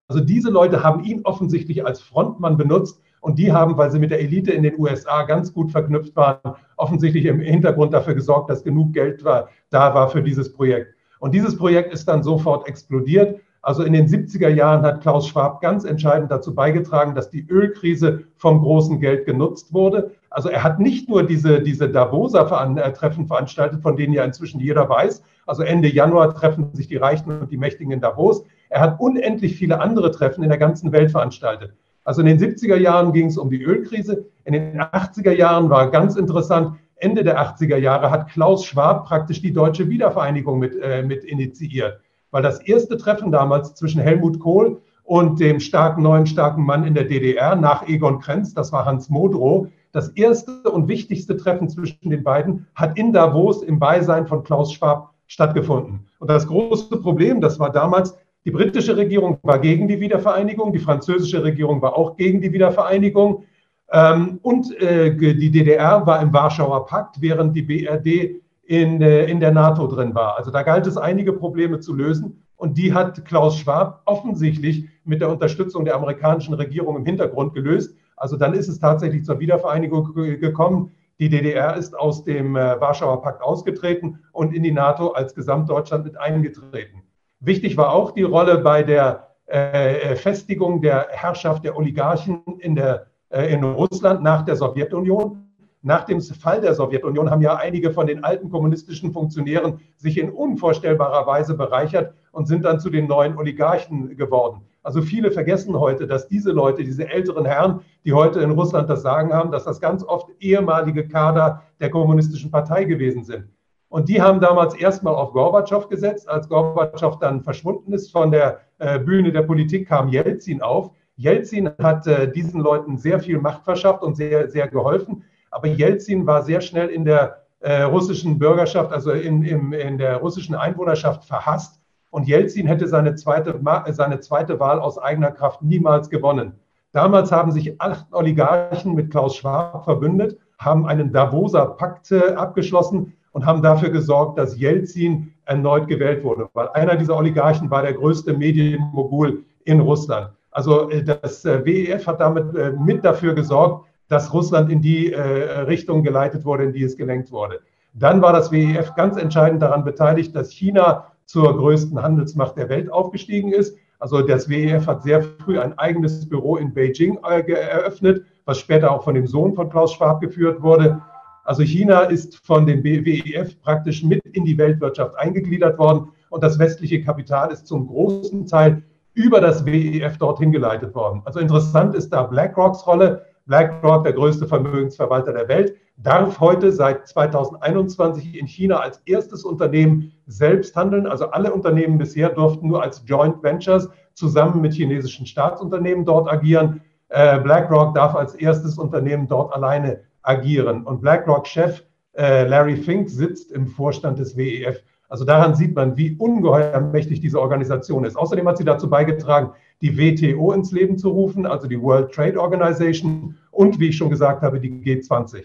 Also 0.09 0.23
diese 0.23 0.51
Leute 0.51 0.83
haben 0.83 1.05
ihn 1.05 1.23
offensichtlich 1.25 1.85
als 1.85 2.01
Frontmann 2.01 2.57
benutzt 2.57 3.01
Und 3.27 3.41
die 3.41 3.53
haben, 3.53 3.77
weil 3.77 3.91
sie 3.91 3.99
mit 3.99 4.13
der 4.13 4.21
Elite 4.21 4.53
in 4.53 4.63
den 4.63 4.79
USA 4.79 5.25
ganz 5.25 5.53
gut 5.53 5.73
verknüpft 5.73 6.15
waren, 6.15 6.55
offensichtlich 6.77 7.25
im 7.25 7.41
Hintergrund 7.41 7.93
dafür 7.93 8.15
gesorgt, 8.15 8.51
dass 8.51 8.63
genug 8.63 8.93
Geld 8.93 9.25
war, 9.25 9.49
da 9.71 9.95
war 9.95 10.09
für 10.11 10.23
dieses 10.23 10.53
Projekt. 10.53 10.95
Und 11.19 11.35
dieses 11.35 11.57
Projekt 11.57 11.93
ist 11.93 12.07
dann 12.07 12.23
sofort 12.23 12.69
explodiert. 12.69 13.41
Also 13.63 13.83
in 13.83 13.95
den 13.95 14.07
70er 14.07 14.49
Jahren 14.49 14.83
hat 14.83 15.01
Klaus 15.01 15.27
Schwab 15.27 15.61
ganz 15.61 15.85
entscheidend 15.85 16.31
dazu 16.31 16.55
beigetragen, 16.55 17.17
dass 17.17 17.29
die 17.29 17.45
Ölkrise 17.49 18.23
vom 18.37 18.61
großen 18.61 19.01
Geld 19.01 19.27
genutzt 19.27 19.73
wurde. 19.73 20.13
Also 20.37 20.51
er 20.51 20.63
hat 20.63 20.79
nicht 20.79 21.09
nur 21.09 21.23
diese, 21.23 21.63
diese 21.63 21.89
Davoser 21.89 22.43
äh, 22.77 22.93
Treffen 22.93 23.27
veranstaltet, 23.27 23.81
von 23.81 23.97
denen 23.97 24.13
ja 24.13 24.23
inzwischen 24.23 24.61
jeder 24.61 24.87
weiß. 24.87 25.23
Also 25.47 25.63
Ende 25.63 25.89
Januar 25.89 26.35
treffen 26.35 26.69
sich 26.75 26.89
die 26.89 26.99
Reichen 26.99 27.31
und 27.41 27.51
die 27.51 27.57
Mächtigen 27.57 27.91
in 27.91 28.03
Davos. 28.03 28.45
Er 28.69 28.83
hat 28.83 29.01
unendlich 29.01 29.57
viele 29.57 29.81
andere 29.81 30.11
Treffen 30.11 30.43
in 30.43 30.51
der 30.51 30.59
ganzen 30.59 30.93
Welt 30.93 31.11
veranstaltet. 31.11 31.73
Also 32.05 32.21
in 32.21 32.27
den 32.27 32.39
70er 32.39 32.77
Jahren 32.77 33.15
ging 33.15 33.29
es 33.29 33.39
um 33.39 33.49
die 33.49 33.63
Ölkrise. 33.63 34.27
In 34.45 34.53
den 34.53 34.79
80er 34.79 35.33
Jahren 35.33 35.71
war 35.71 35.91
ganz 35.91 36.17
interessant, 36.17 36.77
Ende 36.97 37.25
der 37.25 37.41
80er 37.41 37.79
Jahre 37.79 38.11
hat 38.11 38.29
Klaus 38.29 38.67
Schwab 38.67 39.07
praktisch 39.07 39.41
die 39.41 39.55
deutsche 39.55 39.89
Wiedervereinigung 39.89 40.59
mit, 40.59 40.77
äh, 40.83 41.03
mit 41.03 41.25
initiiert. 41.25 41.99
Weil 42.31 42.43
das 42.43 42.61
erste 42.61 42.99
Treffen 42.99 43.33
damals 43.33 43.75
zwischen 43.75 44.03
Helmut 44.03 44.39
Kohl 44.39 44.83
und 45.03 45.41
dem 45.41 45.61
starken, 45.61 46.03
neuen, 46.03 46.27
starken 46.27 46.63
Mann 46.63 46.85
in 46.85 46.93
der 46.93 47.05
DDR 47.05 47.57
nach 47.57 47.89
Egon 47.89 48.19
Krenz, 48.19 48.53
das 48.53 48.71
war 48.71 48.85
Hans 48.85 49.09
Modrow, 49.09 49.69
das 49.97 50.11
erste 50.11 50.71
und 50.71 50.89
wichtigste 50.89 51.39
Treffen 51.39 51.71
zwischen 51.71 52.11
den 52.11 52.23
beiden 52.23 52.67
hat 52.75 52.99
in 52.99 53.15
Davos 53.15 53.63
im 53.63 53.79
Beisein 53.79 54.27
von 54.27 54.45
Klaus 54.45 54.75
Schwab 54.75 55.15
stattgefunden. 55.27 56.07
Und 56.19 56.29
das 56.29 56.47
große 56.47 57.01
Problem, 57.01 57.41
das 57.41 57.59
war 57.59 57.73
damals, 57.73 58.15
die 58.45 58.51
britische 58.51 58.95
Regierung 58.95 59.39
war 59.43 59.59
gegen 59.59 59.89
die 59.89 59.99
Wiedervereinigung, 59.99 60.75
die 60.75 60.81
französische 60.81 61.43
Regierung 61.43 61.81
war 61.81 61.97
auch 61.97 62.15
gegen 62.19 62.43
die 62.43 62.53
Wiedervereinigung. 62.53 63.45
Ähm, 63.91 64.39
und 64.43 64.79
äh, 64.83 65.17
die 65.17 65.51
DDR 65.51 66.07
war 66.07 66.21
im 66.21 66.31
Warschauer 66.31 66.85
Pakt, 66.85 67.23
während 67.23 67.57
die 67.57 67.63
BRD 67.63 68.43
in, 68.67 69.01
äh, 69.01 69.25
in 69.25 69.41
der 69.41 69.53
NATO 69.53 69.87
drin 69.87 70.15
war. 70.15 70.37
Also 70.37 70.51
da 70.51 70.63
galt 70.63 70.87
es, 70.87 70.99
einige 70.99 71.33
Probleme 71.33 71.81
zu 71.81 71.95
lösen. 71.95 72.43
Und 72.57 72.77
die 72.77 72.93
hat 72.93 73.25
Klaus 73.25 73.59
Schwab 73.59 74.03
offensichtlich 74.05 74.85
mit 75.05 75.23
der 75.23 75.31
Unterstützung 75.31 75.87
der 75.87 75.95
amerikanischen 75.95 76.53
Regierung 76.53 76.99
im 76.99 77.07
Hintergrund 77.07 77.55
gelöst. 77.55 77.97
Also 78.17 78.37
dann 78.37 78.55
ist 78.55 78.69
es 78.69 78.79
tatsächlich 78.79 79.25
zur 79.25 79.39
Wiedervereinigung 79.39 80.15
gekommen. 80.15 80.93
Die 81.19 81.29
DDR 81.29 81.77
ist 81.77 81.99
aus 81.99 82.25
dem 82.25 82.57
äh, 82.57 82.81
Warschauer 82.81 83.23
Pakt 83.23 83.43
ausgetreten 83.43 84.19
und 84.33 84.55
in 84.55 84.63
die 84.63 84.73
NATO 84.73 85.13
als 85.13 85.35
Gesamtdeutschland 85.35 86.05
mit 86.05 86.19
eingetreten. 86.19 87.03
Wichtig 87.41 87.77
war 87.77 87.93
auch 87.93 88.11
die 88.13 88.23
Rolle 88.23 88.59
bei 88.59 88.83
der 88.83 89.29
äh, 89.47 90.17
Festigung 90.17 90.83
der 90.83 91.09
Herrschaft 91.11 91.65
der 91.65 91.77
Oligarchen 91.77 92.43
in, 92.59 92.75
der, 92.75 93.07
äh, 93.31 93.53
in 93.53 93.63
Russland 93.63 94.23
nach 94.23 94.43
der 94.43 94.57
Sowjetunion. 94.57 95.43
Nach 95.83 96.05
dem 96.05 96.21
Fall 96.21 96.61
der 96.61 96.75
Sowjetunion 96.75 97.31
haben 97.31 97.43
ja 97.43 97.55
einige 97.55 97.93
von 97.93 98.07
den 98.07 98.25
alten 98.25 98.51
kommunistischen 98.51 99.13
Funktionären 99.13 99.79
sich 99.97 100.19
in 100.19 100.31
unvorstellbarer 100.31 101.27
Weise 101.27 101.55
bereichert 101.55 102.13
und 102.33 102.47
sind 102.47 102.65
dann 102.65 102.81
zu 102.81 102.91
den 102.91 103.07
neuen 103.07 103.39
Oligarchen 103.39 104.17
geworden. 104.17 104.63
Also 104.87 105.03
viele 105.03 105.33
vergessen 105.33 105.77
heute, 105.81 106.07
dass 106.07 106.29
diese 106.29 106.53
Leute, 106.53 106.85
diese 106.85 107.09
älteren 107.09 107.45
Herren, 107.45 107.81
die 108.05 108.13
heute 108.13 108.39
in 108.39 108.53
Russland 108.53 108.89
das 108.89 109.03
Sagen 109.03 109.33
haben, 109.33 109.51
dass 109.51 109.65
das 109.65 109.81
ganz 109.81 110.05
oft 110.05 110.31
ehemalige 110.39 111.09
Kader 111.09 111.65
der 111.81 111.91
kommunistischen 111.91 112.53
Partei 112.53 112.85
gewesen 112.85 113.25
sind. 113.25 113.49
Und 113.89 114.09
die 114.09 114.23
haben 114.23 114.39
damals 114.39 114.77
erstmal 114.77 115.17
auf 115.17 115.33
Gorbatschow 115.33 115.89
gesetzt. 115.89 116.29
Als 116.29 116.49
Gorbatschow 116.49 117.19
dann 117.19 117.43
verschwunden 117.43 117.93
ist 117.95 118.13
von 118.13 118.31
der 118.31 118.61
äh, 118.79 119.01
Bühne 119.01 119.33
der 119.33 119.43
Politik, 119.43 119.89
kam 119.89 120.09
Jelzin 120.09 120.63
auf. 120.63 120.93
Jelzin 121.17 121.69
hat 121.83 122.07
äh, 122.07 122.31
diesen 122.31 122.61
Leuten 122.61 122.97
sehr 122.97 123.19
viel 123.19 123.41
Macht 123.41 123.65
verschafft 123.65 124.05
und 124.05 124.17
sehr, 124.17 124.49
sehr 124.49 124.69
geholfen. 124.69 125.25
Aber 125.51 125.67
Jelzin 125.67 126.29
war 126.29 126.45
sehr 126.45 126.61
schnell 126.61 126.91
in 126.91 127.05
der 127.05 127.43
äh, 127.59 127.83
russischen 127.83 128.39
Bürgerschaft, 128.39 128.93
also 128.93 129.11
in, 129.11 129.43
in, 129.43 129.73
in 129.73 129.99
der 129.99 130.19
russischen 130.19 130.55
Einwohnerschaft 130.55 131.25
verhasst. 131.25 131.81
Und 132.17 132.27
Jelzin 132.27 132.67
hätte 132.67 132.89
seine 132.89 133.15
zweite, 133.15 133.61
seine 133.91 134.21
zweite 134.21 134.59
Wahl 134.59 134.81
aus 134.81 134.97
eigener 134.97 135.31
Kraft 135.31 135.61
niemals 135.61 136.09
gewonnen. 136.09 136.55
Damals 136.93 137.31
haben 137.31 137.53
sich 137.53 137.79
acht 137.79 138.07
Oligarchen 138.11 138.95
mit 138.95 139.11
Klaus 139.11 139.37
Schwab 139.37 139.85
verbündet, 139.85 140.39
haben 140.59 140.87
einen 140.87 141.13
Davoser 141.13 141.67
Pakt 141.67 142.11
äh, 142.13 142.33
abgeschlossen, 142.33 143.13
und 143.33 143.45
haben 143.45 143.61
dafür 143.61 143.91
gesorgt, 143.91 144.39
dass 144.39 144.59
Jelzin 144.59 145.35
erneut 145.45 145.89
gewählt 145.89 146.25
wurde, 146.25 146.49
weil 146.55 146.69
einer 146.71 146.97
dieser 146.97 147.19
Oligarchen 147.19 147.71
war 147.71 147.83
der 147.83 147.93
größte 147.93 148.33
Medienmogul 148.33 149.45
in 149.67 149.81
Russland. 149.81 150.31
Also 150.53 150.89
äh, 150.89 151.05
das 151.05 151.45
äh, 151.45 151.63
WEF 151.67 152.07
hat 152.07 152.21
damit 152.21 152.57
äh, 152.57 152.71
mit 152.71 153.05
dafür 153.05 153.35
gesorgt, 153.35 153.85
dass 154.09 154.33
Russland 154.33 154.73
in 154.73 154.81
die 154.81 155.09
Richtung 155.09 156.03
geleitet 156.03 156.47
wurde, 156.47 156.65
in 156.65 156.73
die 156.73 156.85
es 156.85 156.97
gelenkt 156.97 157.31
wurde. 157.31 157.61
Dann 157.93 158.23
war 158.23 158.33
das 158.33 158.53
WEF 158.53 158.95
ganz 158.95 159.19
entscheidend 159.19 159.61
daran 159.61 159.85
beteiligt, 159.85 160.35
dass 160.35 160.51
China 160.53 161.09
zur 161.27 161.57
größten 161.57 162.01
Handelsmacht 162.03 162.57
der 162.57 162.69
Welt 162.69 162.91
aufgestiegen 162.91 163.53
ist. 163.53 163.77
Also 163.99 164.23
das 164.23 164.49
WEF 164.49 164.87
hat 164.87 165.03
sehr 165.03 165.23
früh 165.23 165.59
ein 165.59 165.79
eigenes 165.79 166.29
Büro 166.29 166.57
in 166.57 166.73
Beijing 166.73 167.19
eröffnet, 167.23 168.25
was 168.45 168.59
später 168.59 168.91
auch 168.91 169.05
von 169.05 169.15
dem 169.15 169.27
Sohn 169.27 169.55
von 169.55 169.69
Klaus 169.69 169.93
Schwab 169.93 170.21
geführt 170.21 170.63
wurde. 170.63 171.03
Also 171.45 171.63
China 171.63 172.01
ist 172.01 172.45
von 172.45 172.67
dem 172.67 172.83
WEF 172.83 173.61
praktisch 173.63 174.03
mit 174.03 174.25
in 174.33 174.45
die 174.45 174.59
Weltwirtschaft 174.59 175.17
eingegliedert 175.17 175.79
worden 175.79 176.09
und 176.31 176.43
das 176.43 176.59
westliche 176.59 177.03
Kapital 177.03 177.53
ist 177.53 177.67
zum 177.67 177.87
großen 177.87 178.47
Teil 178.47 178.83
über 179.15 179.41
das 179.41 179.65
WEF 179.65 180.19
dorthin 180.19 180.53
geleitet 180.53 180.95
worden. 180.95 181.23
Also 181.25 181.41
interessant 181.41 181.95
ist 181.95 182.11
da 182.11 182.25
BlackRocks 182.25 182.87
Rolle. 182.87 183.25
BlackRock, 183.47 184.05
der 184.05 184.13
größte 184.13 184.47
Vermögensverwalter 184.47 185.33
der 185.33 185.49
Welt, 185.49 185.77
darf 185.97 186.41
heute 186.41 186.73
seit 186.73 187.07
2021 187.09 188.39
in 188.39 188.47
China 188.47 188.81
als 188.81 189.01
erstes 189.07 189.45
Unternehmen 189.45 190.13
selbst 190.27 190.77
handeln. 190.77 191.07
Also 191.07 191.31
alle 191.31 191.53
Unternehmen 191.53 191.99
bisher 191.99 192.29
durften 192.29 192.69
nur 192.69 192.83
als 192.83 193.03
Joint 193.07 193.43
Ventures 193.43 193.89
zusammen 194.15 194.61
mit 194.61 194.75
chinesischen 194.75 195.27
Staatsunternehmen 195.27 196.05
dort 196.05 196.31
agieren. 196.31 196.83
Äh, 197.09 197.39
BlackRock 197.41 197.95
darf 197.95 198.15
als 198.15 198.35
erstes 198.35 198.79
Unternehmen 198.79 199.29
dort 199.29 199.55
alleine 199.55 200.01
agieren. 200.23 200.85
Und 200.85 201.01
BlackRock-Chef 201.01 201.83
äh, 202.17 202.47
Larry 202.47 202.77
Fink 202.77 203.09
sitzt 203.09 203.53
im 203.53 203.67
Vorstand 203.67 204.19
des 204.19 204.37
WEF. 204.37 204.83
Also 205.09 205.25
daran 205.25 205.55
sieht 205.55 205.75
man, 205.75 205.97
wie 205.97 206.17
ungeheuer 206.19 206.81
mächtig 206.81 207.21
diese 207.21 207.41
Organisation 207.41 208.05
ist. 208.05 208.17
Außerdem 208.17 208.47
hat 208.49 208.59
sie 208.59 208.65
dazu 208.65 208.91
beigetragen, 208.91 209.51
die 209.81 209.97
WTO 209.97 210.53
ins 210.53 210.73
Leben 210.73 210.99
zu 210.99 211.11
rufen, 211.11 211.47
also 211.47 211.69
die 211.69 211.81
World 211.81 212.13
Trade 212.13 212.41
Organization 212.41 213.37
und, 213.51 213.79
wie 213.79 213.89
ich 213.89 213.97
schon 213.97 214.11
gesagt 214.11 214.43
habe, 214.43 214.59
die 214.59 214.71
G20. 214.71 215.45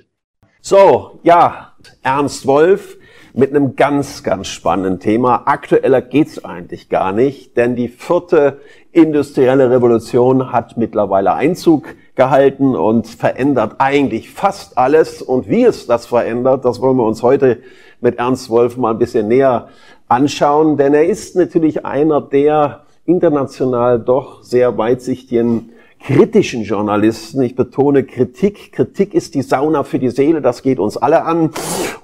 So, 0.62 1.20
ja, 1.24 1.74
Ernst 2.04 2.46
Wolf 2.46 2.98
mit 3.34 3.50
einem 3.50 3.76
ganz, 3.76 4.24
ganz 4.24 4.48
spannenden 4.48 5.00
Thema. 5.00 5.44
Aktueller 5.48 6.02
geht's 6.02 6.44
eigentlich 6.44 6.90
gar 6.90 7.12
nicht, 7.12 7.58
denn 7.58 7.76
die 7.76 7.88
vierte 7.88 8.60
industrielle 8.92 9.70
Revolution 9.72 10.52
hat 10.52 10.78
mittlerweile 10.78 11.34
Einzug 11.34 11.96
gehalten 12.16 12.76
und 12.76 13.08
verändert 13.08 13.76
eigentlich 13.80 14.30
fast 14.30 14.78
alles. 14.78 15.22
Und 15.22 15.50
wie 15.50 15.64
es 15.64 15.88
das 15.88 16.06
verändert, 16.06 16.66
das 16.66 16.82
wollen 16.82 16.98
wir 16.98 17.06
uns 17.06 17.24
heute 17.24 17.60
mit 18.02 18.18
Ernst 18.18 18.50
Wolf 18.50 18.78
mal 18.78 18.92
ein 18.92 19.00
bisschen 19.00 19.28
näher 19.28 19.70
anschauen, 20.08 20.78
denn 20.78 20.94
er 20.94 21.06
ist 21.06 21.36
natürlich 21.36 21.86
einer 21.86 22.22
der 22.22 22.82
international 23.06 24.00
doch 24.00 24.44
sehr 24.44 24.78
weitsichtigen 24.78 25.70
kritischen 26.04 26.64
Journalisten. 26.64 27.42
Ich 27.42 27.56
betone 27.56 28.04
Kritik. 28.04 28.72
Kritik 28.72 29.14
ist 29.14 29.36
die 29.36 29.42
Sauna 29.42 29.84
für 29.84 30.00
die 30.00 30.10
Seele. 30.10 30.42
Das 30.42 30.64
geht 30.64 30.80
uns 30.80 30.98
alle 30.98 31.24
an. 31.24 31.52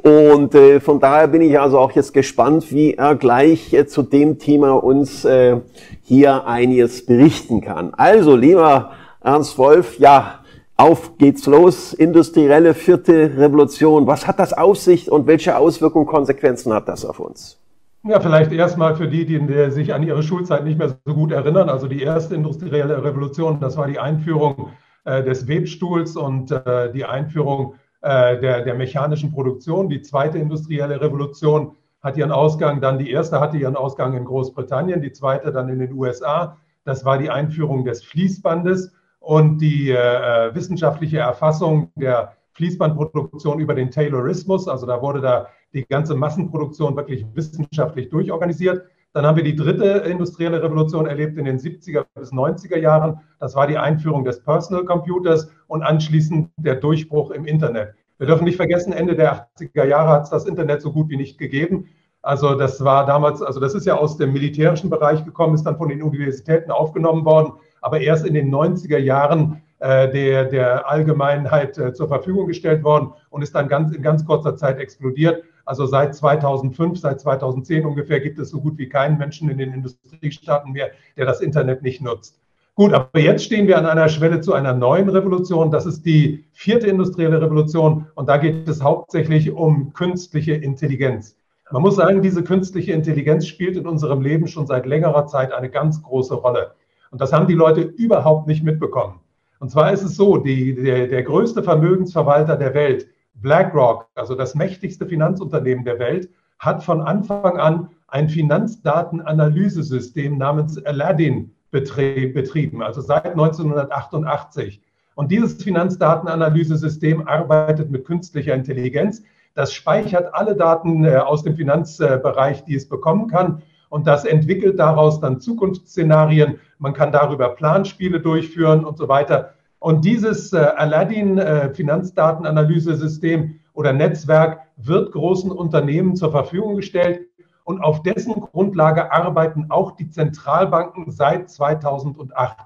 Und 0.03 0.53
äh, 0.53 0.79
von 0.79 0.99
daher 0.99 1.27
bin 1.27 1.41
ich 1.41 1.59
also 1.59 1.79
auch 1.79 1.91
jetzt 1.91 2.13
gespannt, 2.13 2.71
wie 2.71 2.93
er 2.93 3.15
gleich 3.15 3.73
äh, 3.73 3.87
zu 3.87 4.03
dem 4.03 4.37
Thema 4.37 4.71
uns 4.71 5.25
äh, 5.25 5.57
hier 6.03 6.45
einiges 6.45 7.05
berichten 7.05 7.61
kann. 7.61 7.93
Also, 7.95 8.35
lieber 8.35 8.91
Ernst 9.21 9.57
Wolf, 9.57 9.97
ja, 9.99 10.39
auf 10.77 11.17
geht's 11.17 11.45
los. 11.47 11.93
Industrielle 11.93 12.73
vierte 12.73 13.37
Revolution. 13.37 14.07
Was 14.07 14.27
hat 14.27 14.39
das 14.39 14.53
auf 14.53 14.77
sich 14.77 15.11
und 15.11 15.27
welche 15.27 15.57
Auswirkungen, 15.57 16.05
Konsequenzen 16.05 16.71
hat 16.71 16.87
das 16.87 17.03
auf 17.03 17.19
uns? 17.19 17.59
Ja, 18.03 18.19
vielleicht 18.19 18.53
erstmal 18.53 18.95
für 18.95 19.07
die, 19.07 19.25
die 19.25 19.71
sich 19.71 19.93
an 19.93 20.03
ihre 20.03 20.23
Schulzeit 20.23 20.63
nicht 20.63 20.77
mehr 20.77 20.95
so 21.03 21.13
gut 21.13 21.31
erinnern. 21.31 21.67
Also 21.67 21.87
die 21.87 22.01
erste 22.01 22.35
industrielle 22.35 23.03
Revolution, 23.03 23.59
das 23.59 23.75
war 23.75 23.87
die 23.87 23.99
Einführung 23.99 24.69
äh, 25.03 25.23
des 25.23 25.47
Webstuhls 25.47 26.15
und 26.15 26.51
äh, 26.51 26.91
die 26.93 27.03
Einführung 27.03 27.73
äh, 28.01 28.39
der, 28.39 28.61
der 28.61 28.75
mechanischen 28.75 29.33
Produktion. 29.33 29.89
Die 29.89 30.01
zweite 30.01 30.37
industrielle 30.37 31.01
Revolution 31.01 31.71
hat 32.01 32.15
ihren 32.15 32.31
Ausgang, 32.31 32.79
dann 32.79 32.99
die 32.99 33.09
erste 33.09 33.39
hatte 33.39 33.57
ihren 33.57 33.75
Ausgang 33.75 34.13
in 34.13 34.23
Großbritannien, 34.23 35.01
die 35.01 35.11
zweite 35.11 35.51
dann 35.51 35.67
in 35.67 35.79
den 35.79 35.91
USA. 35.93 36.55
Das 36.85 37.03
war 37.03 37.17
die 37.17 37.31
Einführung 37.31 37.83
des 37.83 38.03
Fließbandes 38.03 38.93
und 39.27 39.57
die 39.57 39.91
äh, 39.91 40.55
wissenschaftliche 40.55 41.17
Erfassung 41.17 41.91
der 41.95 42.37
Fließbandproduktion 42.53 43.59
über 43.59 43.75
den 43.75 43.91
Taylorismus. 43.91 44.69
Also 44.69 44.85
da 44.85 45.01
wurde 45.01 45.19
da 45.19 45.47
die 45.73 45.85
ganze 45.85 46.15
Massenproduktion 46.15 46.95
wirklich 46.95 47.25
wissenschaftlich 47.33 48.07
durchorganisiert. 48.07 48.83
Dann 49.11 49.25
haben 49.25 49.35
wir 49.35 49.43
die 49.43 49.57
dritte 49.57 49.83
industrielle 50.09 50.63
Revolution 50.63 51.07
erlebt 51.07 51.37
in 51.37 51.43
den 51.43 51.59
70er 51.59 52.05
bis 52.15 52.31
90er 52.31 52.77
Jahren. 52.77 53.19
Das 53.41 53.53
war 53.53 53.67
die 53.67 53.77
Einführung 53.77 54.23
des 54.23 54.41
Personal 54.41 54.85
Computers 54.85 55.51
und 55.67 55.83
anschließend 55.83 56.49
der 56.55 56.75
Durchbruch 56.75 57.31
im 57.31 57.43
Internet. 57.43 57.95
Wir 58.19 58.27
dürfen 58.27 58.45
nicht 58.45 58.55
vergessen, 58.55 58.93
Ende 58.93 59.17
der 59.17 59.49
80er 59.59 59.83
Jahre 59.83 60.11
hat 60.11 60.23
es 60.23 60.29
das 60.29 60.45
Internet 60.45 60.81
so 60.81 60.93
gut 60.93 61.09
wie 61.09 61.17
nicht 61.17 61.37
gegeben. 61.37 61.89
Also 62.21 62.55
das 62.55 62.81
war 62.81 63.05
damals, 63.05 63.41
also 63.41 63.59
das 63.59 63.75
ist 63.75 63.85
ja 63.85 63.97
aus 63.97 64.15
dem 64.15 64.31
militärischen 64.31 64.89
Bereich 64.89 65.25
gekommen, 65.25 65.53
ist 65.53 65.63
dann 65.63 65.77
von 65.77 65.89
den 65.89 66.01
Universitäten 66.01 66.71
aufgenommen 66.71 67.25
worden, 67.25 67.53
aber 67.81 68.01
erst 68.01 68.25
in 68.25 68.33
den 68.33 68.53
90er 68.53 68.97
Jahren 68.97 69.61
äh, 69.79 70.11
der, 70.11 70.45
der 70.45 70.89
Allgemeinheit 70.89 71.77
äh, 71.77 71.93
zur 71.93 72.07
Verfügung 72.07 72.47
gestellt 72.47 72.83
worden 72.83 73.13
und 73.29 73.41
ist 73.41 73.53
dann 73.53 73.67
ganz, 73.67 73.95
in 73.95 74.01
ganz 74.01 74.25
kurzer 74.25 74.55
Zeit 74.55 74.79
explodiert. 74.79 75.43
Also 75.65 75.85
seit 75.85 76.15
2005, 76.15 76.99
seit 76.99 77.19
2010 77.19 77.85
ungefähr 77.85 78.19
gibt 78.19 78.39
es 78.39 78.49
so 78.49 78.61
gut 78.61 78.77
wie 78.77 78.89
keinen 78.89 79.17
Menschen 79.17 79.49
in 79.49 79.57
den 79.57 79.73
Industriestaaten 79.73 80.71
mehr, 80.71 80.91
der 81.17 81.25
das 81.25 81.41
Internet 81.41 81.83
nicht 81.83 82.01
nutzt. 82.01 82.39
Gut, 82.73 82.93
aber 82.93 83.19
jetzt 83.19 83.43
stehen 83.43 83.67
wir 83.67 83.77
an 83.77 83.85
einer 83.85 84.07
Schwelle 84.07 84.39
zu 84.39 84.53
einer 84.53 84.73
neuen 84.73 85.09
Revolution. 85.09 85.71
Das 85.71 85.85
ist 85.85 86.05
die 86.05 86.45
vierte 86.53 86.87
industrielle 86.87 87.41
Revolution 87.41 88.05
und 88.15 88.29
da 88.29 88.37
geht 88.37 88.67
es 88.67 88.81
hauptsächlich 88.81 89.51
um 89.51 89.93
künstliche 89.93 90.53
Intelligenz. 90.53 91.35
Man 91.71 91.81
muss 91.81 91.95
sagen, 91.95 92.21
diese 92.21 92.43
künstliche 92.43 92.93
Intelligenz 92.93 93.45
spielt 93.45 93.77
in 93.77 93.87
unserem 93.87 94.21
Leben 94.21 94.47
schon 94.47 94.67
seit 94.67 94.85
längerer 94.85 95.25
Zeit 95.25 95.51
eine 95.51 95.69
ganz 95.69 96.01
große 96.01 96.35
Rolle. 96.35 96.71
Und 97.11 97.21
das 97.21 97.33
haben 97.33 97.47
die 97.47 97.53
Leute 97.53 97.81
überhaupt 97.81 98.47
nicht 98.47 98.63
mitbekommen. 98.63 99.19
Und 99.59 99.71
zwar 99.71 99.91
ist 99.91 100.03
es 100.03 100.15
so, 100.15 100.37
die, 100.37 100.75
der, 100.75 101.07
der 101.07 101.23
größte 101.23 101.63
Vermögensverwalter 101.63 102.55
der 102.57 102.73
Welt, 102.73 103.07
BlackRock, 103.35 104.07
also 104.15 104.35
das 104.35 104.55
mächtigste 104.55 105.05
Finanzunternehmen 105.05 105.85
der 105.85 105.99
Welt, 105.99 106.29
hat 106.59 106.83
von 106.83 107.01
Anfang 107.01 107.57
an 107.57 107.89
ein 108.07 108.29
Finanzdatenanalyse-System 108.29 110.37
namens 110.37 110.83
Aladdin 110.85 111.51
betrieben, 111.71 112.81
also 112.81 113.01
seit 113.01 113.25
1988. 113.25 114.81
Und 115.15 115.31
dieses 115.31 115.61
Finanzdatenanalyse-System 115.63 117.27
arbeitet 117.27 117.91
mit 117.91 118.05
künstlicher 118.05 118.53
Intelligenz. 118.53 119.23
Das 119.55 119.73
speichert 119.73 120.33
alle 120.33 120.55
Daten 120.55 121.03
äh, 121.03 121.17
aus 121.17 121.43
dem 121.43 121.55
Finanzbereich, 121.55 122.63
die 122.65 122.75
es 122.75 122.87
bekommen 122.87 123.27
kann. 123.27 123.63
Und 123.89 124.07
das 124.07 124.25
entwickelt 124.25 124.79
daraus 124.79 125.19
dann 125.19 125.39
Zukunftsszenarien. 125.39 126.59
Man 126.79 126.93
kann 126.93 127.11
darüber 127.11 127.49
Planspiele 127.49 128.19
durchführen 128.19 128.85
und 128.85 128.97
so 128.97 129.07
weiter. 129.07 129.53
Und 129.79 130.05
dieses 130.05 130.53
äh, 130.53 130.57
Aladdin 130.57 131.37
äh, 131.37 131.73
Finanzdatenanalyse-System 131.73 133.59
oder 133.73 133.93
Netzwerk 133.93 134.61
wird 134.77 135.11
großen 135.11 135.51
Unternehmen 135.51 136.15
zur 136.15 136.31
Verfügung 136.31 136.75
gestellt. 136.75 137.27
Und 137.63 137.81
auf 137.81 138.01
dessen 138.01 138.33
Grundlage 138.33 139.11
arbeiten 139.11 139.67
auch 139.69 139.91
die 139.91 140.09
Zentralbanken 140.09 141.11
seit 141.11 141.49
2008. 141.49 142.57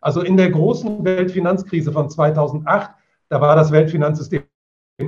Also 0.00 0.20
in 0.20 0.36
der 0.36 0.50
großen 0.50 1.04
Weltfinanzkrise 1.04 1.92
von 1.92 2.10
2008, 2.10 2.90
da 3.28 3.40
war 3.40 3.56
das 3.56 3.72
Weltfinanzsystem 3.72 4.42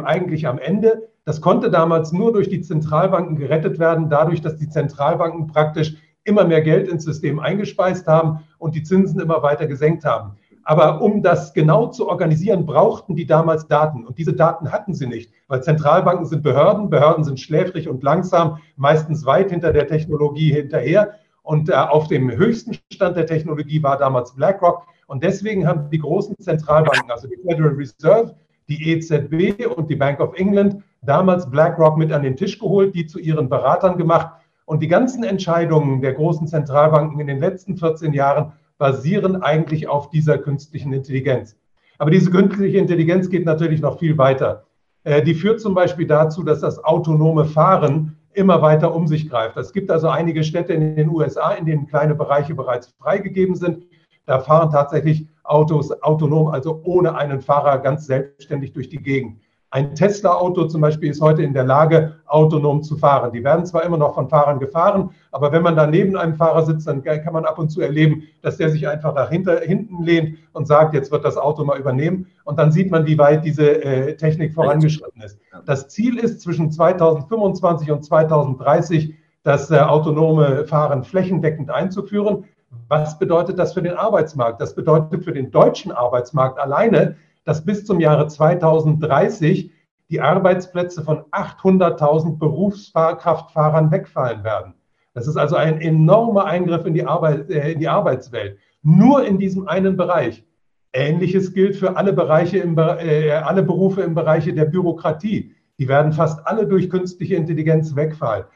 eigentlich 0.04 0.46
am 0.46 0.58
Ende. 0.58 1.09
Das 1.24 1.40
konnte 1.40 1.70
damals 1.70 2.12
nur 2.12 2.32
durch 2.32 2.48
die 2.48 2.62
Zentralbanken 2.62 3.36
gerettet 3.36 3.78
werden, 3.78 4.08
dadurch, 4.08 4.40
dass 4.40 4.56
die 4.56 4.68
Zentralbanken 4.68 5.46
praktisch 5.46 5.96
immer 6.24 6.44
mehr 6.44 6.62
Geld 6.62 6.88
ins 6.88 7.04
System 7.04 7.38
eingespeist 7.38 8.06
haben 8.06 8.40
und 8.58 8.74
die 8.74 8.82
Zinsen 8.82 9.20
immer 9.20 9.42
weiter 9.42 9.66
gesenkt 9.66 10.04
haben. 10.04 10.36
Aber 10.62 11.00
um 11.00 11.22
das 11.22 11.54
genau 11.54 11.86
zu 11.86 12.08
organisieren, 12.08 12.66
brauchten 12.66 13.16
die 13.16 13.26
damals 13.26 13.66
Daten. 13.66 14.06
Und 14.06 14.18
diese 14.18 14.34
Daten 14.34 14.70
hatten 14.70 14.94
sie 14.94 15.06
nicht, 15.06 15.32
weil 15.48 15.62
Zentralbanken 15.62 16.26
sind 16.26 16.42
Behörden, 16.42 16.90
Behörden 16.90 17.24
sind 17.24 17.40
schläfrig 17.40 17.88
und 17.88 18.02
langsam, 18.02 18.58
meistens 18.76 19.24
weit 19.24 19.50
hinter 19.50 19.72
der 19.72 19.86
Technologie 19.86 20.52
hinterher. 20.52 21.14
Und 21.42 21.70
äh, 21.70 21.74
auf 21.74 22.08
dem 22.08 22.30
höchsten 22.30 22.74
Stand 22.92 23.16
der 23.16 23.26
Technologie 23.26 23.82
war 23.82 23.96
damals 23.96 24.34
BlackRock. 24.34 24.86
Und 25.06 25.24
deswegen 25.24 25.66
haben 25.66 25.90
die 25.90 25.98
großen 25.98 26.38
Zentralbanken, 26.38 27.10
also 27.10 27.26
die 27.26 27.36
Federal 27.36 27.72
Reserve, 27.72 28.36
die 28.70 28.92
EZB 28.92 29.66
und 29.66 29.90
die 29.90 29.96
Bank 29.96 30.20
of 30.20 30.34
England 30.34 30.82
damals 31.02 31.50
BlackRock 31.50 31.98
mit 31.98 32.12
an 32.12 32.22
den 32.22 32.36
Tisch 32.36 32.58
geholt, 32.58 32.94
die 32.94 33.06
zu 33.06 33.18
ihren 33.18 33.48
Beratern 33.48 33.98
gemacht. 33.98 34.32
Und 34.64 34.80
die 34.82 34.88
ganzen 34.88 35.24
Entscheidungen 35.24 36.00
der 36.00 36.14
großen 36.14 36.46
Zentralbanken 36.46 37.18
in 37.20 37.26
den 37.26 37.40
letzten 37.40 37.76
14 37.76 38.12
Jahren 38.12 38.52
basieren 38.78 39.42
eigentlich 39.42 39.88
auf 39.88 40.10
dieser 40.10 40.38
künstlichen 40.38 40.92
Intelligenz. 40.92 41.56
Aber 41.98 42.10
diese 42.10 42.30
künstliche 42.30 42.78
Intelligenz 42.78 43.28
geht 43.28 43.44
natürlich 43.44 43.82
noch 43.82 43.98
viel 43.98 44.16
weiter. 44.16 44.64
Äh, 45.04 45.22
die 45.22 45.34
führt 45.34 45.60
zum 45.60 45.74
Beispiel 45.74 46.06
dazu, 46.06 46.42
dass 46.42 46.60
das 46.60 46.82
autonome 46.82 47.44
Fahren 47.44 48.16
immer 48.32 48.62
weiter 48.62 48.94
um 48.94 49.06
sich 49.06 49.28
greift. 49.28 49.56
Es 49.56 49.72
gibt 49.72 49.90
also 49.90 50.08
einige 50.08 50.44
Städte 50.44 50.72
in 50.72 50.96
den 50.96 51.08
USA, 51.10 51.50
in 51.52 51.66
denen 51.66 51.86
kleine 51.86 52.14
Bereiche 52.14 52.54
bereits 52.54 52.88
freigegeben 52.98 53.54
sind. 53.54 53.84
Da 54.24 54.38
fahren 54.38 54.70
tatsächlich 54.70 55.26
Autos 55.44 55.90
autonom, 56.02 56.48
also 56.48 56.80
ohne 56.84 57.14
einen 57.14 57.40
Fahrer 57.40 57.78
ganz 57.78 58.06
selbstständig 58.06 58.72
durch 58.72 58.88
die 58.88 59.02
Gegend. 59.02 59.40
Ein 59.72 59.94
Tesla-Auto 59.94 60.64
zum 60.64 60.80
Beispiel 60.80 61.10
ist 61.10 61.20
heute 61.20 61.44
in 61.44 61.54
der 61.54 61.62
Lage, 61.62 62.16
autonom 62.26 62.82
zu 62.82 62.96
fahren. 62.96 63.30
Die 63.32 63.44
werden 63.44 63.64
zwar 63.64 63.84
immer 63.84 63.98
noch 63.98 64.16
von 64.16 64.28
Fahrern 64.28 64.58
gefahren, 64.58 65.10
aber 65.30 65.52
wenn 65.52 65.62
man 65.62 65.76
da 65.76 65.86
neben 65.86 66.16
einem 66.16 66.34
Fahrer 66.34 66.66
sitzt, 66.66 66.88
dann 66.88 67.04
kann 67.04 67.32
man 67.32 67.44
ab 67.44 67.56
und 67.56 67.68
zu 67.68 67.80
erleben, 67.80 68.24
dass 68.42 68.56
der 68.56 68.70
sich 68.70 68.88
einfach 68.88 69.14
nach 69.14 69.30
hinten 69.30 70.02
lehnt 70.02 70.38
und 70.54 70.66
sagt, 70.66 70.92
jetzt 70.94 71.12
wird 71.12 71.24
das 71.24 71.36
Auto 71.36 71.64
mal 71.64 71.78
übernehmen. 71.78 72.26
Und 72.44 72.58
dann 72.58 72.72
sieht 72.72 72.90
man, 72.90 73.06
wie 73.06 73.16
weit 73.16 73.44
diese 73.44 73.84
äh, 73.84 74.16
Technik 74.16 74.54
vorangeschritten 74.54 75.22
ist. 75.22 75.38
Das 75.66 75.86
Ziel 75.86 76.18
ist 76.18 76.40
zwischen 76.40 76.72
2025 76.72 77.92
und 77.92 78.04
2030, 78.04 79.14
das 79.44 79.70
äh, 79.70 79.78
autonome 79.78 80.64
Fahren 80.64 81.04
flächendeckend 81.04 81.70
einzuführen. 81.70 82.44
Was 82.90 83.20
bedeutet 83.20 83.56
das 83.56 83.72
für 83.72 83.82
den 83.82 83.94
Arbeitsmarkt? 83.94 84.60
Das 84.60 84.74
bedeutet 84.74 85.22
für 85.22 85.32
den 85.32 85.52
deutschen 85.52 85.92
Arbeitsmarkt 85.92 86.58
alleine, 86.58 87.14
dass 87.44 87.64
bis 87.64 87.86
zum 87.86 88.00
Jahre 88.00 88.26
2030 88.26 89.70
die 90.10 90.20
Arbeitsplätze 90.20 91.04
von 91.04 91.22
800.000 91.30 92.40
Berufskraftfahrern 92.40 93.92
wegfallen 93.92 94.42
werden. 94.42 94.74
Das 95.14 95.28
ist 95.28 95.36
also 95.36 95.54
ein 95.54 95.80
enormer 95.80 96.46
Eingriff 96.46 96.84
in 96.84 96.94
die, 96.94 97.06
Arbeit, 97.06 97.48
äh, 97.48 97.70
in 97.70 97.78
die 97.78 97.86
Arbeitswelt. 97.86 98.58
Nur 98.82 99.24
in 99.24 99.38
diesem 99.38 99.68
einen 99.68 99.96
Bereich. 99.96 100.44
Ähnliches 100.92 101.54
gilt 101.54 101.76
für 101.76 101.96
alle 101.96 102.12
Bereiche, 102.12 102.58
im, 102.58 102.76
äh, 102.76 103.30
alle 103.30 103.62
Berufe 103.62 104.00
im 104.00 104.16
Bereich 104.16 104.52
der 104.52 104.64
Bürokratie. 104.64 105.54
Die 105.78 105.86
werden 105.86 106.12
fast 106.12 106.44
alle 106.44 106.66
durch 106.66 106.90
künstliche 106.90 107.36
Intelligenz 107.36 107.94
wegfallen. 107.94 108.46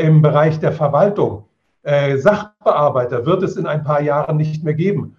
Im 0.00 0.22
Bereich 0.22 0.60
der 0.60 0.70
Verwaltung 0.70 1.46
äh, 1.82 2.16
Sachbearbeiter 2.16 3.26
wird 3.26 3.42
es 3.42 3.56
in 3.56 3.66
ein 3.66 3.82
paar 3.82 4.00
Jahren 4.00 4.36
nicht 4.36 4.64
mehr 4.64 4.74
geben. 4.74 5.16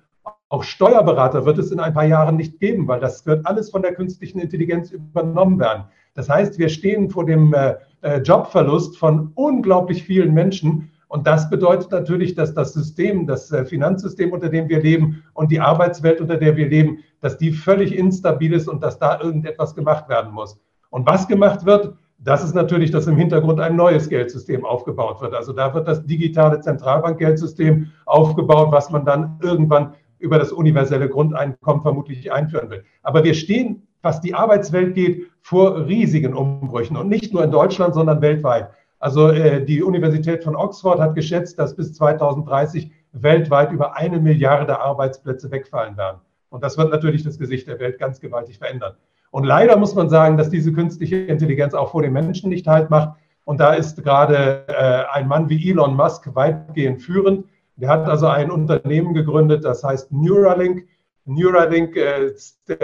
Auch 0.49 0.64
Steuerberater 0.64 1.45
wird 1.45 1.57
es 1.57 1.72
in 1.72 1.80
ein 1.80 1.93
paar 1.93 2.05
Jahren 2.05 2.38
nicht 2.38 2.59
geben, 2.59 2.88
weil 2.88 2.99
das 2.99 3.26
wird 3.26 3.45
alles 3.45 3.72
von 3.72 3.82
der 3.82 3.93
künstlichen 3.93 4.39
Intelligenz 4.39 4.91
übernommen 4.91 5.59
werden. 5.59 5.86
Das 6.14 6.30
heißt, 6.30 6.59
wir 6.59 6.70
stehen 6.70 7.09
vor 7.09 7.26
dem 7.26 7.53
äh, 7.53 7.76
äh, 8.01 8.20
Jobverlust 8.22 8.97
von 8.97 9.32
unglaublich 9.36 10.03
vielen 10.03 10.34
Menschen. 10.34 10.91
Und 11.07 11.28
das 11.28 11.49
bedeutet 11.49 11.91
natürlich, 11.91 12.36
dass 12.36 12.53
das 12.53 12.74
System, 12.74 13.28
das 13.28 13.53
Finanzsystem, 13.66 14.32
unter 14.32 14.49
dem 14.49 14.68
wir 14.68 14.82
leben 14.82 15.24
und 15.34 15.51
die 15.51 15.59
Arbeitswelt, 15.59 16.22
unter 16.22 16.38
der 16.38 16.55
wir 16.55 16.68
leben, 16.68 16.99
dass 17.22 17.38
die 17.38 17.51
völlig 17.51 17.95
instabil 17.95 18.53
ist 18.53 18.68
und 18.68 18.82
dass 18.82 18.97
da 18.97 19.20
irgendetwas 19.20 19.76
gemacht 19.76 20.09
werden 20.09 20.34
muss. 20.34 20.59
Und 20.89 21.05
was 21.05 21.28
gemacht 21.28 21.66
wird, 21.66 21.93
das 22.24 22.43
ist 22.43 22.55
natürlich, 22.55 22.91
dass 22.91 23.07
im 23.07 23.17
Hintergrund 23.17 23.59
ein 23.59 23.76
neues 23.76 24.07
Geldsystem 24.07 24.65
aufgebaut 24.65 25.21
wird. 25.21 25.34
Also 25.34 25.51
da 25.51 25.74
wird 25.74 25.88
das 25.88 26.05
digitale 26.05 26.61
Zentralbankgeldsystem 26.61 27.91
aufgebaut, 28.05 28.71
was 28.71 28.89
man 28.89 29.05
dann 29.05 29.39
irgendwann 29.41 29.93
über 30.19 30.39
das 30.39 30.53
universelle 30.53 31.09
Grundeinkommen 31.09 31.82
vermutlich 31.82 32.32
einführen 32.32 32.69
will. 32.69 32.86
Aber 33.01 33.24
wir 33.26 33.34
stehen, 33.34 33.88
was 34.01 34.21
die 34.21 34.34
Arbeitswelt 34.34 34.95
geht, 34.95 35.28
vor 35.41 35.86
riesigen 35.86 36.34
Umbrüchen 36.34 36.95
und 36.95 37.09
nicht 37.09 37.34
nur 37.34 37.43
in 37.43 37.51
Deutschland, 37.51 37.93
sondern 37.93 38.21
weltweit. 38.21 38.69
Also 38.99 39.30
äh, 39.30 39.63
die 39.65 39.84
Universität 39.84 40.45
von 40.45 40.55
Oxford 40.55 40.99
hat 40.99 41.15
geschätzt, 41.15 41.59
dass 41.59 41.76
bis 41.76 41.93
2030 41.93 42.89
weltweit 43.11 43.74
über 43.74 43.97
eine 43.97 44.19
Milliarde 44.19 44.80
Arbeitsplätze 44.80 45.51
wegfallen 45.51 45.97
werden. 45.97 46.21
Und 46.49 46.63
das 46.63 46.78
wird 46.78 46.89
natürlich 46.89 47.24
das 47.24 47.38
Gesicht 47.38 47.67
der 47.67 47.80
Welt 47.80 47.99
ganz 47.99 48.21
gewaltig 48.21 48.59
verändern. 48.59 48.93
Und 49.34 49.45
leider 49.45 49.77
muss 49.77 49.95
man 49.95 50.09
sagen, 50.09 50.38
dass 50.38 50.51
diese 50.51 50.71
künstliche 50.71 51.15
Intelligenz 51.15 51.73
auch 51.73 51.89
vor 51.89 52.03
den 52.03 52.13
Menschen 52.13 52.51
nicht 52.51 52.67
halt 52.67 52.91
macht. 52.91 53.17
Und 53.45 53.59
da 53.59 53.73
ist 53.73 54.03
gerade 54.03 54.63
äh, 54.67 55.05
ein 55.11 55.27
Mann 55.27 55.49
wie 55.49 55.71
Elon 55.71 55.95
Musk 55.95 56.36
weitgehend 56.36 57.01
führend. 57.01 57.45
Der 57.75 57.89
hat 57.89 58.05
also 58.05 58.27
ein 58.27 58.51
Unternehmen 58.51 59.15
gegründet, 59.15 59.65
das 59.65 59.84
heißt 59.84 60.11
Neuralink. 60.11 60.86
Neuralink, 61.25 61.97
äh, 61.97 62.31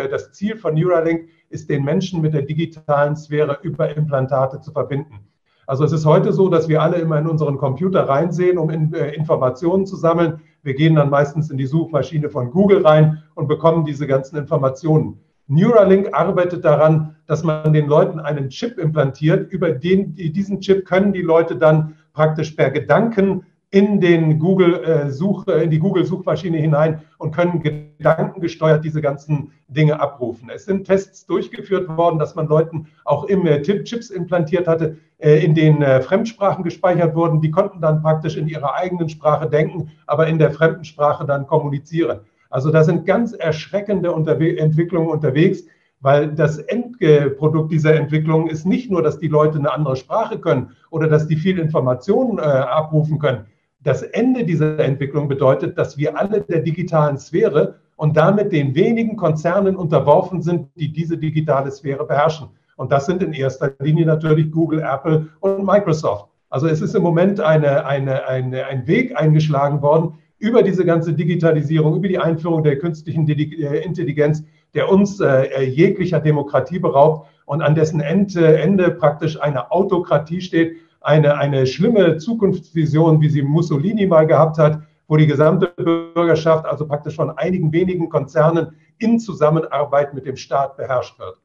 das 0.09 0.31
Ziel 0.31 0.57
von 0.57 0.73
Neuralink 0.73 1.29
ist, 1.51 1.69
den 1.69 1.83
Menschen 1.83 2.19
mit 2.19 2.33
der 2.33 2.41
digitalen 2.41 3.15
Sphäre 3.15 3.59
über 3.61 3.95
Implantate 3.95 4.59
zu 4.59 4.71
verbinden. 4.71 5.19
Also 5.67 5.83
es 5.83 5.91
ist 5.91 6.07
heute 6.07 6.33
so, 6.33 6.49
dass 6.49 6.67
wir 6.67 6.81
alle 6.81 6.95
immer 6.95 7.19
in 7.19 7.27
unseren 7.27 7.59
Computer 7.59 8.09
reinsehen, 8.09 8.57
um 8.57 8.71
äh, 8.71 9.13
Informationen 9.13 9.85
zu 9.85 9.95
sammeln. 9.97 10.41
Wir 10.63 10.73
gehen 10.73 10.95
dann 10.95 11.11
meistens 11.11 11.51
in 11.51 11.59
die 11.59 11.67
Suchmaschine 11.67 12.31
von 12.31 12.49
Google 12.49 12.83
rein 12.87 13.21
und 13.35 13.47
bekommen 13.47 13.85
diese 13.85 14.07
ganzen 14.07 14.35
Informationen. 14.35 15.19
Neuralink 15.49 16.13
arbeitet 16.13 16.63
daran, 16.63 17.15
dass 17.25 17.43
man 17.43 17.73
den 17.73 17.87
Leuten 17.87 18.19
einen 18.19 18.49
Chip 18.49 18.77
implantiert. 18.77 19.51
Über 19.51 19.71
den, 19.71 20.15
diesen 20.15 20.61
Chip 20.61 20.85
können 20.85 21.11
die 21.11 21.21
Leute 21.21 21.55
dann 21.55 21.95
praktisch 22.13 22.51
per 22.51 22.69
Gedanken 22.69 23.45
in 23.71 23.99
den 24.01 24.39
Google 24.39 24.83
äh, 24.83 25.11
Such, 25.11 25.47
in 25.47 25.69
die 25.69 25.77
Google 25.79 26.05
Suchmaschine 26.05 26.57
hinein 26.57 27.01
und 27.19 27.31
können 27.31 27.61
gedankengesteuert 27.61 28.83
diese 28.83 29.01
ganzen 29.01 29.51
Dinge 29.67 29.99
abrufen. 29.99 30.49
Es 30.49 30.65
sind 30.65 30.85
Tests 30.85 31.25
durchgeführt 31.27 31.87
worden, 31.87 32.17
dass 32.17 32.33
man 32.33 32.47
Leuten 32.47 32.87
auch 33.05 33.25
im 33.25 33.45
äh, 33.45 33.61
Chips 33.61 34.09
implantiert 34.09 34.67
hatte, 34.67 34.97
äh, 35.19 35.43
in 35.43 35.55
äh, 35.55 36.01
Fremdsprachen 36.01 36.63
gespeichert 36.63 37.15
wurden. 37.15 37.41
Die 37.41 37.51
konnten 37.51 37.79
dann 37.79 38.01
praktisch 38.01 38.37
in 38.37 38.47
ihrer 38.47 38.73
eigenen 38.73 39.09
Sprache 39.09 39.47
denken, 39.47 39.91
aber 40.07 40.27
in 40.27 40.39
der 40.39 40.51
fremden 40.51 40.83
Sprache 40.83 41.25
dann 41.25 41.45
kommunizieren. 41.45 42.21
Also 42.49 42.71
da 42.71 42.83
sind 42.83 43.05
ganz 43.05 43.33
erschreckende 43.33 44.11
Unterwe 44.11 44.57
Entwicklungen 44.57 45.09
unterwegs, 45.09 45.63
weil 46.01 46.33
das 46.33 46.57
Endprodukt 46.57 47.71
dieser 47.71 47.95
Entwicklung 47.95 48.47
ist 48.47 48.65
nicht 48.65 48.89
nur, 48.89 49.01
dass 49.03 49.19
die 49.19 49.27
Leute 49.27 49.59
eine 49.59 49.71
andere 49.71 49.95
Sprache 49.95 50.39
können 50.39 50.71
oder 50.89 51.07
dass 51.07 51.27
die 51.27 51.35
viel 51.35 51.59
Informationen 51.59 52.39
äh, 52.39 52.41
abrufen 52.41 53.19
können, 53.19 53.45
das 53.81 54.01
Ende 54.01 54.43
dieser 54.43 54.79
Entwicklung 54.79 55.27
bedeutet, 55.27 55.77
dass 55.77 55.97
wir 55.97 56.17
alle 56.17 56.41
der 56.41 56.59
digitalen 56.59 57.17
Sphäre 57.17 57.75
und 57.95 58.17
damit 58.17 58.51
den 58.51 58.75
wenigen 58.75 59.15
Konzernen 59.15 59.75
unterworfen 59.75 60.41
sind, 60.41 60.67
die 60.75 60.91
diese 60.91 61.17
digitale 61.17 61.71
Sphäre 61.71 62.05
beherrschen. 62.05 62.49
Und 62.75 62.91
das 62.91 63.05
sind 63.05 63.23
in 63.23 63.33
erster 63.33 63.73
Linie 63.79 64.05
natürlich 64.05 64.51
Google, 64.51 64.81
Apple 64.81 65.27
und 65.39 65.65
Microsoft. 65.65 66.29
Also 66.49 66.67
es 66.67 66.81
ist 66.81 66.95
im 66.95 67.03
Moment 67.03 67.39
eine, 67.39 67.85
eine, 67.85 68.27
eine, 68.27 68.65
ein 68.65 68.87
Weg 68.87 69.17
eingeschlagen 69.19 69.81
worden 69.81 70.13
über 70.39 70.63
diese 70.63 70.85
ganze 70.85 71.13
Digitalisierung, 71.13 71.97
über 71.97 72.07
die 72.07 72.17
Einführung 72.17 72.63
der 72.63 72.79
künstlichen 72.79 73.27
äh, 73.27 73.83
Intelligenz, 73.83 74.43
der 74.73 74.89
uns 74.89 75.19
äh, 75.19 75.63
jeglicher 75.63 76.19
Demokratie 76.19 76.79
beraubt 76.79 77.27
und 77.45 77.61
an 77.61 77.75
dessen 77.75 77.99
Ende, 77.99 78.57
Ende 78.57 78.91
praktisch 78.91 79.39
eine 79.39 79.71
Autokratie 79.71 80.41
steht, 80.41 80.77
eine, 81.01 81.37
eine 81.37 81.65
schlimme 81.65 82.17
Zukunftsvision, 82.17 83.21
wie 83.21 83.29
sie 83.29 83.41
Mussolini 83.41 84.05
mal 84.05 84.27
gehabt 84.27 84.57
hat, 84.57 84.81
wo 85.07 85.17
die 85.17 85.27
gesamte 85.27 85.73
Bürgerschaft, 85.75 86.65
also 86.65 86.87
praktisch 86.87 87.15
von 87.15 87.31
einigen 87.31 87.71
wenigen 87.73 88.09
Konzernen 88.09 88.75
in 88.99 89.19
Zusammenarbeit 89.19 90.13
mit 90.13 90.25
dem 90.25 90.35
Staat 90.35 90.77
beherrscht 90.77 91.17
wird. 91.19 91.41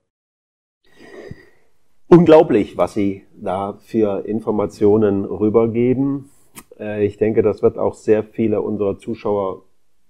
Unglaublich, 2.09 2.77
was 2.77 2.95
Sie 2.95 3.25
da 3.35 3.79
für 3.81 4.27
Informationen 4.27 5.25
rübergeben. 5.25 6.31
Äh, 6.79 7.07
ich 7.07 7.17
denke, 7.17 7.43
das 7.43 7.63
wird 7.63 7.79
auch 7.79 7.95
sehr 7.95 8.23
viele 8.25 8.61
unserer 8.61 8.99
Zuschauer 8.99 9.63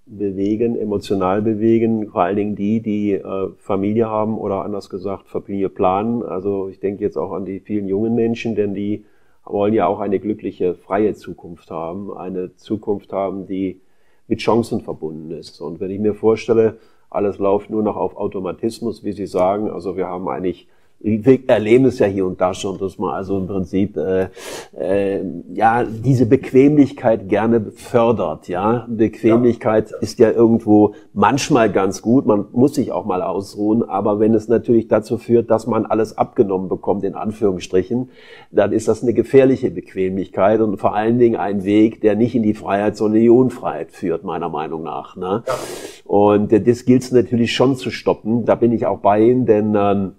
bewegen, 0.07 0.77
emotional 0.77 1.41
bewegen, 1.41 2.11
vor 2.11 2.23
allen 2.23 2.37
Dingen 2.37 2.57
die, 2.57 2.81
die 2.81 3.13
äh, 3.13 3.49
Familie 3.59 4.09
haben 4.09 4.37
oder 4.39 4.63
anders 4.65 4.91
gesagt 4.91 5.29
Familie 5.29 5.71
planen. 5.71 6.23
Also 6.23 6.69
ich 6.69 6.81
denke 6.81 7.03
jetzt 7.03 7.17
auch 7.17 7.33
an 7.33 7.47
die 7.47 7.61
vielen 7.61 7.89
jungen 7.89 8.15
Menschen, 8.15 8.55
denn 8.55 8.75
die 8.75 9.05
wollen 9.45 9.75
ja 9.75 9.87
auch 9.87 10.01
eine 10.01 10.21
glückliche, 10.21 10.75
freie 10.75 11.15
Zukunft 11.15 11.71
haben, 11.71 12.15
eine 12.17 12.55
Zukunft 12.57 13.13
haben, 13.13 13.47
die 13.47 13.81
mit 14.27 14.41
Chancen 14.41 14.81
verbunden 14.81 15.31
ist. 15.31 15.61
Und 15.61 15.81
wenn 15.81 15.91
ich 15.91 16.01
mir 16.01 16.15
vorstelle, 16.15 16.79
alles 17.11 17.39
läuft 17.39 17.71
nur 17.71 17.83
noch 17.83 17.97
auf 17.97 18.17
Automatismus, 18.17 19.05
wie 19.05 19.13
Sie 19.13 19.27
sagen, 19.27 19.71
also 19.71 19.97
wir 19.97 20.07
haben 20.07 20.29
eigentlich 20.29 20.69
wir 21.05 21.49
erleben 21.49 21.85
es 21.85 21.99
ja 21.99 22.07
hier 22.07 22.27
und 22.27 22.41
da 22.41 22.55
schon, 22.55 22.79
dass 22.79 22.99
man 22.99 23.15
also 23.15 23.37
im 23.37 23.47
Prinzip 23.47 23.99
äh, 23.99 24.29
äh, 24.79 25.21
ja 25.53 25.85
diese 25.85 26.25
Bequemlichkeit 26.25 27.29
gerne 27.29 27.73
fördert. 27.73 28.49
Ja, 28.49 28.87
Bequemlichkeit 28.89 29.91
ja. 29.91 29.99
ist 29.99 30.19
ja 30.19 30.31
irgendwo 30.31 30.95
manchmal 31.13 31.71
ganz 31.71 32.01
gut. 32.01 32.25
Man 32.25 32.47
muss 32.53 32.75
sich 32.75 32.91
auch 32.91 33.05
mal 33.05 33.21
ausruhen, 33.21 33.87
aber 33.87 34.19
wenn 34.19 34.33
es 34.33 34.49
natürlich 34.49 34.89
dazu 34.89 35.19
führt, 35.19 35.51
dass 35.51 35.67
man 35.67 35.85
alles 35.85 36.17
abgenommen 36.17 36.71
bekommt 36.71 37.05
in 37.05 37.15
Anführungsstrichen, 37.15 38.09
dann 38.51 38.73
ist 38.73 38.89
das 38.89 39.03
eine 39.03 39.13
gefährliche 39.13 39.71
Bequemlichkeit 39.71 40.63
und 40.63 40.79
vor 40.79 40.95
allen 40.95 41.19
Dingen 41.19 41.37
ein 41.37 41.65
Weg, 41.65 42.01
der 42.01 42.17
nicht 42.17 42.35
in 42.35 42.43
die 42.43 42.55
Freiheit, 42.55 42.97
sondern 42.97 43.17
in 43.17 43.23
die 43.25 43.31
Unfreiheit 43.31 43.93
führt, 43.93 44.25
meiner 44.25 44.49
Meinung 44.49 44.83
nach. 44.83 45.17
Ne? 45.17 45.43
Ja. 45.47 45.55
Und 46.07 46.51
äh, 46.51 46.63
das 46.63 46.87
gilt 46.87 47.03
es 47.03 47.13
natürlich 47.13 47.53
schon 47.53 47.77
zu 47.77 47.91
stoppen. 47.91 48.47
Da 48.47 48.55
bin 48.55 48.73
ich 48.73 48.87
auch 48.87 49.01
bei 49.01 49.21
Ihnen, 49.21 49.45
denn 49.45 49.75
ähm, 49.77 50.13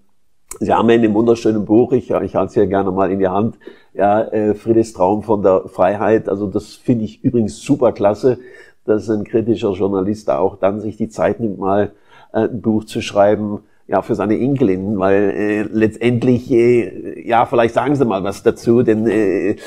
Sie 0.59 0.73
haben 0.73 0.89
in 0.89 1.01
dem 1.01 1.13
wunderschönen 1.13 1.65
Buch, 1.65 1.91
ich, 1.91 2.09
ich 2.09 2.35
halte 2.35 2.49
es 2.49 2.55
ja 2.55 2.65
gerne 2.65 2.91
mal 2.91 3.11
in 3.11 3.19
die 3.19 3.27
Hand, 3.27 3.57
ja, 3.93 4.21
äh, 4.21 4.55
Friedrichs 4.55 4.93
Traum 4.93 5.23
von 5.23 5.41
der 5.41 5.63
Freiheit. 5.67 6.29
Also 6.29 6.47
das 6.47 6.73
finde 6.75 7.05
ich 7.05 7.23
übrigens 7.23 7.61
super 7.61 7.91
klasse, 7.91 8.39
dass 8.85 9.09
ein 9.09 9.23
kritischer 9.23 9.73
Journalist 9.73 10.27
da 10.27 10.39
auch 10.39 10.57
dann 10.57 10.79
sich 10.79 10.95
die 10.95 11.09
Zeit 11.09 11.39
nimmt, 11.39 11.59
mal 11.59 11.91
äh, 12.33 12.45
ein 12.45 12.61
Buch 12.61 12.85
zu 12.85 13.01
schreiben, 13.01 13.59
ja, 13.87 14.01
für 14.01 14.15
seine 14.15 14.39
Enkelin, 14.39 14.97
weil 14.97 15.29
äh, 15.29 15.61
letztendlich, 15.61 16.49
äh, 16.51 17.27
ja, 17.27 17.45
vielleicht 17.45 17.75
sagen 17.75 17.95
Sie 17.95 18.03
mal 18.03 18.23
was 18.23 18.41
dazu, 18.41 18.81
denn 18.81 19.05
äh, 19.05 19.57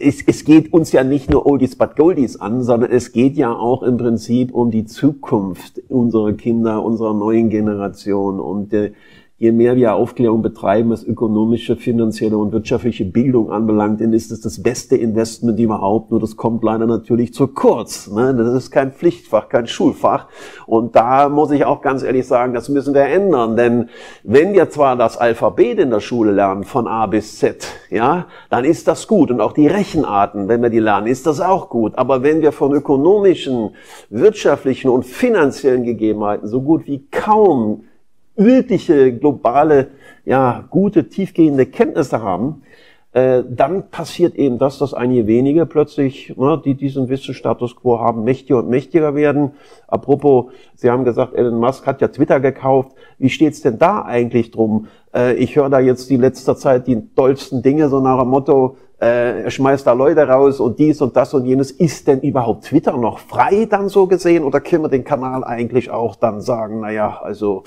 es, 0.00 0.20
es 0.26 0.44
geht 0.44 0.72
uns 0.72 0.90
ja 0.90 1.04
nicht 1.04 1.30
nur 1.30 1.46
Oldies 1.46 1.76
but 1.76 1.94
Goldies 1.94 2.40
an, 2.40 2.64
sondern 2.64 2.90
es 2.90 3.12
geht 3.12 3.36
ja 3.36 3.52
auch 3.52 3.84
im 3.84 3.98
Prinzip 3.98 4.52
um 4.52 4.72
die 4.72 4.84
Zukunft 4.84 5.80
unserer 5.88 6.32
Kinder, 6.32 6.82
unserer 6.82 7.14
neuen 7.14 7.48
Generation 7.48 8.40
und 8.40 8.72
äh, 8.72 8.90
je 9.38 9.52
mehr 9.52 9.76
wir 9.76 9.94
Aufklärung 9.94 10.40
betreiben, 10.40 10.88
was 10.90 11.04
ökonomische, 11.04 11.76
finanzielle 11.76 12.38
und 12.38 12.52
wirtschaftliche 12.52 13.04
Bildung 13.04 13.50
anbelangt, 13.50 14.00
dann 14.00 14.14
ist 14.14 14.32
es 14.32 14.40
das 14.40 14.62
beste 14.62 14.96
Investment 14.96 15.60
überhaupt. 15.60 16.10
Nur 16.10 16.20
das 16.20 16.36
kommt 16.36 16.64
leider 16.64 16.86
natürlich 16.86 17.34
zu 17.34 17.48
kurz. 17.48 18.10
Ne? 18.10 18.34
Das 18.34 18.54
ist 18.54 18.70
kein 18.70 18.92
Pflichtfach, 18.92 19.50
kein 19.50 19.66
Schulfach. 19.66 20.28
Und 20.66 20.96
da 20.96 21.28
muss 21.28 21.50
ich 21.50 21.66
auch 21.66 21.82
ganz 21.82 22.02
ehrlich 22.02 22.26
sagen, 22.26 22.54
das 22.54 22.70
müssen 22.70 22.94
wir 22.94 23.02
ändern. 23.02 23.56
Denn 23.56 23.90
wenn 24.22 24.54
wir 24.54 24.70
zwar 24.70 24.96
das 24.96 25.18
Alphabet 25.18 25.80
in 25.80 25.90
der 25.90 26.00
Schule 26.00 26.32
lernen, 26.32 26.64
von 26.64 26.86
A 26.88 27.04
bis 27.04 27.38
Z, 27.38 27.66
ja, 27.90 28.28
dann 28.48 28.64
ist 28.64 28.88
das 28.88 29.06
gut. 29.06 29.30
Und 29.30 29.42
auch 29.42 29.52
die 29.52 29.66
Rechenarten, 29.66 30.48
wenn 30.48 30.62
wir 30.62 30.70
die 30.70 30.78
lernen, 30.78 31.08
ist 31.08 31.26
das 31.26 31.42
auch 31.42 31.68
gut. 31.68 31.92
Aber 31.98 32.22
wenn 32.22 32.40
wir 32.40 32.52
von 32.52 32.72
ökonomischen, 32.72 33.74
wirtschaftlichen 34.08 34.88
und 34.88 35.04
finanziellen 35.04 35.84
Gegebenheiten 35.84 36.48
so 36.48 36.62
gut 36.62 36.86
wie 36.86 37.06
kaum 37.10 37.82
wirkliche 38.36 39.12
globale, 39.12 39.88
ja, 40.24 40.64
gute, 40.70 41.08
tiefgehende 41.08 41.66
Kenntnisse 41.66 42.22
haben, 42.22 42.62
äh, 43.16 43.44
dann 43.48 43.88
passiert 43.90 44.34
eben 44.34 44.58
das, 44.58 44.78
dass 44.78 44.92
einige 44.92 45.26
wenige 45.26 45.64
plötzlich, 45.64 46.36
ne, 46.36 46.60
die 46.62 46.74
diesen 46.74 47.08
Wissensstatus 47.08 47.74
quo 47.74 47.98
haben, 47.98 48.24
mächtiger 48.24 48.58
und 48.58 48.68
mächtiger 48.68 49.14
werden. 49.14 49.52
Apropos, 49.88 50.52
Sie 50.74 50.90
haben 50.90 51.04
gesagt, 51.04 51.34
Elon 51.34 51.58
Musk 51.58 51.86
hat 51.86 52.02
ja 52.02 52.08
Twitter 52.08 52.40
gekauft. 52.40 52.92
Wie 53.16 53.30
steht's 53.30 53.62
denn 53.62 53.78
da 53.78 54.02
eigentlich 54.02 54.50
drum? 54.50 54.88
Äh, 55.14 55.34
ich 55.36 55.56
höre 55.56 55.70
da 55.70 55.80
jetzt 55.80 56.10
die 56.10 56.18
letzter 56.18 56.58
Zeit 56.58 56.86
die 56.88 57.14
dollsten 57.14 57.62
Dinge, 57.62 57.88
so 57.88 58.00
nach 58.00 58.20
dem 58.20 58.28
Motto, 58.28 58.76
äh, 59.00 59.44
er 59.44 59.50
schmeißt 59.50 59.86
da 59.86 59.94
Leute 59.94 60.28
raus 60.28 60.60
und 60.60 60.78
dies 60.78 61.00
und 61.00 61.16
das 61.16 61.32
und 61.32 61.46
jenes. 61.46 61.70
Ist 61.70 62.08
denn 62.08 62.20
überhaupt 62.20 62.64
Twitter 62.64 62.98
noch 62.98 63.18
frei 63.18 63.64
dann 63.64 63.88
so 63.88 64.06
gesehen? 64.06 64.44
Oder 64.44 64.60
können 64.60 64.84
wir 64.84 64.88
den 64.90 65.04
Kanal 65.04 65.42
eigentlich 65.42 65.90
auch 65.90 66.16
dann 66.16 66.42
sagen, 66.42 66.80
naja, 66.80 67.18
also 67.22 67.64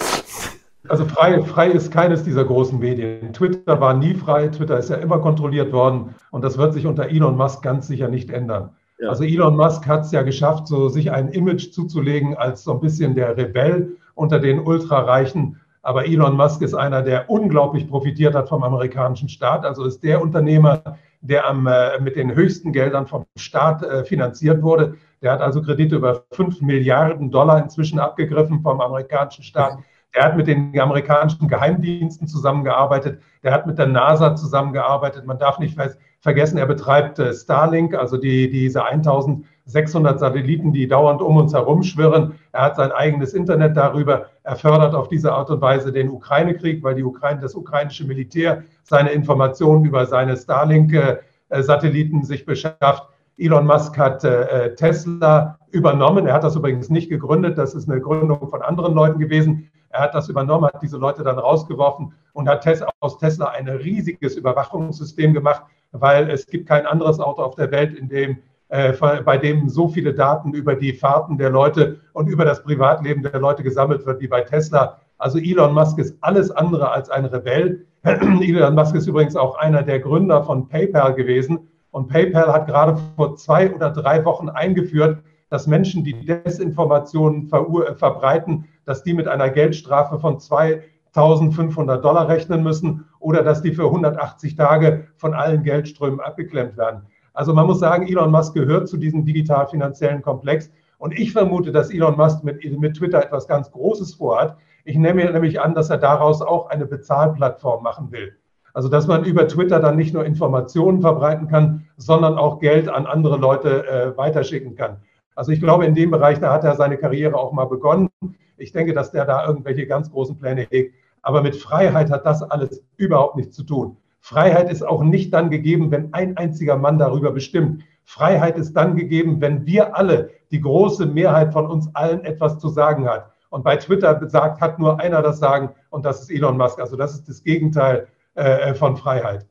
also 0.90 1.06
frei, 1.06 1.42
frei 1.42 1.68
ist 1.70 1.92
keines 1.92 2.24
dieser 2.24 2.44
großen 2.44 2.80
Medien. 2.80 3.32
Twitter 3.34 3.80
war 3.80 3.94
nie 3.94 4.14
frei, 4.14 4.48
Twitter 4.48 4.78
ist 4.78 4.90
ja 4.90 4.98
immer 4.98 5.20
kontrolliert 5.20 5.72
worden 5.72 6.16
und 6.32 6.44
das 6.44 6.58
wird 6.58 6.74
sich 6.74 6.86
unter 6.86 7.10
Elon 7.10 7.38
Musk 7.38 7.62
ganz 7.62 7.88
sicher 7.88 8.08
nicht 8.08 8.30
ändern. 8.30 8.72
Ja. 9.00 9.10
Also 9.10 9.24
Elon 9.24 9.56
Musk 9.56 9.88
hat 9.88 10.02
es 10.02 10.12
ja 10.12 10.24
geschafft, 10.24 10.68
so 10.68 10.90
sich 10.90 11.12
ein 11.12 11.30
Image 11.30 11.72
zuzulegen 11.72 12.36
als 12.36 12.64
so 12.64 12.74
ein 12.74 12.80
bisschen 12.82 13.16
der 13.16 13.38
Rebell 13.38 13.96
unter 14.16 14.40
den 14.40 14.60
Ultrareichen. 14.60 15.60
Aber 15.82 16.06
Elon 16.06 16.36
Musk 16.36 16.62
ist 16.62 16.74
einer, 16.74 17.02
der 17.02 17.30
unglaublich 17.30 17.88
profitiert 17.88 18.36
hat 18.36 18.50
vom 18.50 18.64
amerikanischen 18.64 19.30
Staat. 19.30 19.66
Also 19.66 19.86
ist 19.86 20.04
der 20.04 20.22
Unternehmer, 20.22 20.82
der 21.22 21.48
am, 21.48 21.68
äh, 21.68 22.00
mit 22.02 22.18
den 22.18 22.36
höchsten 22.36 22.74
Geldern 22.74 23.08
vom 23.08 23.26
Staat 23.38 23.84
äh, 23.84 24.04
finanziert 24.04 24.62
wurde. 24.62 24.96
Der 25.22 25.32
hat 25.32 25.42
also 25.42 25.62
Kredite 25.62 25.96
über 25.96 26.24
5 26.32 26.62
Milliarden 26.62 27.32
Dollar 27.32 27.62
inzwischen 27.64 28.00
abgegriffen 28.00 28.62
vom 28.62 28.82
amerikanischen 28.82 29.44
Staat. 29.44 29.80
Der 30.16 30.24
hat 30.24 30.38
mit 30.38 30.48
den 30.48 30.78
amerikanischen 30.80 31.48
Geheimdiensten 31.48 32.28
zusammengearbeitet. 32.28 33.22
Der 33.44 33.54
hat 33.54 33.68
mit 33.68 33.78
der 33.78 33.88
NASA 33.88 34.36
zusammengearbeitet. 34.36 35.26
Man 35.26 35.38
darf 35.38 35.60
nicht 35.60 35.78
vergessen, 36.20 36.58
er 36.58 36.66
betreibt 36.66 37.20
äh, 37.20 37.34
Starlink, 37.34 37.94
also 37.94 38.18
die, 38.18 38.50
diese 38.50 38.84
1600 38.86 40.20
Satelliten, 40.20 40.74
die 40.74 40.88
dauernd 40.88 41.22
um 41.22 41.38
uns 41.38 41.54
herum 41.54 41.84
schwirren. 41.84 42.34
Er 42.52 42.64
hat 42.64 42.76
sein 42.76 42.92
eigenes 42.92 43.34
Internet 43.34 43.78
darüber. 43.78 44.26
Er 44.44 44.56
fördert 44.56 44.96
auf 44.96 45.08
diese 45.08 45.32
Art 45.32 45.50
und 45.50 45.62
Weise 45.62 45.92
den 45.92 46.10
Ukraine-Krieg, 46.10 46.84
weil 46.84 46.96
die 46.96 47.04
Ukraine, 47.04 47.40
das 47.40 47.56
ukrainische 47.56 48.06
Militär 48.06 48.64
seine 48.84 49.12
Informationen 49.12 49.86
über 49.86 50.06
seine 50.06 50.36
Starlink-Satelliten 50.36 52.24
sich 52.24 52.46
beschafft. 52.46 53.08
Elon 53.38 53.66
Musk 53.66 53.98
hat 53.98 54.24
äh, 54.26 54.76
Tesla 54.76 55.58
übernommen. 55.72 56.28
Er 56.28 56.34
hat 56.34 56.44
das 56.44 56.58
übrigens 56.58 56.90
nicht 56.90 57.10
gegründet. 57.10 57.58
Das 57.58 57.74
ist 57.74 57.90
eine 57.90 58.02
Gründung 58.02 58.50
von 58.50 58.62
anderen 58.62 58.94
Leuten 58.94 59.20
gewesen. 59.20 59.70
Er 59.90 60.02
hat 60.02 60.16
das 60.16 60.30
übernommen, 60.30 60.66
hat 60.66 60.82
diese 60.82 60.98
Leute 60.98 61.24
dann 61.24 61.40
rausgeworfen 61.40 62.14
und 62.34 62.48
hat 62.48 62.68
aus 63.00 63.18
Tesla 63.18 63.48
ein 63.50 63.68
riesiges 63.68 64.36
Überwachungssystem 64.36 65.34
gemacht, 65.34 65.64
weil 65.92 66.30
es 66.30 66.46
gibt 66.46 66.68
kein 66.68 66.86
anderes 66.86 67.20
Auto 67.20 67.42
auf 67.42 67.56
der 67.56 67.72
Welt, 67.72 67.98
in 67.98 68.08
dem 68.08 68.38
äh, 68.70 68.94
bei 69.26 69.38
dem 69.38 69.68
so 69.68 69.88
viele 69.88 70.14
Daten 70.14 70.54
über 70.54 70.76
die 70.76 70.94
Fahrten 70.94 71.40
der 71.40 71.50
Leute 71.50 72.00
und 72.14 72.28
über 72.28 72.46
das 72.46 72.62
Privatleben 72.62 73.24
der 73.24 73.40
Leute 73.40 73.64
gesammelt 73.64 74.06
wird 74.06 74.22
wie 74.22 74.28
bei 74.28 74.42
Tesla. 74.42 75.00
Also 75.18 75.40
Elon 75.40 75.74
Musk 75.74 75.98
ist 75.98 76.16
alles 76.22 76.52
andere 76.52 76.92
als 76.92 77.10
ein 77.10 77.26
Rebell. 77.26 77.86
Elon 78.04 78.76
Musk 78.76 78.96
ist 78.96 79.08
übrigens 79.08 79.36
auch 79.36 79.58
einer 79.58 79.82
der 79.82 80.00
Gründer 80.00 80.44
von 80.44 80.68
PayPal 80.68 81.16
gewesen. 81.16 81.68
Und 81.92 82.10
PayPal 82.10 82.54
hat 82.54 82.68
gerade 82.68 83.00
vor 83.16 83.36
zwei 83.36 83.74
oder 83.74 83.90
drei 83.90 84.24
Wochen 84.24 84.50
eingeführt, 84.50 85.24
dass 85.50 85.68
Menschen, 85.68 86.04
die 86.04 86.26
Desinformationen 86.26 87.48
ver 87.48 87.96
verbreiten, 87.96 88.66
dass 88.86 89.04
die 89.04 89.14
mit 89.14 89.28
einer 89.28 89.50
Geldstrafe 89.50 90.20
von 90.20 90.40
2500 90.40 92.04
Dollar 92.04 92.28
rechnen 92.28 92.64
müssen 92.64 93.06
oder 93.20 93.44
dass 93.44 93.62
die 93.62 93.74
für 93.74 93.86
180 93.86 94.56
Tage 94.56 95.08
von 95.18 95.34
allen 95.34 95.64
Geldströmen 95.64 96.20
abgeklemmt 96.20 96.78
werden. 96.78 97.02
Also 97.34 97.54
man 97.54 97.68
muss 97.68 97.80
sagen, 97.80 98.08
Elon 98.08 98.32
Musk 98.32 98.54
gehört 98.54 98.88
zu 98.88 98.98
diesem 98.98 99.26
digital-finanziellen 99.26 100.22
Komplex. 100.22 100.72
Und 100.98 101.18
ich 101.18 101.32
vermute, 101.32 101.72
dass 101.72 101.92
Elon 101.92 102.18
Musk 102.18 102.44
mit, 102.44 102.64
mit 102.80 102.98
Twitter 102.98 103.24
etwas 103.24 103.48
ganz 103.48 103.72
Großes 103.72 104.16
vorhat. 104.16 104.58
Ich 104.84 104.98
nehme 104.98 105.32
nämlich 105.32 105.62
an, 105.62 105.74
dass 105.74 105.90
er 105.90 105.98
daraus 105.98 106.42
auch 106.42 106.70
eine 106.70 106.86
Bezahlplattform 106.86 107.84
machen 107.84 108.12
will. 108.12 108.36
Also 108.74 108.90
dass 108.90 109.08
man 109.08 109.24
über 109.24 109.48
Twitter 109.48 109.80
dann 109.80 109.96
nicht 109.96 110.14
nur 110.14 110.26
Informationen 110.26 111.02
verbreiten 111.02 111.48
kann, 111.48 111.88
sondern 111.98 112.38
auch 112.38 112.60
Geld 112.60 112.90
an 112.90 113.06
andere 113.06 113.38
Leute 113.38 113.88
äh, 113.88 114.18
weiterschicken 114.18 114.76
kann. 114.76 114.98
Also 115.40 115.54
ich 115.54 115.62
glaube, 115.62 115.86
in 115.86 115.96
dem 115.96 116.12
Bereich, 116.12 116.42
da 116.42 116.52
hat 116.52 116.66
er 116.66 116.76
seine 116.76 116.98
Karriere 116.98 117.38
auch 117.38 117.54
mal 117.54 117.64
begonnen. 117.64 118.10
Ich 118.58 118.74
denke, 118.74 118.94
dass 118.94 119.14
der 119.14 119.24
da 119.24 119.48
irgendwelche 119.48 119.88
ganz 119.88 120.12
großen 120.12 120.36
Pläne 120.36 120.68
hegt. 120.70 120.94
Aber 121.22 121.42
mit 121.42 121.56
Freiheit 121.56 122.12
hat 122.12 122.26
das 122.26 122.44
alles 122.44 122.84
überhaupt 122.98 123.38
nichts 123.38 123.56
zu 123.56 123.64
tun. 123.64 123.96
Freiheit 124.20 124.70
ist 124.70 124.86
auch 124.86 125.02
nicht 125.02 125.34
dann 125.34 125.50
gegeben, 125.50 125.92
wenn 125.92 126.14
ein 126.14 126.36
einziger 126.36 126.76
Mann 126.76 127.00
darüber 127.00 127.32
bestimmt. 127.32 127.84
Freiheit 128.04 128.58
ist 128.58 128.74
dann 128.74 128.98
gegeben, 128.98 129.40
wenn 129.40 129.66
wir 129.66 129.96
alle, 129.96 130.32
die 130.52 130.60
große 130.60 131.06
Mehrheit 131.06 131.54
von 131.54 131.68
uns 131.68 131.90
allen 131.96 132.26
etwas 132.26 132.60
zu 132.60 132.68
sagen 132.68 133.08
hat. 133.08 133.32
Und 133.50 133.64
bei 133.64 133.78
Twitter 133.78 134.20
sagt, 134.28 134.60
hat 134.60 134.78
nur 134.78 135.00
einer 135.00 135.22
das 135.22 135.40
Sagen 135.40 135.70
und 135.90 136.04
das 136.04 136.20
ist 136.20 136.32
Elon 136.32 136.58
Musk. 136.58 136.82
Also 136.82 136.98
das 136.98 137.14
ist 137.14 137.30
das 137.30 137.44
Gegenteil 137.44 138.10
äh, 138.36 138.74
von 138.74 138.98
Freiheit. 138.98 139.48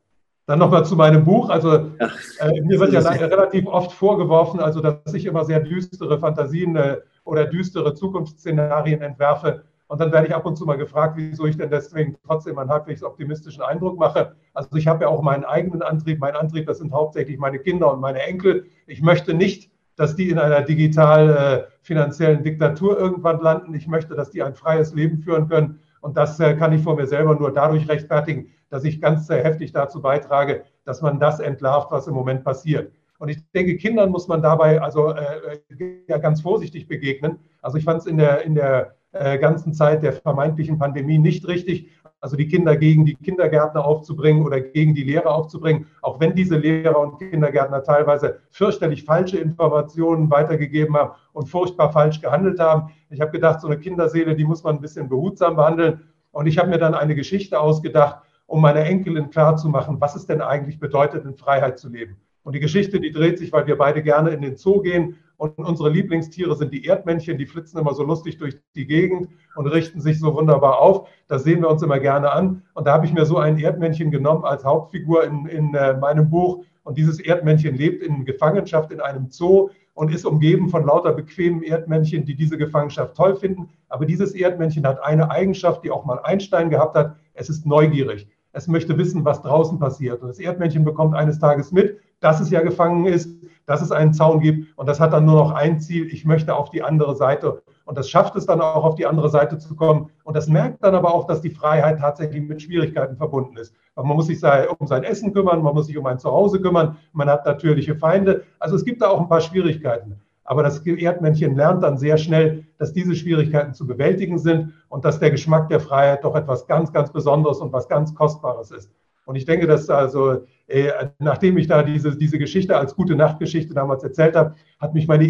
Dann 0.49 0.61
nochmal 0.61 0.87
zu 0.87 0.97
meinem 0.97 1.27
Buch. 1.27 1.51
Also 1.51 1.75
äh, 1.75 2.61
mir 2.63 2.81
wird 2.81 2.95
ja 2.95 3.01
relativ 3.01 3.67
oft 3.67 3.93
vorgeworfen, 3.93 4.61
also 4.61 4.81
dass 4.81 5.13
ich 5.13 5.27
immer 5.27 5.45
sehr 5.45 5.61
düstere 5.61 6.19
Fantasien 6.19 6.75
äh, 6.75 6.97
oder 7.25 7.45
düstere 7.45 7.93
Zukunftsszenarien 7.93 9.03
entwerfe. 9.03 9.65
Und 9.89 10.01
dann 10.01 10.11
werde 10.11 10.29
ich 10.29 10.35
ab 10.35 10.47
und 10.47 10.57
zu 10.57 10.65
mal 10.65 10.79
gefragt, 10.79 11.19
wieso 11.19 11.45
ich 11.45 11.59
denn 11.59 11.69
deswegen 11.69 12.17
trotzdem 12.27 12.57
einen 12.59 12.71
halbwegs 12.71 13.03
optimistischen 13.03 13.63
Eindruck 13.63 13.99
mache. 13.99 14.37
Also 14.55 14.75
ich 14.77 14.87
habe 14.87 15.05
ja 15.05 15.11
auch 15.11 15.21
meinen 15.21 15.45
eigenen 15.45 15.83
Antrieb. 15.83 16.19
Mein 16.19 16.35
Antrieb, 16.35 16.67
das 16.67 16.79
sind 16.79 16.93
hauptsächlich 16.93 17.37
meine 17.37 17.59
Kinder 17.59 17.93
und 17.93 18.01
meine 18.01 18.21
Enkel. 18.23 18.65
Ich 18.87 19.03
möchte 19.03 19.35
nicht, 19.35 19.71
dass 19.97 20.17
die 20.17 20.31
in 20.31 20.39
einer 20.39 20.63
digital 20.63 21.29
äh, 21.29 21.73
finanziellen 21.83 22.43
Diktatur 22.43 22.99
irgendwann 22.99 23.43
landen. 23.43 23.75
Ich 23.75 23.87
möchte, 23.87 24.15
dass 24.15 24.31
die 24.31 24.43
ein 24.43 24.55
freies 24.55 24.95
Leben 24.95 25.19
führen 25.19 25.47
können. 25.47 25.81
Und 26.01 26.17
das 26.17 26.39
äh, 26.41 26.55
kann 26.55 26.73
ich 26.73 26.83
vor 26.83 26.97
mir 26.97 27.07
selber 27.07 27.35
nur 27.35 27.53
dadurch 27.53 27.89
rechtfertigen, 27.89 28.51
dass 28.71 28.85
ich 28.85 29.01
ganz 29.01 29.29
äh, 29.31 29.43
heftig 29.43 29.73
dazu 29.73 30.01
beitrage, 30.01 30.65
dass 30.85 31.03
man 31.03 31.19
das 31.19 31.41
entlarvt, 31.41 31.91
was 31.91 32.07
im 32.07 32.15
Moment 32.15 32.45
passiert. 32.45 32.93
Und 33.19 33.29
ich 33.31 33.39
denke, 33.53 33.77
Kindern 33.77 34.11
muss 34.11 34.29
man 34.29 34.43
dabei 34.43 34.81
also 34.81 35.13
äh, 35.13 35.59
ja, 36.07 36.19
ganz 36.19 36.41
vorsichtig 36.41 36.87
begegnen. 36.87 37.39
Also 37.63 37.77
ich 37.77 37.85
fand 37.85 38.01
es 38.01 38.07
in 38.07 38.17
der, 38.17 38.43
in 38.45 38.55
der 38.55 38.95
äh, 39.13 39.39
ganzen 39.39 39.73
Zeit 39.73 40.03
der 40.03 40.13
vermeintlichen 40.13 40.79
Pandemie 40.79 41.19
nicht 41.19 41.49
richtig, 41.49 41.91
also 42.21 42.37
die 42.37 42.49
Kinder 42.49 42.77
gegen 42.77 43.05
die 43.05 43.15
Kindergärtner 43.15 43.85
aufzubringen 43.85 44.45
oder 44.45 44.61
gegen 44.61 44.95
die 44.95 45.05
Lehrer 45.05 45.31
aufzubringen, 45.31 45.87
auch 46.03 46.21
wenn 46.21 46.35
diese 46.35 46.57
Lehrer 46.57 46.99
und 46.99 47.19
Kindergärtner 47.19 47.83
teilweise 47.83 48.41
fürchterlich 48.51 49.05
falsche 49.05 49.39
Informationen 49.39 50.31
weitergegeben 50.31 50.97
haben 50.97 51.13
und 51.33 51.49
furchtbar 51.49 51.93
falsch 51.93 52.21
gehandelt 52.21 52.59
haben. 52.59 52.91
Ich 53.11 53.21
habe 53.21 53.31
gedacht, 53.31 53.61
so 53.61 53.69
eine 53.69 53.79
Kinderseele, 53.79 54.35
die 54.35 54.45
muss 54.45 54.65
man 54.65 54.77
ein 54.77 54.81
bisschen 54.81 55.09
behutsam 55.09 55.57
behandeln. 55.57 56.01
Und 56.33 56.47
ich 56.47 56.59
habe 56.59 56.69
mir 56.69 56.79
dann 56.79 56.95
eine 56.95 57.15
Geschichte 57.15 57.59
ausgedacht, 57.59 58.23
um 58.47 58.61
meiner 58.61 58.81
Enkelin 58.81 59.31
klarzumachen, 59.31 60.01
was 60.01 60.17
es 60.17 60.27
denn 60.27 60.41
eigentlich 60.41 60.81
bedeutet, 60.81 61.25
in 61.25 61.35
Freiheit 61.35 61.79
zu 61.79 61.89
leben. 61.89 62.17
Und 62.43 62.55
die 62.55 62.61
Geschichte, 62.61 62.99
die 63.01 63.11
dreht 63.11 63.39
sich, 63.39 63.53
weil 63.53 63.67
wir 63.67 63.77
beide 63.77 64.03
gerne 64.03 64.31
in 64.31 64.41
den 64.41 64.57
Zoo 64.57 64.81
gehen 64.81 65.19
und 65.39 65.57
unsere 65.59 65.89
Lieblingstiere 65.89 66.57
sind 66.57 66.73
die 66.73 66.85
Erdmännchen, 66.85 67.39
die 67.39 67.47
flitzen 67.47 67.79
immer 67.79 67.95
so 67.95 68.03
lustig 68.03 68.39
durch 68.39 68.57
die 68.75 68.87
Gegend 68.87 69.29
und 69.55 69.69
richten 69.69 70.01
sich 70.01 70.19
so 70.19 70.35
wunderbar 70.35 70.81
auf. 70.81 71.09
Das 71.29 71.45
sehen 71.45 71.61
wir 71.61 71.71
uns 71.71 71.81
immer 71.81 72.01
gerne 72.01 72.33
an. 72.33 72.63
Und 72.75 72.89
da 72.89 72.93
habe 72.93 73.07
ich 73.07 73.13
mir 73.13 73.25
so 73.25 73.39
ein 73.39 73.57
Erdmännchen 73.57 74.11
genommen 74.11 74.45
als 74.45 74.65
Hauptfigur 74.65 75.23
in, 75.25 75.47
in 75.47 75.75
äh, 75.75 75.97
meinem 75.97 76.29
Buch. 76.29 76.65
Und 76.83 76.99
dieses 76.99 77.21
Erdmännchen 77.21 77.77
lebt 77.77 78.03
in 78.03 78.25
Gefangenschaft 78.25 78.91
in 78.91 79.01
einem 79.01 79.31
Zoo 79.31 79.71
und 79.95 80.13
ist 80.13 80.27
umgeben 80.27 80.71
von 80.71 80.85
lauter 80.85 81.13
bequemen 81.13 81.63
Erdmännchen, 81.63 82.25
die 82.25 82.35
diese 82.35 82.59
Gefangenschaft 82.59 83.17
toll 83.17 83.37
finden. 83.37 83.69
Aber 83.89 84.07
dieses 84.07 84.35
Erdmännchen 84.35 84.85
hat 84.87 85.01
eine 85.05 85.31
Eigenschaft, 85.31 85.85
die 85.85 85.93
auch 85.93 86.05
mal 86.05 86.19
Einstein 86.25 86.69
gehabt 86.69 86.97
hat. 86.97 87.15
Es 87.35 87.49
ist 87.49 87.65
neugierig. 87.65 88.27
Es 88.53 88.67
möchte 88.67 88.99
wissen, 88.99 89.25
was 89.25 89.43
draußen 89.43 89.79
passiert. 89.79 90.21
Und 90.21 90.29
das 90.29 90.41
Erdmännchen 90.41 90.85
bekommt 90.85 91.15
eines 91.15 91.39
Tages 91.39 91.71
mit, 91.71 92.01
dass 92.19 92.41
es 92.41 92.51
ja 92.51 92.61
gefangen 92.61 93.07
ist, 93.07 93.31
dass 93.69 93.83
es 93.83 93.93
einen 93.93 94.15
Zaun 94.15 94.41
gibt. 94.41 94.77
Und 94.79 94.89
das 94.89 94.99
hat 94.99 95.13
dann 95.13 95.27
nur 95.27 95.37
noch 95.37 95.53
ein 95.53 95.79
Ziel, 95.79 96.07
ich 96.07 96.25
möchte 96.25 96.57
auf 96.57 96.71
die 96.71 96.83
andere 96.83 97.15
Seite. 97.15 97.63
Und 97.85 97.99
das 97.99 98.09
schafft 98.09 98.35
es 98.35 98.47
dann 98.47 98.63
auch, 98.63 98.83
auf 98.83 98.95
die 98.95 99.07
andere 99.07 99.29
Seite 99.29 99.59
zu 99.59 99.77
kommen. 99.77 100.11
Und 100.25 100.37
das 100.37 100.49
merkt 100.49 100.83
dann 100.83 100.95
aber 100.95 101.15
auch, 101.15 101.27
dass 101.27 101.43
die 101.43 101.51
Freiheit 101.51 102.01
tatsächlich 102.01 102.43
mit 102.43 102.63
Schwierigkeiten 102.63 103.17
verbunden 103.17 103.59
ist. 103.59 103.75
Weil 103.95 104.07
man 104.07 104.17
muss 104.17 104.27
sich 104.27 104.43
um 104.79 104.87
sein 104.87 105.05
Essen 105.05 105.35
kümmern, 105.35 105.63
man 105.63 105.75
muss 105.75 105.87
sich 105.87 105.99
um 105.99 106.07
ein 106.07 106.19
Zuhause 106.19 106.61
kümmern, 106.61 106.97
man 107.13 107.29
hat 107.29 107.45
natürliche 107.45 107.95
Feinde. 107.95 108.45
Also 108.59 108.75
es 108.75 108.85
gibt 108.85 109.03
da 109.03 109.09
auch 109.11 109.21
ein 109.21 109.29
paar 109.29 109.43
Schwierigkeiten. 109.43 110.19
Aber 110.45 110.63
das 110.63 110.79
Erdmännchen 110.87 111.55
lernt 111.55 111.83
dann 111.83 111.99
sehr 111.99 112.17
schnell, 112.17 112.65
dass 112.79 112.95
diese 112.95 113.15
Schwierigkeiten 113.15 113.75
zu 113.75 113.87
bewältigen 113.87 114.39
sind 114.39 114.73
und 114.89 115.05
dass 115.05 115.21
der 115.21 115.31
Geschmack 115.31 115.69
der 115.69 115.81
Freiheit 115.81 116.25
doch 116.25 116.35
etwas 116.35 116.67
ganz, 116.67 116.91
ganz 116.91 117.13
Besonderes 117.13 117.59
und 117.59 117.71
was 117.71 117.87
ganz 117.87 118.15
Kostbares 118.15 118.71
ist. 118.71 118.91
Und 119.29 119.37
ich 119.37 119.45
denke, 119.45 119.67
dass 119.67 119.91
also, 119.91 120.47
äh, 120.69 120.91
nachdem 121.19 121.59
ich 121.59 121.67
da 121.67 121.83
diese, 121.83 122.17
diese 122.17 122.39
Geschichte 122.39 122.75
als 122.75 122.97
gute 122.97 123.15
Nachtgeschichte 123.15 123.75
damals 123.75 124.03
erzählt 124.03 124.35
habe, 124.35 124.55
hat 124.81 124.95
mich 124.95 125.07
meine 125.07 125.27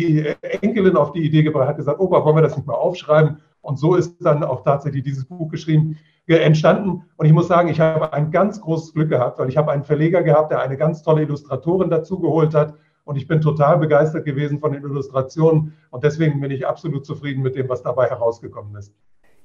Enkelin 0.63 0.97
auf 0.97 1.11
die 1.11 1.25
Idee 1.25 1.43
gebracht, 1.43 1.67
hat 1.67 1.79
gesagt, 1.79 1.99
Opa, 1.99 2.25
wollen 2.25 2.37
wir 2.37 2.43
das 2.43 2.57
nicht 2.57 2.65
mal 2.65 2.75
aufschreiben? 2.75 3.39
Und 3.61 3.77
so 3.77 3.97
ist 3.97 4.15
dann 4.21 4.45
auch 4.45 4.63
tatsächlich 4.63 5.03
dieses 5.03 5.25
Buch 5.25 5.51
geschrieben, 5.51 5.99
äh, 6.29 6.37
entstanden. 6.37 7.07
Und 7.17 7.27
ich 7.27 7.33
muss 7.33 7.49
sagen, 7.49 7.71
ich 7.71 7.81
habe 7.81 8.13
ein 8.13 8.31
ganz 8.31 8.61
großes 8.61 8.93
Glück 8.93 9.09
gehabt, 9.09 9.41
weil 9.41 9.49
ich 9.49 9.57
habe 9.57 9.73
einen 9.73 9.83
Verleger 9.83 10.23
gehabt, 10.23 10.53
der 10.53 10.61
eine 10.61 10.77
ganz 10.77 11.03
tolle 11.03 11.23
Illustratorin 11.23 11.91
dazu 11.91 12.21
geholt 12.21 12.55
hat. 12.55 12.75
Und 13.03 13.17
ich 13.17 13.27
bin 13.27 13.41
total 13.41 13.79
begeistert 13.79 14.25
gewesen 14.25 14.61
von 14.61 14.71
den 14.71 14.85
Illustrationen. 14.85 15.73
Und 15.91 16.05
deswegen 16.05 16.41
bin 16.41 16.53
ich 16.53 16.69
absolut 16.69 17.05
zufrieden 17.05 17.43
mit 17.43 17.57
dem, 17.57 17.69
was 17.69 17.83
dabei 17.83 18.07
herausgekommen 18.09 18.77
ist. 18.77 18.95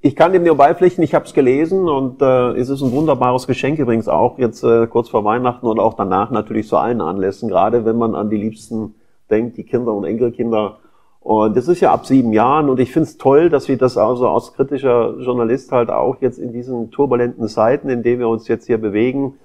Ich 0.05 0.17
kann 0.17 0.33
dem 0.33 0.43
nur 0.43 0.57
beipflichten, 0.57 1.01
ich 1.01 1.15
habe 1.15 1.23
es 1.23 1.33
gelesen 1.33 1.87
und 1.87 2.21
äh, 2.21 2.57
es 2.57 2.67
ist 2.67 2.81
ein 2.81 2.91
wunderbares 2.91 3.47
Geschenk 3.47 3.79
übrigens 3.79 4.09
auch 4.09 4.37
jetzt 4.37 4.61
äh, 4.61 4.85
kurz 4.85 5.07
vor 5.07 5.23
Weihnachten 5.23 5.65
und 5.65 5.79
auch 5.79 5.93
danach 5.93 6.29
natürlich 6.29 6.67
zu 6.67 6.75
allen 6.75 6.99
Anlässen, 6.99 7.47
gerade 7.47 7.85
wenn 7.85 7.97
man 7.97 8.13
an 8.13 8.29
die 8.29 8.35
Liebsten 8.35 8.95
denkt, 9.31 9.55
die 9.55 9.63
Kinder 9.63 9.93
und 9.93 10.03
Enkelkinder. 10.03 10.79
Und 11.21 11.55
das 11.55 11.69
ist 11.69 11.79
ja 11.79 11.93
ab 11.93 12.05
sieben 12.05 12.33
Jahren 12.33 12.69
und 12.69 12.81
ich 12.81 12.91
finde 12.91 13.07
es 13.07 13.17
toll, 13.17 13.49
dass 13.49 13.69
wir 13.69 13.77
das 13.77 13.97
also 13.97 14.27
als 14.27 14.51
kritischer 14.51 15.15
Journalist 15.21 15.71
halt 15.71 15.89
auch 15.89 16.17
jetzt 16.19 16.37
in 16.37 16.51
diesen 16.51 16.91
turbulenten 16.91 17.47
Zeiten, 17.47 17.87
in 17.87 18.03
denen 18.03 18.19
wir 18.19 18.27
uns 18.27 18.49
jetzt 18.49 18.67
hier 18.67 18.79
bewegen, 18.79 19.35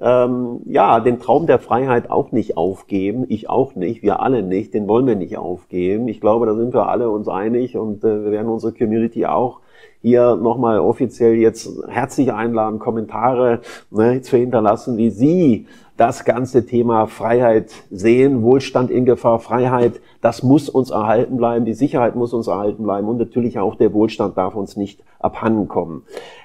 ähm, 0.00 0.60
ja, 0.64 0.98
den 1.00 1.20
Traum 1.20 1.46
der 1.46 1.58
Freiheit 1.58 2.10
auch 2.10 2.32
nicht 2.32 2.56
aufgeben. 2.56 3.26
Ich 3.28 3.50
auch 3.50 3.74
nicht, 3.74 4.02
wir 4.02 4.20
alle 4.20 4.42
nicht, 4.42 4.72
den 4.72 4.88
wollen 4.88 5.06
wir 5.06 5.16
nicht 5.16 5.36
aufgeben. 5.36 6.08
Ich 6.08 6.22
glaube, 6.22 6.46
da 6.46 6.54
sind 6.54 6.72
wir 6.72 6.88
alle 6.88 7.10
uns 7.10 7.28
einig 7.28 7.76
und 7.76 8.02
äh, 8.02 8.24
wir 8.24 8.30
werden 8.30 8.48
unsere 8.48 8.72
Community 8.72 9.26
auch 9.26 9.60
hier 10.06 10.36
nochmal 10.36 10.78
offiziell 10.78 11.34
jetzt 11.34 11.68
herzlich 11.88 12.32
einladen, 12.32 12.78
Kommentare 12.78 13.58
ne, 13.90 14.22
zu 14.22 14.36
hinterlassen, 14.36 14.96
wie 14.98 15.10
Sie 15.10 15.66
das 15.96 16.24
ganze 16.24 16.64
Thema 16.64 17.08
Freiheit 17.08 17.72
sehen, 17.90 18.44
Wohlstand 18.44 18.92
in 18.92 19.04
Gefahr, 19.04 19.40
Freiheit, 19.40 19.94
das 20.20 20.44
muss 20.44 20.68
uns 20.68 20.90
erhalten 20.90 21.38
bleiben, 21.38 21.64
die 21.64 21.74
Sicherheit 21.74 22.14
muss 22.14 22.32
uns 22.32 22.46
erhalten 22.46 22.84
bleiben 22.84 23.08
und 23.08 23.18
natürlich 23.18 23.58
auch 23.58 23.74
der 23.74 23.92
Wohlstand 23.92 24.38
darf 24.38 24.54
uns 24.54 24.76
nicht 24.76 25.02
abhanden 25.18 25.66
kommen. 25.66 26.04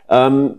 Ähm, 0.10 0.56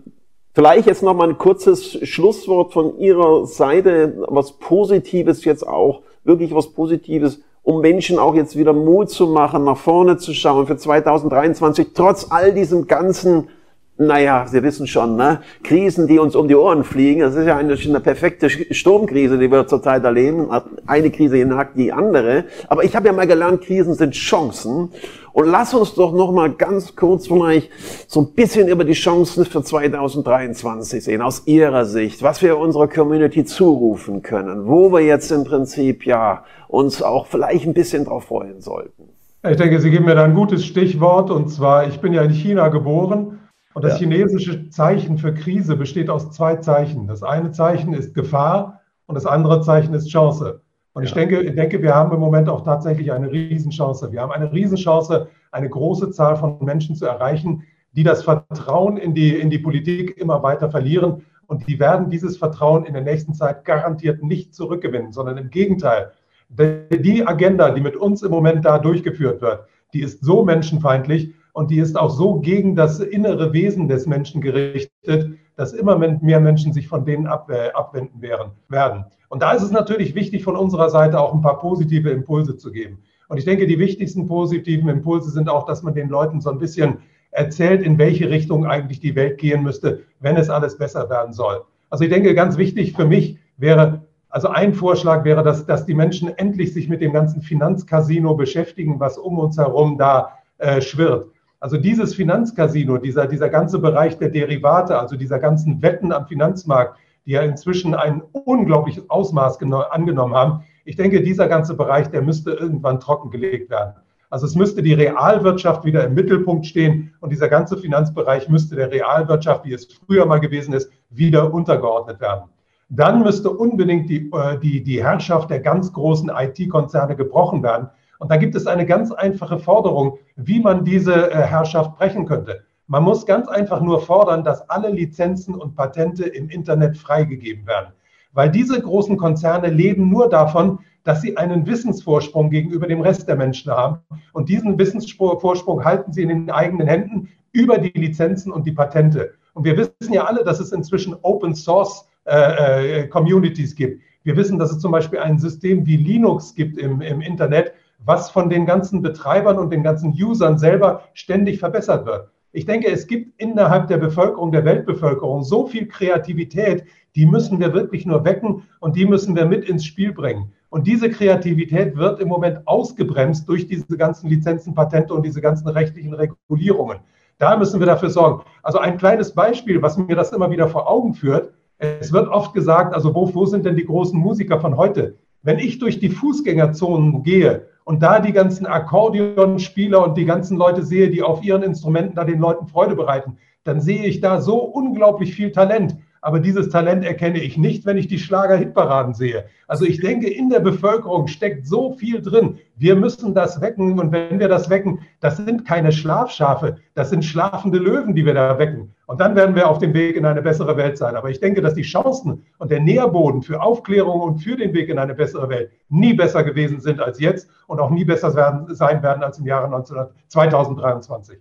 vielleicht 0.53 0.87
jetzt 0.87 1.03
nochmal 1.03 1.27
ein 1.27 1.37
kurzes 1.37 2.07
Schlusswort 2.07 2.71
von 2.71 2.99
Ihrer 2.99 3.45
Seite, 3.47 4.23
was 4.29 4.53
Positives 4.53 5.43
jetzt 5.43 5.67
auch, 5.67 6.03
wirklich 6.23 6.55
was 6.55 6.69
Positives 6.69 7.41
um 7.63 7.79
Menschen 7.79 8.19
auch 8.19 8.35
jetzt 8.35 8.57
wieder 8.57 8.73
Mut 8.73 9.09
zu 9.09 9.27
machen, 9.27 9.63
nach 9.63 9.77
vorne 9.77 10.17
zu 10.17 10.33
schauen 10.33 10.67
für 10.67 10.77
2023, 10.77 11.87
trotz 11.93 12.27
all 12.29 12.53
diesem 12.53 12.87
ganzen, 12.87 13.49
naja, 13.97 14.47
Sie 14.47 14.63
wissen 14.63 14.87
schon, 14.87 15.15
ne, 15.17 15.41
Krisen, 15.63 16.07
die 16.07 16.17
uns 16.17 16.35
um 16.35 16.47
die 16.47 16.55
Ohren 16.55 16.83
fliegen. 16.83 17.21
Das 17.21 17.35
ist 17.35 17.45
ja 17.45 17.57
eine, 17.57 17.75
eine 17.75 17.99
perfekte 17.99 18.49
Sturmkrise, 18.49 19.37
die 19.37 19.51
wir 19.51 19.67
zurzeit 19.67 20.03
erleben. 20.03 20.47
Eine 20.87 21.11
Krise 21.11 21.37
jagt 21.37 21.77
die 21.77 21.91
andere. 21.93 22.45
Aber 22.69 22.83
ich 22.83 22.95
habe 22.95 23.07
ja 23.07 23.13
mal 23.13 23.27
gelernt, 23.27 23.61
Krisen 23.61 23.93
sind 23.93 24.15
Chancen. 24.15 24.89
Und 25.31 25.47
lass 25.47 25.75
uns 25.75 25.93
doch 25.93 26.11
noch 26.11 26.31
mal 26.31 26.51
ganz 26.51 26.95
kurz 26.95 27.27
vielleicht 27.27 27.69
so 28.07 28.21
ein 28.21 28.33
bisschen 28.33 28.67
über 28.67 28.83
die 28.83 28.93
Chancen 28.93 29.45
für 29.45 29.63
2023 29.63 31.03
sehen, 31.03 31.21
aus 31.21 31.43
Ihrer 31.45 31.85
Sicht, 31.85 32.23
was 32.23 32.41
wir 32.41 32.57
unserer 32.57 32.87
Community 32.87 33.45
zurufen 33.45 34.23
können, 34.23 34.67
wo 34.67 34.91
wir 34.91 35.01
jetzt 35.01 35.31
im 35.31 35.43
Prinzip 35.43 36.05
ja 36.05 36.45
uns 36.67 37.01
auch 37.01 37.27
vielleicht 37.27 37.65
ein 37.65 37.73
bisschen 37.73 38.05
drauf 38.05 38.25
freuen 38.25 38.61
sollten. 38.61 39.09
Ich 39.47 39.57
denke, 39.57 39.79
Sie 39.79 39.91
geben 39.91 40.05
mir 40.05 40.15
da 40.15 40.23
ein 40.23 40.35
gutes 40.35 40.65
Stichwort 40.65 41.29
und 41.29 41.49
zwar, 41.49 41.87
ich 41.87 41.99
bin 41.99 42.13
ja 42.13 42.21
in 42.21 42.31
China 42.31 42.69
geboren 42.69 43.39
und 43.73 43.83
das 43.83 43.93
ja. 43.93 43.99
chinesische 43.99 44.69
Zeichen 44.69 45.17
für 45.17 45.33
Krise 45.33 45.75
besteht 45.75 46.09
aus 46.09 46.31
zwei 46.31 46.57
Zeichen. 46.57 47.07
Das 47.07 47.23
eine 47.23 47.51
Zeichen 47.51 47.93
ist 47.93 48.13
Gefahr 48.13 48.81
und 49.07 49.15
das 49.15 49.25
andere 49.25 49.61
Zeichen 49.61 49.93
ist 49.93 50.09
Chance. 50.09 50.61
Und 50.93 51.03
ich 51.03 51.13
denke, 51.13 51.41
ich 51.41 51.55
denke, 51.55 51.81
wir 51.81 51.95
haben 51.95 52.13
im 52.13 52.19
Moment 52.19 52.47
auch 52.49 52.63
tatsächlich 52.63 53.11
eine 53.11 53.31
Riesenchance. 53.31 54.11
Wir 54.11 54.21
haben 54.21 54.31
eine 54.31 54.51
Riesenchance, 54.51 55.27
eine 55.51 55.69
große 55.69 56.11
Zahl 56.11 56.35
von 56.35 56.57
Menschen 56.61 56.95
zu 56.95 57.05
erreichen, 57.07 57.63
die 57.93 58.03
das 58.03 58.23
Vertrauen 58.23 58.97
in 58.97 59.15
die, 59.15 59.35
in 59.35 59.49
die 59.49 59.57
Politik 59.57 60.17
immer 60.17 60.43
weiter 60.43 60.69
verlieren. 60.69 61.23
Und 61.47 61.67
die 61.67 61.79
werden 61.79 62.11
dieses 62.11 62.37
Vertrauen 62.37 62.85
in 62.85 62.93
der 62.93 63.01
nächsten 63.01 63.33
Zeit 63.33 63.65
garantiert 63.65 64.23
nicht 64.23 64.53
zurückgewinnen, 64.53 65.11
sondern 65.11 65.37
im 65.37 65.49
Gegenteil. 65.49 66.11
Die 66.49 67.25
Agenda, 67.25 67.71
die 67.71 67.81
mit 67.81 67.95
uns 67.95 68.21
im 68.21 68.29
Moment 68.29 68.63
da 68.63 68.77
durchgeführt 68.77 69.41
wird, 69.41 69.65
die 69.93 70.01
ist 70.01 70.23
so 70.23 70.43
menschenfeindlich 70.43 71.33
und 71.53 71.71
die 71.71 71.77
ist 71.77 71.97
auch 71.97 72.09
so 72.09 72.39
gegen 72.39 72.75
das 72.75 72.99
innere 72.99 73.53
Wesen 73.53 73.87
des 73.87 74.05
Menschen 74.05 74.41
gerichtet, 74.41 75.37
dass 75.55 75.71
immer 75.71 75.97
mehr 75.97 76.39
Menschen 76.39 76.73
sich 76.73 76.87
von 76.87 77.05
denen 77.05 77.27
abwenden 77.27 78.21
werden. 78.21 79.05
Und 79.29 79.41
da 79.43 79.53
ist 79.53 79.61
es 79.61 79.71
natürlich 79.71 80.15
wichtig, 80.15 80.43
von 80.43 80.55
unserer 80.55 80.89
Seite 80.89 81.19
auch 81.19 81.33
ein 81.33 81.41
paar 81.41 81.59
positive 81.59 82.09
Impulse 82.09 82.57
zu 82.57 82.71
geben. 82.71 82.99
Und 83.29 83.37
ich 83.37 83.45
denke, 83.45 83.67
die 83.67 83.79
wichtigsten 83.79 84.27
positiven 84.27 84.89
Impulse 84.89 85.29
sind 85.29 85.47
auch, 85.47 85.65
dass 85.65 85.83
man 85.83 85.93
den 85.93 86.09
Leuten 86.09 86.41
so 86.41 86.49
ein 86.49 86.57
bisschen 86.57 86.99
erzählt, 87.31 87.81
in 87.81 87.97
welche 87.97 88.29
Richtung 88.29 88.65
eigentlich 88.65 88.99
die 88.99 89.15
Welt 89.15 89.37
gehen 89.37 89.63
müsste, 89.63 90.01
wenn 90.19 90.37
es 90.37 90.49
alles 90.49 90.77
besser 90.77 91.09
werden 91.09 91.33
soll. 91.33 91.63
Also 91.89 92.03
ich 92.03 92.09
denke, 92.09 92.33
ganz 92.33 92.57
wichtig 92.57 92.93
für 92.93 93.05
mich 93.05 93.37
wäre, 93.57 94.01
also 94.29 94.47
ein 94.47 94.73
Vorschlag 94.73 95.23
wäre, 95.23 95.43
dass, 95.43 95.65
dass 95.65 95.85
die 95.85 95.93
Menschen 95.93 96.35
endlich 96.37 96.73
sich 96.73 96.89
mit 96.89 97.01
dem 97.01 97.13
ganzen 97.13 97.41
Finanzcasino 97.41 98.33
beschäftigen, 98.35 98.99
was 98.99 99.17
um 99.19 99.37
uns 99.37 99.57
herum 99.57 99.97
da 99.97 100.31
äh, 100.57 100.81
schwirrt. 100.81 101.27
Also 101.63 101.77
dieses 101.77 102.13
Finanzcasino, 102.13 102.97
dieser, 102.97 103.25
dieser 103.25 103.47
ganze 103.47 103.79
Bereich 103.79 104.17
der 104.17 104.27
Derivate, 104.27 104.99
also 104.99 105.15
dieser 105.15 105.39
ganzen 105.39 105.81
Wetten 105.81 106.11
am 106.11 106.27
Finanzmarkt, 106.27 106.99
die 107.25 107.31
ja 107.31 107.41
inzwischen 107.41 107.95
ein 107.95 108.21
unglaubliches 108.33 109.09
Ausmaß 109.09 109.59
angenommen 109.61 110.35
haben. 110.35 110.65
Ich 110.83 110.97
denke, 110.97 111.23
dieser 111.23 111.47
ganze 111.47 111.75
Bereich, 111.75 112.09
der 112.09 112.21
müsste 112.21 112.51
irgendwann 112.51 112.99
trockengelegt 112.99 113.69
werden. 113.69 113.93
Also 114.29 114.45
es 114.45 114.55
müsste 114.55 114.83
die 114.83 114.93
Realwirtschaft 114.93 115.85
wieder 115.85 116.03
im 116.03 116.15
Mittelpunkt 116.15 116.65
stehen 116.65 117.13
und 117.21 117.29
dieser 117.31 117.47
ganze 117.47 117.77
Finanzbereich 117.77 118.49
müsste 118.49 118.75
der 118.75 118.91
Realwirtschaft, 118.91 119.63
wie 119.63 119.71
es 119.71 119.87
früher 120.05 120.25
mal 120.25 120.41
gewesen 120.41 120.73
ist, 120.73 120.91
wieder 121.11 121.53
untergeordnet 121.53 122.19
werden. 122.19 122.49
Dann 122.89 123.23
müsste 123.23 123.49
unbedingt 123.49 124.09
die, 124.09 124.29
äh, 124.33 124.59
die, 124.59 124.83
die 124.83 125.01
Herrschaft 125.01 125.49
der 125.49 125.61
ganz 125.61 125.93
großen 125.93 126.29
IT-Konzerne 126.29 127.15
gebrochen 127.15 127.63
werden. 127.63 127.87
Und 128.19 128.31
da 128.31 128.37
gibt 128.37 128.55
es 128.55 128.67
eine 128.67 128.85
ganz 128.85 129.11
einfache 129.11 129.59
Forderung, 129.59 130.17
wie 130.35 130.59
man 130.59 130.85
diese 130.85 131.31
äh, 131.31 131.35
Herrschaft 131.35 131.97
brechen 131.97 132.25
könnte. 132.25 132.63
Man 132.87 133.03
muss 133.03 133.25
ganz 133.25 133.47
einfach 133.47 133.81
nur 133.81 134.01
fordern, 134.01 134.43
dass 134.43 134.69
alle 134.69 134.89
Lizenzen 134.89 135.55
und 135.55 135.75
Patente 135.75 136.25
im 136.25 136.49
Internet 136.49 136.97
freigegeben 136.97 137.65
werden. 137.65 137.93
Weil 138.33 138.49
diese 138.49 138.79
großen 138.79 139.17
Konzerne 139.17 139.69
leben 139.69 140.09
nur 140.09 140.29
davon, 140.29 140.79
dass 141.03 141.21
sie 141.21 141.37
einen 141.37 141.65
Wissensvorsprung 141.67 142.49
gegenüber 142.49 142.87
dem 142.87 143.01
Rest 143.01 143.27
der 143.27 143.35
Menschen 143.35 143.71
haben. 143.71 143.99
Und 144.31 144.49
diesen 144.49 144.77
Wissensvorsprung 144.77 145.83
halten 145.83 146.13
sie 146.13 146.23
in 146.23 146.29
den 146.29 146.51
eigenen 146.51 146.87
Händen 146.87 147.29
über 147.51 147.77
die 147.77 147.97
Lizenzen 147.97 148.51
und 148.51 148.65
die 148.65 148.71
Patente. 148.71 149.33
Und 149.53 149.65
wir 149.65 149.77
wissen 149.77 150.13
ja 150.13 150.25
alle, 150.25 150.43
dass 150.43 150.59
es 150.59 150.71
inzwischen 150.71 151.15
Open 151.21 151.55
Source 151.55 152.07
äh, 152.25 153.01
äh 153.01 153.07
Communities 153.07 153.75
gibt. 153.75 154.01
Wir 154.23 154.35
wissen, 154.37 154.57
dass 154.57 154.71
es 154.71 154.79
zum 154.79 154.91
Beispiel 154.91 155.19
ein 155.19 155.37
System 155.37 155.85
wie 155.85 155.97
Linux 155.97 156.55
gibt 156.55 156.77
im, 156.77 157.01
im 157.01 157.21
Internet, 157.21 157.73
was 158.05 158.29
von 158.29 158.49
den 158.49 158.65
ganzen 158.65 159.01
Betreibern 159.01 159.57
und 159.57 159.71
den 159.71 159.83
ganzen 159.83 160.11
Usern 160.11 160.57
selber 160.57 161.03
ständig 161.13 161.59
verbessert 161.59 162.05
wird. 162.05 162.29
Ich 162.51 162.65
denke, 162.65 162.87
es 162.91 163.07
gibt 163.07 163.41
innerhalb 163.41 163.87
der 163.87 163.97
Bevölkerung, 163.97 164.51
der 164.51 164.63
Weltbevölkerung 164.63 165.43
so 165.43 165.65
viel 165.65 165.87
Kreativität, 165.87 166.85
die 167.15 167.25
müssen 167.25 167.59
wir 167.59 167.73
wirklich 167.73 168.05
nur 168.05 168.25
wecken 168.25 168.63
und 168.79 168.95
die 168.95 169.05
müssen 169.05 169.35
wir 169.35 169.45
mit 169.45 169.67
ins 169.67 169.85
Spiel 169.85 170.13
bringen. 170.13 170.51
Und 170.69 170.87
diese 170.87 171.09
Kreativität 171.09 171.95
wird 171.95 172.19
im 172.19 172.27
Moment 172.27 172.67
ausgebremst 172.67 173.47
durch 173.47 173.67
diese 173.67 173.97
ganzen 173.97 174.29
Lizenzen, 174.29 174.73
Patente 174.73 175.13
und 175.13 175.25
diese 175.25 175.41
ganzen 175.41 175.67
rechtlichen 175.67 176.13
Regulierungen. 176.13 176.99
Da 177.37 177.57
müssen 177.57 177.79
wir 177.79 177.87
dafür 177.87 178.09
sorgen. 178.09 178.43
Also 178.61 178.79
ein 178.79 178.97
kleines 178.97 179.33
Beispiel, 179.33 179.81
was 179.81 179.97
mir 179.97 180.15
das 180.15 180.31
immer 180.31 180.49
wieder 180.51 180.67
vor 180.67 180.89
Augen 180.89 181.13
führt. 181.13 181.53
Es 181.77 182.13
wird 182.13 182.27
oft 182.27 182.53
gesagt, 182.53 182.93
also 182.93 183.13
wo, 183.13 183.33
wo 183.33 183.45
sind 183.45 183.65
denn 183.65 183.75
die 183.75 183.85
großen 183.85 184.17
Musiker 184.19 184.59
von 184.59 184.77
heute? 184.77 185.15
Wenn 185.41 185.59
ich 185.59 185.79
durch 185.79 185.99
die 185.99 186.09
Fußgängerzonen 186.09 187.23
gehe 187.23 187.67
und 187.83 188.01
da 188.01 188.19
die 188.19 188.33
ganzen 188.33 188.65
Akkordeonspieler 188.65 190.03
und 190.03 190.17
die 190.17 190.25
ganzen 190.25 190.57
Leute 190.57 190.83
sehe, 190.83 191.09
die 191.09 191.21
auf 191.21 191.43
ihren 191.43 191.63
Instrumenten 191.63 192.15
da 192.15 192.23
den 192.23 192.39
Leuten 192.39 192.67
Freude 192.67 192.95
bereiten, 192.95 193.37
dann 193.63 193.81
sehe 193.81 194.05
ich 194.05 194.21
da 194.21 194.41
so 194.41 194.57
unglaublich 194.59 195.33
viel 195.33 195.51
Talent 195.51 195.97
aber 196.23 196.39
dieses 196.39 196.69
Talent 196.69 197.03
erkenne 197.03 197.39
ich 197.41 197.57
nicht, 197.57 197.85
wenn 197.85 197.97
ich 197.97 198.07
die 198.07 198.17
Schlager-Hitparaden 198.17 199.13
sehe. 199.13 199.43
Also 199.67 199.83
ich 199.83 199.99
denke, 199.99 200.29
in 200.29 200.49
der 200.49 200.61
Bevölkerung 200.61 201.27
steckt 201.27 201.67
so 201.67 201.91
viel 201.91 202.21
drin. 202.21 202.59
Wir 202.77 202.95
müssen 202.95 203.33
das 203.33 203.59
wecken 203.59 203.99
und 203.99 204.13
wenn 204.13 204.39
wir 204.39 204.47
das 204.47 204.69
wecken, 204.69 205.01
das 205.19 205.35
sind 205.35 205.65
keine 205.65 205.91
Schlafschafe, 205.91 206.77
das 206.95 207.09
sind 207.09 207.25
schlafende 207.25 207.77
Löwen, 207.77 208.15
die 208.15 208.25
wir 208.25 208.33
da 208.33 208.57
wecken. 208.57 208.93
Und 209.05 209.19
dann 209.19 209.35
werden 209.35 209.53
wir 209.53 209.69
auf 209.69 209.79
dem 209.79 209.93
Weg 209.93 210.15
in 210.15 210.25
eine 210.25 210.41
bessere 210.41 210.77
Welt 210.77 210.97
sein. 210.97 211.17
Aber 211.17 211.29
ich 211.29 211.41
denke, 211.41 211.61
dass 211.61 211.73
die 211.73 211.81
Chancen 211.81 212.45
und 212.57 212.71
der 212.71 212.79
Nährboden 212.79 213.41
für 213.41 213.61
Aufklärung 213.61 214.21
und 214.21 214.37
für 214.37 214.55
den 214.55 214.73
Weg 214.73 214.87
in 214.87 214.99
eine 214.99 215.15
bessere 215.15 215.49
Welt 215.49 215.71
nie 215.89 216.13
besser 216.13 216.45
gewesen 216.45 216.79
sind 216.79 217.01
als 217.01 217.19
jetzt 217.19 217.49
und 217.67 217.81
auch 217.81 217.89
nie 217.89 218.05
besser 218.05 218.31
sein 218.31 219.03
werden 219.03 219.23
als 219.23 219.39
im 219.39 219.45
Jahre 219.45 219.69
19, 219.69 219.97
2023. 220.29 221.37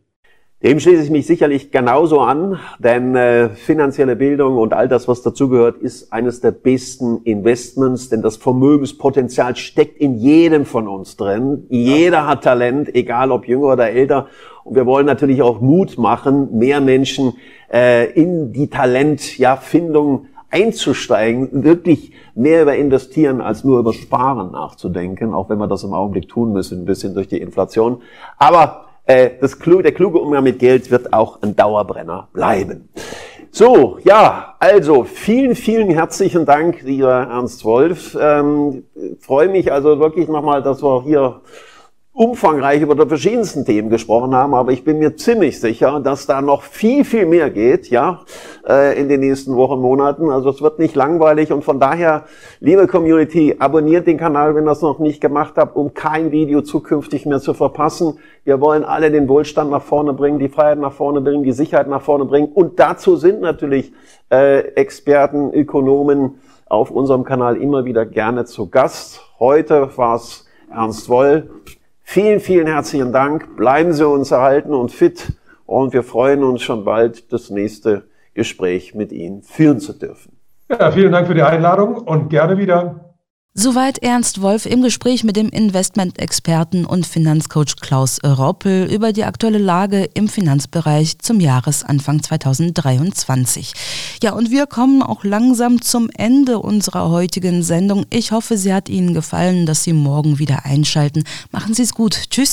Dem 0.62 0.78
schließe 0.78 1.02
ich 1.02 1.10
mich 1.10 1.26
sicherlich 1.26 1.72
genauso 1.72 2.20
an, 2.20 2.60
denn 2.78 3.16
äh, 3.16 3.48
finanzielle 3.48 4.14
Bildung 4.14 4.58
und 4.58 4.72
all 4.72 4.86
das, 4.86 5.08
was 5.08 5.20
dazugehört, 5.22 5.78
ist 5.78 6.12
eines 6.12 6.40
der 6.40 6.52
besten 6.52 7.18
Investments, 7.24 8.10
denn 8.10 8.22
das 8.22 8.36
Vermögenspotenzial 8.36 9.56
steckt 9.56 9.98
in 9.98 10.18
jedem 10.18 10.64
von 10.64 10.86
uns 10.86 11.16
drin. 11.16 11.66
Jeder 11.68 12.28
hat 12.28 12.44
Talent, 12.44 12.94
egal 12.94 13.32
ob 13.32 13.48
jünger 13.48 13.72
oder 13.72 13.90
älter. 13.90 14.28
Und 14.62 14.76
wir 14.76 14.86
wollen 14.86 15.06
natürlich 15.06 15.42
auch 15.42 15.60
Mut 15.60 15.98
machen, 15.98 16.56
mehr 16.56 16.80
Menschen 16.80 17.32
äh, 17.72 18.12
in 18.12 18.52
die 18.52 18.68
Talentfindung 18.68 20.26
ja, 20.26 20.42
einzusteigen, 20.50 21.64
wirklich 21.64 22.12
mehr 22.36 22.62
über 22.62 22.76
investieren 22.76 23.40
als 23.40 23.64
nur 23.64 23.80
über 23.80 23.92
Sparen 23.92 24.52
nachzudenken, 24.52 25.34
auch 25.34 25.48
wenn 25.48 25.58
wir 25.58 25.66
das 25.66 25.82
im 25.82 25.92
Augenblick 25.92 26.28
tun 26.28 26.52
müssen, 26.52 26.82
ein 26.82 26.84
bisschen 26.84 27.14
durch 27.14 27.26
die 27.26 27.40
Inflation. 27.40 28.02
Aber 28.38 28.91
das 29.06 29.58
Klu 29.58 29.82
der 29.82 29.92
kluge 29.92 30.18
Umgang 30.18 30.44
mit 30.44 30.58
Geld 30.58 30.90
wird 30.90 31.12
auch 31.12 31.42
ein 31.42 31.56
Dauerbrenner 31.56 32.28
bleiben. 32.32 32.88
So, 33.54 33.98
ja, 34.04 34.54
also 34.60 35.04
vielen, 35.04 35.54
vielen 35.54 35.90
herzlichen 35.90 36.46
Dank, 36.46 36.80
lieber 36.82 37.12
Ernst 37.12 37.66
Wolf. 37.66 38.16
Ähm, 38.18 38.84
freue 39.20 39.48
mich 39.50 39.70
also 39.70 39.98
wirklich 39.98 40.26
nochmal, 40.28 40.62
dass 40.62 40.82
wir 40.82 41.02
hier 41.02 41.42
umfangreich 42.14 42.82
über 42.82 42.94
die 42.94 43.08
verschiedensten 43.08 43.64
Themen 43.64 43.88
gesprochen 43.88 44.34
haben, 44.34 44.54
aber 44.54 44.72
ich 44.72 44.84
bin 44.84 44.98
mir 44.98 45.16
ziemlich 45.16 45.58
sicher, 45.60 45.98
dass 45.98 46.26
da 46.26 46.42
noch 46.42 46.62
viel, 46.62 47.06
viel 47.06 47.24
mehr 47.24 47.48
geht, 47.48 47.88
ja, 47.88 48.20
äh, 48.68 49.00
in 49.00 49.08
den 49.08 49.20
nächsten 49.20 49.56
Wochen, 49.56 49.80
Monaten. 49.80 50.28
Also 50.30 50.50
es 50.50 50.60
wird 50.60 50.78
nicht 50.78 50.94
langweilig 50.94 51.52
und 51.52 51.64
von 51.64 51.80
daher, 51.80 52.24
liebe 52.60 52.86
Community, 52.86 53.56
abonniert 53.58 54.06
den 54.06 54.18
Kanal, 54.18 54.54
wenn 54.54 54.64
ihr 54.64 54.70
das 54.70 54.82
noch 54.82 54.98
nicht 54.98 55.22
gemacht 55.22 55.54
habt, 55.56 55.74
um 55.74 55.94
kein 55.94 56.32
Video 56.32 56.60
zukünftig 56.60 57.24
mehr 57.24 57.40
zu 57.40 57.54
verpassen. 57.54 58.18
Wir 58.44 58.60
wollen 58.60 58.84
alle 58.84 59.10
den 59.10 59.26
Wohlstand 59.26 59.70
nach 59.70 59.82
vorne 59.82 60.12
bringen, 60.12 60.38
die 60.38 60.50
Freiheit 60.50 60.78
nach 60.78 60.92
vorne 60.92 61.22
bringen, 61.22 61.44
die 61.44 61.52
Sicherheit 61.52 61.88
nach 61.88 62.02
vorne 62.02 62.26
bringen 62.26 62.52
und 62.52 62.78
dazu 62.78 63.16
sind 63.16 63.40
natürlich 63.40 63.90
äh, 64.30 64.58
Experten, 64.74 65.50
Ökonomen 65.54 66.34
auf 66.66 66.90
unserem 66.90 67.24
Kanal 67.24 67.56
immer 67.56 67.86
wieder 67.86 68.04
gerne 68.04 68.44
zu 68.44 68.68
Gast. 68.68 69.22
Heute 69.38 69.96
war 69.96 70.16
es 70.16 70.46
Ernst 70.70 71.08
Woll. 71.08 71.48
Vielen, 72.12 72.40
vielen 72.40 72.66
herzlichen 72.66 73.10
Dank. 73.10 73.56
Bleiben 73.56 73.94
Sie 73.94 74.06
uns 74.06 74.32
erhalten 74.32 74.74
und 74.74 74.92
fit. 74.92 75.32
Und 75.64 75.94
wir 75.94 76.02
freuen 76.02 76.44
uns 76.44 76.60
schon 76.60 76.84
bald, 76.84 77.32
das 77.32 77.48
nächste 77.48 78.04
Gespräch 78.34 78.94
mit 78.94 79.12
Ihnen 79.12 79.40
führen 79.40 79.80
zu 79.80 79.94
dürfen. 79.94 80.36
Ja, 80.68 80.90
vielen 80.90 81.10
Dank 81.10 81.26
für 81.26 81.32
die 81.32 81.40
Einladung 81.40 81.94
und 81.94 82.28
gerne 82.28 82.58
wieder. 82.58 83.11
Soweit 83.54 83.98
Ernst 83.98 84.40
Wolf 84.40 84.64
im 84.64 84.80
Gespräch 84.80 85.24
mit 85.24 85.36
dem 85.36 85.50
Investmentexperten 85.50 86.86
und 86.86 87.06
Finanzcoach 87.06 87.76
Klaus 87.82 88.18
Roppel 88.24 88.90
über 88.90 89.12
die 89.12 89.24
aktuelle 89.24 89.58
Lage 89.58 90.08
im 90.14 90.28
Finanzbereich 90.28 91.18
zum 91.18 91.38
Jahresanfang 91.38 92.22
2023. 92.22 93.74
Ja, 94.22 94.32
und 94.32 94.50
wir 94.50 94.66
kommen 94.66 95.02
auch 95.02 95.22
langsam 95.22 95.82
zum 95.82 96.08
Ende 96.16 96.60
unserer 96.60 97.10
heutigen 97.10 97.62
Sendung. 97.62 98.06
Ich 98.08 98.32
hoffe, 98.32 98.56
sie 98.56 98.72
hat 98.72 98.88
Ihnen 98.88 99.12
gefallen, 99.12 99.66
dass 99.66 99.84
Sie 99.84 99.92
morgen 99.92 100.38
wieder 100.38 100.64
einschalten. 100.64 101.24
Machen 101.50 101.74
Sie 101.74 101.82
es 101.82 101.92
gut. 101.92 102.30
Tschüss. 102.30 102.50